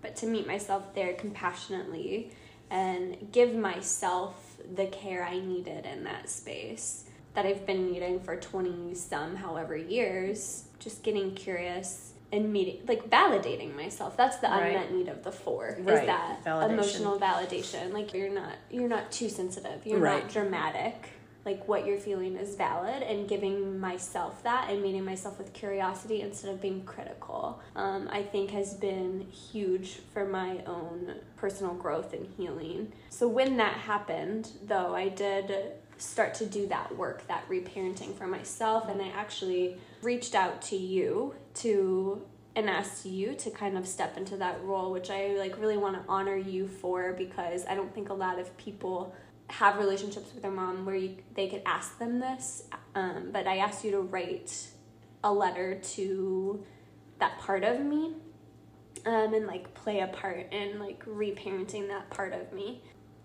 but 0.01 0.16
to 0.18 0.26
meet 0.26 0.45
myself 0.45 0.93
there 0.93 1.14
compassionately 1.14 2.32
and 2.70 3.32
give 3.32 3.56
myself 3.56 4.58
the 4.76 4.88
care 4.88 5.24
I 5.24 5.39
needed 5.39 5.86
in 5.86 6.04
that 6.04 6.30
space 6.30 7.06
that 7.36 7.45
I've 7.45 7.66
been 7.66 7.91
needing 7.91 8.20
for 8.20 8.36
twenty 8.36 8.95
some 8.95 9.36
however 9.36 9.76
years, 9.78 10.66
just 10.80 11.04
getting 11.04 11.36
curious 11.36 12.12
and 12.34 12.51
meeting 12.51 12.79
like 12.88 13.09
validating 13.09 13.75
myself. 13.75 14.17
That's 14.17 14.38
the 14.38 14.47
Right. 14.47 14.67
unmet 14.75 14.91
need 14.91 15.07
of 15.07 15.23
the 15.23 15.31
four. 15.31 15.77
Right. 15.79 15.99
Is 16.01 16.05
that 16.07 16.43
Validation. 16.43 16.69
emotional 16.71 17.19
validation. 17.19 17.93
Like 17.93 18.13
you're 18.13 18.29
not 18.29 18.53
you're 18.71 18.89
not 18.89 19.11
too 19.11 19.29
sensitive. 19.29 19.86
You're 19.86 19.99
Right. 19.99 20.23
not 20.23 20.31
dramatic. 20.31 21.09
Like 21.45 21.67
what 21.67 21.86
you're 21.86 21.97
feeling 21.97 22.38
is 22.38 22.55
valid, 22.55 23.03
and 23.03 23.27
giving 23.27 23.77
myself 23.77 24.41
that 24.43 24.69
and 24.69 24.81
meeting 24.81 25.03
myself 25.03 25.38
with 25.38 25.51
curiosity 25.51 26.21
instead 26.21 26.49
of 26.53 26.61
being 26.61 26.86
critical, 26.86 27.59
um, 27.75 28.07
I 28.09 28.23
think 28.23 28.51
has 28.51 28.73
been 28.75 29.27
huge 29.51 29.99
for 30.13 30.25
my 30.25 30.63
own 30.65 31.15
personal 31.36 31.73
growth 31.73 32.13
and 32.13 32.25
healing. 32.38 32.93
So 33.09 33.27
when 33.27 33.57
that 33.57 33.73
happened, 33.73 34.51
though, 34.65 34.95
I 34.95 35.09
did 35.09 35.73
start 36.04 36.34
to 36.36 36.45
do 36.45 36.68
that 36.68 36.95
work, 36.95 37.28
that 37.28 37.47
reparenting 37.49 38.16
for 38.16 38.28
myself, 38.28 38.89
and 38.89 39.01
I 39.01 39.10
actually 39.10 39.78
reached 40.01 40.36
out 40.36 40.62
to 40.64 40.76
you 40.76 41.36
to 41.56 42.22
and 42.56 42.70
asked 42.70 43.06
you 43.06 43.34
to 43.34 43.49
kind 43.49 43.78
of 43.78 43.88
step 43.88 44.16
into 44.16 44.38
that 44.38 44.64
role 44.64 44.91
which 44.91 45.10
i 45.10 45.30
like 45.39 45.58
really 45.58 45.78
want 45.78 45.95
to 45.95 46.04
honor 46.08 46.36
you 46.36 46.68
for 46.68 47.14
because 47.14 47.66
i 47.68 47.74
don't 47.74 47.91
think 47.95 48.10
a 48.10 48.14
lot 48.14 48.38
of 48.38 48.56
people 48.58 49.16
have 49.47 49.80
relationships 49.80 50.32
with 50.34 50.43
their 50.43 50.51
mom 50.51 50.86
where 50.86 50.95
you, 50.95 51.16
they 51.34 51.47
could 51.47 51.64
ask 51.66 51.97
them 51.97 52.20
this 52.20 52.64
um, 52.93 53.30
but 53.32 53.47
i 53.47 53.58
asked 53.58 53.84
you 53.84 53.89
to 53.89 54.01
write 54.01 54.68
a 55.24 55.34
letter 55.34 55.80
to 55.80 56.64
that 57.18 57.39
part 57.39 57.64
of 57.64 57.80
me 57.80 58.14
um, 59.06 59.34
and 59.34 59.47
like 59.47 59.74
play 59.74 59.99
a 59.99 60.08
part 60.08 60.51
in 60.51 60.80
like 60.80 61.04
reparenting 61.06 61.88
that 61.89 62.10
part 62.10 62.34
of 62.34 62.54
me. 62.54 62.82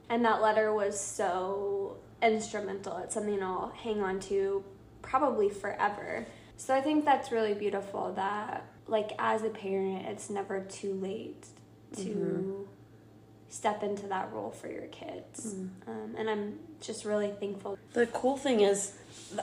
And 0.09 0.25
that 0.25 0.41
letter 0.41 0.73
was 0.73 0.99
so 0.99 1.99
instrumental 2.23 2.97
it's 2.99 3.15
something 3.15 3.43
i'll 3.43 3.73
hang 3.83 4.03
on 4.03 4.19
to 4.19 4.65
probably 5.03 5.49
forever 5.49 6.27
so 6.59 6.75
I 6.75 6.81
think 6.81 7.05
that's 7.05 7.31
really 7.31 7.55
beautiful 7.55 8.13
that 8.15 8.67
like 8.89 9.13
as 9.19 9.45
a 9.45 9.49
parent 9.49 10.07
it's 10.07 10.29
never 10.29 10.61
too 10.61 10.93
late 10.95 11.47
to 11.97 12.69
step 13.49 13.83
into 13.83 14.07
that 14.09 14.31
role 14.33 14.51
for 14.51 14.69
your 14.69 14.87
kids. 14.89 15.55
Um, 15.87 16.15
and 16.19 16.29
I'm 16.29 16.59
just 16.81 17.05
really 17.05 17.31
thankful. 17.41 17.79
The 17.95 18.07
cool 18.09 18.37
thing 18.37 18.61
is, 18.61 18.93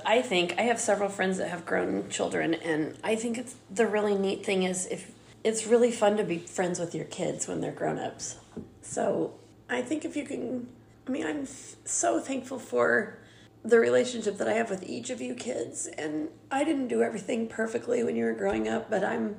I 0.05 0.21
think 0.21 0.55
I 0.59 0.63
have 0.63 0.80
several 0.80 1.09
friends 1.09 1.38
that 1.38 1.49
have 1.49 1.65
grown 1.65 2.07
children, 2.09 2.53
and 2.53 2.97
I 3.03 3.15
think 3.15 3.38
it's 3.39 3.55
the 3.71 3.88
really 3.88 4.15
neat 4.15 4.45
thing 4.45 4.61
is 4.63 4.86
if 4.88 5.11
it's 5.43 5.65
really 5.65 5.91
fun 5.91 6.17
to 6.17 6.23
be 6.23 6.38
friends 6.38 6.80
with 6.80 6.93
your 6.93 7.05
kids 7.05 7.47
when 7.47 7.61
they're 7.61 7.71
grown 7.71 7.97
ups. 7.97 8.38
So 8.82 9.34
I 9.69 9.82
think 9.82 10.05
if 10.05 10.15
you 10.15 10.23
can, 10.26 10.67
I 11.08 11.12
mean, 11.12 11.26
I'm 11.26 11.43
f- 11.43 11.76
so 11.86 12.20
thankful 12.20 12.60
for 12.60 13.20
the 13.64 13.80
relationship 13.80 14.38
that 14.38 14.47
I 14.47 14.53
have 14.53 14.70
with 14.70 14.84
each 14.84 15.10
of 15.10 15.22
you 15.22 15.34
kids, 15.36 15.88
and 15.88 16.30
I 16.51 16.64
didn't 16.64 16.88
do 16.88 17.01
everything 17.01 17.47
perfectly 17.47 18.03
when 18.03 18.16
you 18.16 18.26
were 18.26 18.34
growing 18.34 18.68
up, 18.68 18.89
but 18.89 19.03
I'm 19.03 19.38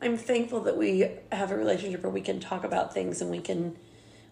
I'm 0.00 0.16
thankful 0.16 0.60
that 0.60 0.76
we 0.76 1.08
have 1.32 1.50
a 1.50 1.56
relationship 1.56 2.02
where 2.02 2.12
we 2.12 2.20
can 2.20 2.38
talk 2.38 2.62
about 2.62 2.92
things 2.92 3.20
and 3.20 3.30
we 3.30 3.40
can 3.40 3.76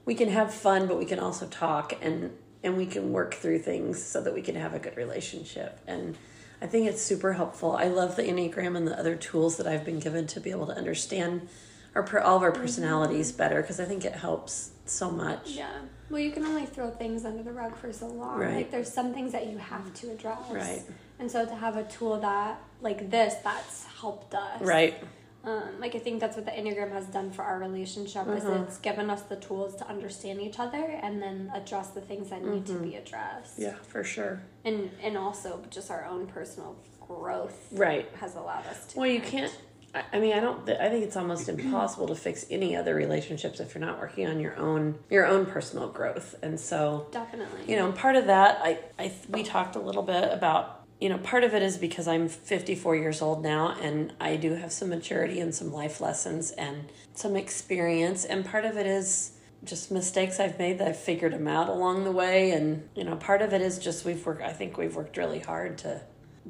we 0.04 0.14
can 0.14 0.28
have 0.28 0.52
fun, 0.52 0.86
but 0.86 0.98
we 0.98 1.04
can 1.04 1.18
also 1.18 1.46
talk 1.46 1.94
and 2.02 2.32
and 2.62 2.76
we 2.76 2.86
can 2.86 3.12
work 3.12 3.34
through 3.34 3.58
things 3.58 4.02
so 4.02 4.20
that 4.20 4.34
we 4.34 4.42
can 4.42 4.54
have 4.54 4.74
a 4.74 4.78
good 4.78 4.96
relationship. 4.96 5.80
And 5.86 6.16
I 6.60 6.66
think 6.66 6.86
it's 6.86 7.02
super 7.02 7.32
helpful. 7.32 7.72
I 7.72 7.88
love 7.88 8.14
the 8.14 8.22
Enneagram 8.22 8.76
and 8.76 8.86
the 8.86 8.96
other 8.96 9.16
tools 9.16 9.56
that 9.56 9.66
I've 9.66 9.84
been 9.84 9.98
given 9.98 10.28
to 10.28 10.40
be 10.40 10.50
able 10.50 10.66
to 10.66 10.74
understand 10.74 11.48
our 11.94 12.20
all 12.20 12.36
of 12.36 12.42
our 12.42 12.52
mm-hmm. 12.52 12.60
personalities 12.60 13.32
better 13.32 13.60
because 13.60 13.80
I 13.80 13.84
think 13.84 14.04
it 14.04 14.14
helps 14.14 14.70
so 14.86 15.10
much. 15.10 15.50
Yeah. 15.50 15.70
Well, 16.12 16.20
you 16.20 16.30
can 16.30 16.44
only 16.44 16.66
throw 16.66 16.90
things 16.90 17.24
under 17.24 17.42
the 17.42 17.52
rug 17.52 17.74
for 17.74 17.90
so 17.90 18.06
long. 18.06 18.38
Right. 18.38 18.54
Like 18.56 18.70
there's 18.70 18.92
some 18.92 19.14
things 19.14 19.32
that 19.32 19.46
you 19.46 19.56
have 19.56 19.92
to 19.94 20.10
address. 20.10 20.38
Right. 20.50 20.82
And 21.18 21.30
so 21.30 21.46
to 21.46 21.54
have 21.54 21.76
a 21.78 21.84
tool 21.84 22.20
that 22.20 22.60
like 22.82 23.10
this 23.10 23.34
that's 23.42 23.86
helped 23.98 24.34
us. 24.34 24.60
Right. 24.60 25.02
Um, 25.44 25.80
like 25.80 25.94
I 25.94 25.98
think 25.98 26.20
that's 26.20 26.36
what 26.36 26.44
the 26.44 26.50
Enneagram 26.52 26.92
has 26.92 27.06
done 27.06 27.32
for 27.32 27.42
our 27.42 27.58
relationship 27.58 28.28
is 28.28 28.44
Uh-huh. 28.44 28.62
it's 28.62 28.76
given 28.78 29.08
us 29.08 29.22
the 29.22 29.36
tools 29.36 29.74
to 29.76 29.88
understand 29.88 30.40
each 30.42 30.58
other 30.60 30.84
and 31.02 31.20
then 31.22 31.50
address 31.54 31.88
the 31.88 32.02
things 32.02 32.28
that 32.28 32.44
need 32.44 32.66
to 32.66 32.74
be 32.74 32.94
addressed. 32.96 33.54
Mm-hmm. 33.54 33.62
Yeah, 33.62 33.76
for 33.88 34.04
sure. 34.04 34.42
And 34.66 34.90
and 35.02 35.16
also 35.16 35.64
just 35.70 35.90
our 35.90 36.04
own 36.04 36.26
personal 36.26 36.76
growth 37.00 37.58
Right. 37.72 38.06
has 38.20 38.34
allowed 38.36 38.66
us 38.66 38.86
to 38.88 38.98
Well, 38.98 39.08
you 39.08 39.20
can't. 39.22 39.50
I- 39.94 40.18
mean, 40.18 40.32
I 40.32 40.40
don't. 40.40 40.68
I 40.68 40.88
think 40.88 41.04
it's 41.04 41.16
almost 41.16 41.48
impossible 41.48 42.06
to 42.08 42.14
fix 42.14 42.46
any 42.50 42.74
other 42.74 42.94
relationships 42.94 43.60
if 43.60 43.74
you're 43.74 43.84
not 43.84 43.98
working 43.98 44.26
on 44.26 44.40
your 44.40 44.56
own 44.58 44.98
your 45.10 45.26
own 45.26 45.44
personal 45.46 45.88
growth. 45.88 46.34
And 46.42 46.58
so, 46.58 47.08
definitely. 47.12 47.60
you 47.66 47.76
know, 47.76 47.92
part 47.92 48.16
of 48.16 48.26
that, 48.26 48.60
I, 48.62 48.78
I 48.98 49.12
we 49.28 49.42
talked 49.42 49.76
a 49.76 49.80
little 49.80 50.02
bit 50.02 50.32
about. 50.32 50.78
You 51.00 51.08
know, 51.08 51.18
part 51.18 51.42
of 51.42 51.52
it 51.52 51.62
is 51.62 51.78
because 51.78 52.06
I'm 52.06 52.28
54 52.28 52.94
years 52.94 53.20
old 53.20 53.42
now, 53.42 53.74
and 53.82 54.12
I 54.20 54.36
do 54.36 54.54
have 54.54 54.70
some 54.70 54.90
maturity 54.90 55.40
and 55.40 55.52
some 55.52 55.72
life 55.72 56.00
lessons 56.00 56.52
and 56.52 56.92
some 57.12 57.34
experience. 57.34 58.24
And 58.24 58.44
part 58.44 58.64
of 58.64 58.76
it 58.76 58.86
is 58.86 59.32
just 59.64 59.90
mistakes 59.90 60.38
I've 60.38 60.60
made 60.60 60.78
that 60.78 60.86
I've 60.86 60.96
figured 60.96 61.32
them 61.32 61.48
out 61.48 61.68
along 61.68 62.04
the 62.04 62.12
way. 62.12 62.52
And 62.52 62.88
you 62.94 63.02
know, 63.02 63.16
part 63.16 63.42
of 63.42 63.52
it 63.52 63.60
is 63.60 63.80
just 63.80 64.04
we've 64.04 64.24
worked. 64.24 64.42
I 64.42 64.52
think 64.52 64.78
we've 64.78 64.94
worked 64.94 65.16
really 65.16 65.40
hard 65.40 65.76
to 65.78 66.02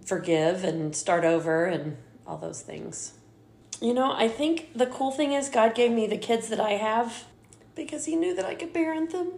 forgive 0.04 0.64
and 0.64 0.94
start 0.94 1.24
over 1.24 1.64
and 1.64 1.96
all 2.26 2.36
those 2.36 2.60
things. 2.60 3.14
You 3.82 3.92
know, 3.94 4.12
I 4.12 4.28
think 4.28 4.68
the 4.76 4.86
cool 4.86 5.10
thing 5.10 5.32
is 5.32 5.48
God 5.48 5.74
gave 5.74 5.90
me 5.90 6.06
the 6.06 6.16
kids 6.16 6.48
that 6.50 6.60
I 6.60 6.74
have 6.74 7.24
because 7.74 8.04
He 8.04 8.14
knew 8.14 8.32
that 8.36 8.44
I 8.44 8.54
could 8.54 8.72
parent 8.72 9.10
them. 9.10 9.32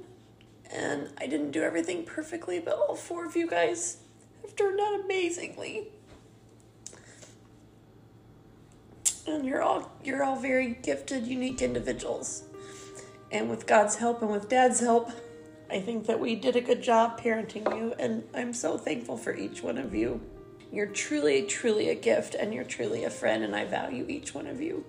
And 0.70 1.08
I 1.16 1.26
didn't 1.26 1.52
do 1.52 1.62
everything 1.62 2.04
perfectly, 2.04 2.60
but 2.60 2.74
all 2.74 2.94
four 2.94 3.24
of 3.24 3.36
you 3.36 3.48
guys 3.48 3.98
have 4.42 4.54
turned 4.54 4.80
out 4.80 5.00
amazingly. 5.00 5.88
And 9.26 9.46
you're 9.46 9.62
all 9.62 9.90
you're 10.04 10.22
all 10.22 10.36
very 10.36 10.74
gifted, 10.82 11.26
unique 11.26 11.62
individuals. 11.62 12.44
And 13.32 13.48
with 13.48 13.66
God's 13.66 13.96
help 13.96 14.20
and 14.20 14.30
with 14.30 14.50
Dad's 14.50 14.80
help, 14.80 15.10
I 15.70 15.80
think 15.80 16.06
that 16.06 16.20
we 16.20 16.34
did 16.34 16.54
a 16.54 16.60
good 16.60 16.82
job 16.82 17.18
parenting 17.18 17.74
you, 17.74 17.94
and 17.98 18.24
I'm 18.34 18.52
so 18.52 18.76
thankful 18.76 19.16
for 19.16 19.34
each 19.34 19.62
one 19.62 19.78
of 19.78 19.94
you. 19.94 20.20
You're 20.74 20.86
truly, 20.86 21.42
truly 21.42 21.90
a 21.90 21.94
gift, 21.94 22.34
and 22.34 22.52
you're 22.52 22.64
truly 22.64 23.04
a 23.04 23.10
friend, 23.10 23.44
and 23.44 23.54
I 23.54 23.64
value 23.64 24.06
each 24.08 24.34
one 24.34 24.48
of 24.48 24.60
you. 24.60 24.84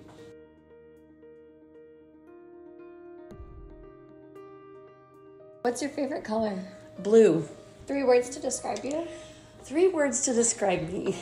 What's 5.62 5.80
your 5.80 5.92
favorite 5.92 6.24
color? 6.24 6.58
Blue. 6.98 7.48
Three 7.86 8.02
words 8.02 8.28
to 8.30 8.40
describe 8.40 8.84
you. 8.84 9.06
Three 9.62 9.86
words 9.86 10.22
to 10.22 10.32
describe 10.32 10.90
me 10.90 11.14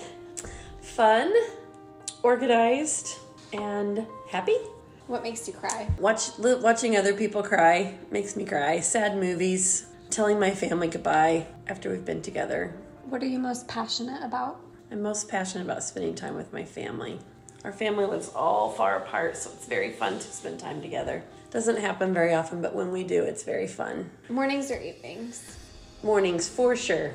fun, 0.81 1.31
organized, 2.23 3.19
and 3.53 4.07
happy. 4.31 4.57
What 5.09 5.23
makes 5.23 5.47
you 5.47 5.53
cry? 5.53 5.91
Watch 5.99 6.39
watching 6.39 6.97
other 6.97 7.12
people 7.12 7.43
cry 7.43 7.99
makes 8.11 8.35
me 8.35 8.47
cry. 8.47 8.81
Sad 8.81 9.19
movies, 9.19 9.89
telling 10.09 10.41
my 10.41 10.53
family 10.53 10.89
goodbye 10.89 11.49
after 11.67 11.91
we've 11.91 12.07
been 12.07 12.23
together. 12.23 12.75
What 13.15 13.23
are 13.23 13.27
you 13.27 13.39
most 13.39 13.69
passionate 13.69 14.25
about? 14.25 14.59
I'm 14.91 15.01
most 15.01 15.29
passionate 15.29 15.62
about 15.62 15.85
spending 15.85 16.17
time 16.17 16.35
with 16.35 16.53
my 16.53 16.65
family. 16.65 17.21
Our 17.62 17.71
family 17.71 18.07
lives 18.07 18.33
all 18.35 18.71
far 18.71 18.97
apart, 18.97 19.37
so 19.37 19.51
it's 19.53 19.67
very 19.67 19.93
fun 19.93 20.15
to 20.15 20.27
spend 20.27 20.59
time 20.59 20.83
together. 20.83 21.23
Doesn't 21.53 21.79
happen 21.79 22.12
very 22.12 22.35
often, 22.35 22.61
but 22.61 22.75
when 22.75 22.91
we 22.91 23.05
do, 23.05 23.23
it's 23.23 23.45
very 23.45 23.69
fun. 23.69 24.11
Mornings 24.29 24.69
or 24.73 24.81
evenings? 24.81 25.57
Mornings 26.03 26.49
for 26.49 26.75
sure. 26.75 27.12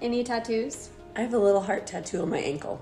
Any 0.00 0.24
tattoos? 0.24 0.88
I 1.16 1.20
have 1.20 1.34
a 1.34 1.38
little 1.38 1.60
heart 1.60 1.86
tattoo 1.86 2.22
on 2.22 2.30
my 2.30 2.38
ankle. 2.38 2.80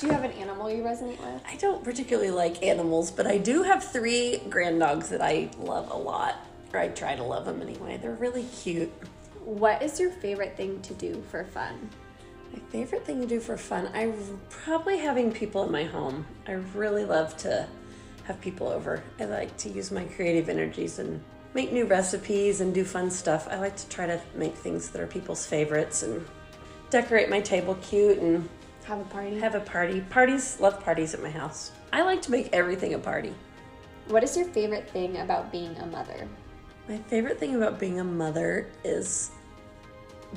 Do 0.00 0.08
you 0.08 0.12
have 0.12 0.24
an 0.24 0.32
animal 0.32 0.68
you 0.68 0.82
resonate 0.82 1.20
with? 1.20 1.44
I 1.48 1.54
don't 1.58 1.84
particularly 1.84 2.32
like 2.32 2.60
animals, 2.64 3.12
but 3.12 3.28
I 3.28 3.38
do 3.38 3.62
have 3.62 3.84
three 3.84 4.42
grand 4.50 4.80
dogs 4.80 5.10
that 5.10 5.22
I 5.22 5.48
love 5.60 5.92
a 5.92 5.96
lot. 5.96 6.44
Or 6.72 6.80
I 6.80 6.88
try 6.88 7.14
to 7.14 7.22
love 7.22 7.44
them 7.44 7.62
anyway. 7.62 8.00
They're 8.02 8.14
really 8.14 8.46
cute. 8.46 8.90
What 9.44 9.82
is 9.82 9.98
your 9.98 10.10
favorite 10.10 10.56
thing 10.56 10.80
to 10.82 10.94
do 10.94 11.22
for 11.30 11.44
fun? 11.44 11.88
My 12.52 12.58
favorite 12.70 13.04
thing 13.04 13.20
to 13.20 13.26
do 13.26 13.40
for 13.40 13.56
fun, 13.56 13.90
I 13.94 14.12
probably 14.48 14.98
having 14.98 15.32
people 15.32 15.64
in 15.64 15.72
my 15.72 15.84
home. 15.84 16.26
I 16.46 16.52
really 16.74 17.04
love 17.04 17.36
to 17.38 17.66
have 18.24 18.40
people 18.40 18.68
over. 18.68 19.02
I 19.18 19.24
like 19.24 19.56
to 19.58 19.70
use 19.70 19.90
my 19.90 20.04
creative 20.04 20.48
energies 20.48 20.98
and 20.98 21.22
make 21.54 21.72
new 21.72 21.84
recipes 21.86 22.60
and 22.60 22.74
do 22.74 22.84
fun 22.84 23.10
stuff. 23.10 23.48
I 23.50 23.56
like 23.56 23.76
to 23.76 23.88
try 23.88 24.06
to 24.06 24.20
make 24.34 24.54
things 24.54 24.90
that 24.90 25.00
are 25.00 25.06
people's 25.06 25.46
favorites 25.46 26.02
and 26.02 26.26
decorate 26.90 27.30
my 27.30 27.40
table 27.40 27.76
cute 27.82 28.18
and 28.18 28.48
Have 28.84 29.00
a 29.00 29.04
party? 29.04 29.38
have 29.38 29.54
a 29.54 29.60
party. 29.60 30.00
Parties, 30.10 30.58
love 30.60 30.82
parties 30.84 31.14
at 31.14 31.22
my 31.22 31.30
house. 31.30 31.72
I 31.92 32.02
like 32.02 32.20
to 32.22 32.30
make 32.30 32.50
everything 32.52 32.94
a 32.94 32.98
party. 32.98 33.32
What 34.08 34.22
is 34.24 34.36
your 34.36 34.46
favorite 34.46 34.90
thing 34.90 35.18
about 35.18 35.52
being 35.52 35.76
a 35.78 35.86
mother? 35.86 36.28
My 36.90 36.98
favorite 36.98 37.38
thing 37.38 37.54
about 37.54 37.78
being 37.78 38.00
a 38.00 38.04
mother 38.04 38.66
is 38.82 39.30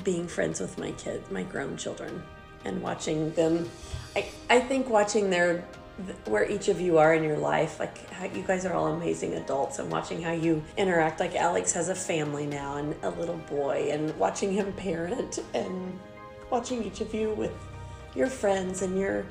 being 0.04 0.28
friends 0.28 0.60
with 0.60 0.78
my 0.78 0.92
kids, 0.92 1.28
my 1.28 1.42
grown 1.42 1.76
children, 1.76 2.22
and 2.64 2.80
watching 2.80 3.32
them. 3.32 3.68
I, 4.14 4.28
I 4.48 4.60
think 4.60 4.88
watching 4.88 5.30
their 5.30 5.64
where 6.26 6.48
each 6.48 6.68
of 6.68 6.80
you 6.80 6.98
are 6.98 7.12
in 7.14 7.24
your 7.24 7.38
life, 7.38 7.80
like 7.80 7.98
you 8.36 8.44
guys 8.44 8.64
are 8.66 8.72
all 8.72 8.86
amazing 8.86 9.34
adults, 9.34 9.80
and 9.80 9.90
watching 9.90 10.22
how 10.22 10.30
you 10.30 10.62
interact. 10.76 11.18
Like 11.18 11.34
Alex 11.34 11.72
has 11.72 11.88
a 11.88 11.94
family 11.94 12.46
now 12.46 12.76
and 12.76 12.94
a 13.02 13.10
little 13.10 13.38
boy, 13.50 13.88
and 13.90 14.16
watching 14.16 14.52
him 14.52 14.72
parent, 14.74 15.40
and 15.54 15.98
watching 16.50 16.84
each 16.84 17.00
of 17.00 17.12
you 17.12 17.34
with 17.34 17.52
your 18.14 18.28
friends 18.28 18.82
and 18.82 18.96
your 18.96 19.26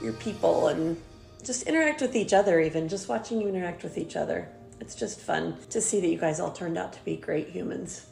your 0.00 0.14
people, 0.14 0.68
and 0.68 0.96
just 1.44 1.64
interact 1.64 2.00
with 2.00 2.16
each 2.16 2.32
other. 2.32 2.60
Even 2.60 2.88
just 2.88 3.10
watching 3.10 3.42
you 3.42 3.48
interact 3.48 3.82
with 3.82 3.98
each 3.98 4.16
other, 4.16 4.48
it's 4.80 4.94
just 4.94 5.20
fun 5.20 5.56
to 5.70 5.80
see 5.80 6.00
that 6.00 6.08
you 6.08 6.18
guys 6.18 6.40
all 6.40 6.52
turned 6.52 6.78
out 6.78 6.92
to 6.94 7.04
be 7.04 7.16
great 7.16 7.48
humans. 7.48 8.06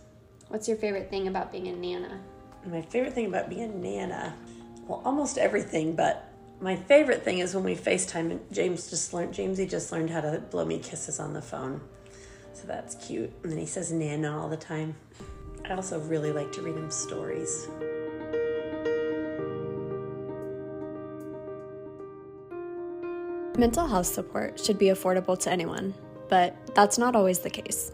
What's 0.49 0.69
your 0.69 0.77
favorite 0.77 1.11
thing 1.11 1.29
about 1.29 1.51
being 1.51 1.69
a 1.69 1.73
nana? 1.73 2.21
My 2.67 2.83
favorite 2.83 3.15
thing 3.15 3.27
about 3.27 3.49
being 3.49 3.71
a 3.71 3.77
nana, 3.77 4.35
well, 4.87 5.03
almost 5.05 5.39
everything, 5.39 5.95
but 5.97 6.29
my 6.61 6.77
favorite 6.77 7.23
thing 7.23 7.39
is 7.39 7.55
when 7.55 7.65
we 7.65 7.75
FaceTime 7.75 8.31
and 8.31 8.53
James 8.53 8.91
just 8.91 9.15
learned, 9.15 9.35
Jamesy 9.35 9.69
just 9.69 9.93
learned 9.93 10.11
how 10.11 10.21
to 10.21 10.43
blow 10.51 10.65
me 10.65 10.79
kisses 10.79 11.21
on 11.21 11.33
the 11.33 11.43
phone. 11.43 11.81
So 12.53 12.67
that's 12.67 12.95
cute. 12.97 13.31
And 13.43 13.53
then 13.53 13.59
he 13.59 13.67
says 13.67 13.93
nana 13.93 14.37
all 14.37 14.49
the 14.49 14.57
time. 14.57 14.97
I 15.65 15.75
also 15.75 16.01
really 16.01 16.33
like 16.33 16.51
to 16.53 16.63
read 16.63 16.77
him 16.77 16.91
stories. 16.91 17.69
Mental 23.57 23.87
health 23.87 24.07
support 24.07 24.59
should 24.59 24.79
be 24.79 24.87
affordable 24.87 25.39
to 25.39 25.51
anyone, 25.51 25.93
but 26.29 26.57
that's 26.75 26.99
not 26.99 27.17
always 27.17 27.41
the 27.41 27.51
case. 27.51 27.93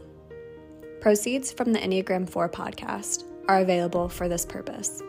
Proceeds 1.01 1.53
from 1.53 1.73
the 1.73 1.79
Enneagram 1.79 2.29
4 2.29 2.49
podcast 2.49 3.25
are 3.49 3.61
available 3.61 4.09
for 4.09 4.29
this 4.29 4.47
purpose. 4.47 5.03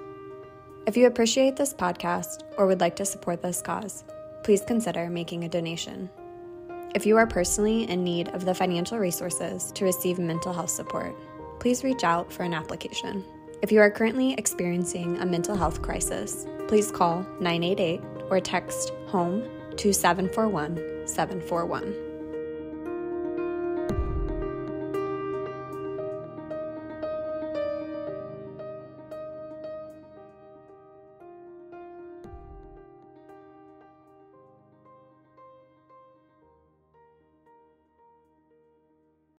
If 0.87 0.97
you 0.97 1.07
appreciate 1.07 1.55
this 1.55 1.73
podcast 1.73 2.43
or 2.57 2.67
would 2.67 2.81
like 2.81 2.95
to 2.97 3.05
support 3.05 3.41
this 3.41 3.61
cause, 3.61 4.03
please 4.43 4.61
consider 4.61 5.09
making 5.09 5.43
a 5.43 5.49
donation. 5.49 6.09
If 6.93 7.05
you 7.05 7.17
are 7.17 7.27
personally 7.27 7.89
in 7.89 8.03
need 8.03 8.29
of 8.29 8.45
the 8.45 8.53
financial 8.53 8.99
resources 8.99 9.71
to 9.73 9.85
receive 9.85 10.19
mental 10.19 10.53
health 10.53 10.69
support, 10.69 11.15
please 11.59 11.83
reach 11.83 12.03
out 12.03 12.31
for 12.31 12.43
an 12.43 12.53
application. 12.53 13.23
If 13.61 13.71
you 13.71 13.79
are 13.79 13.89
currently 13.89 14.33
experiencing 14.33 15.17
a 15.17 15.25
mental 15.25 15.55
health 15.55 15.81
crisis, 15.81 16.45
please 16.67 16.91
call 16.91 17.25
988 17.39 18.01
or 18.29 18.39
text 18.39 18.91
HOME 19.07 19.43
to 19.77 19.91
741 19.91 21.07
741. 21.07 22.04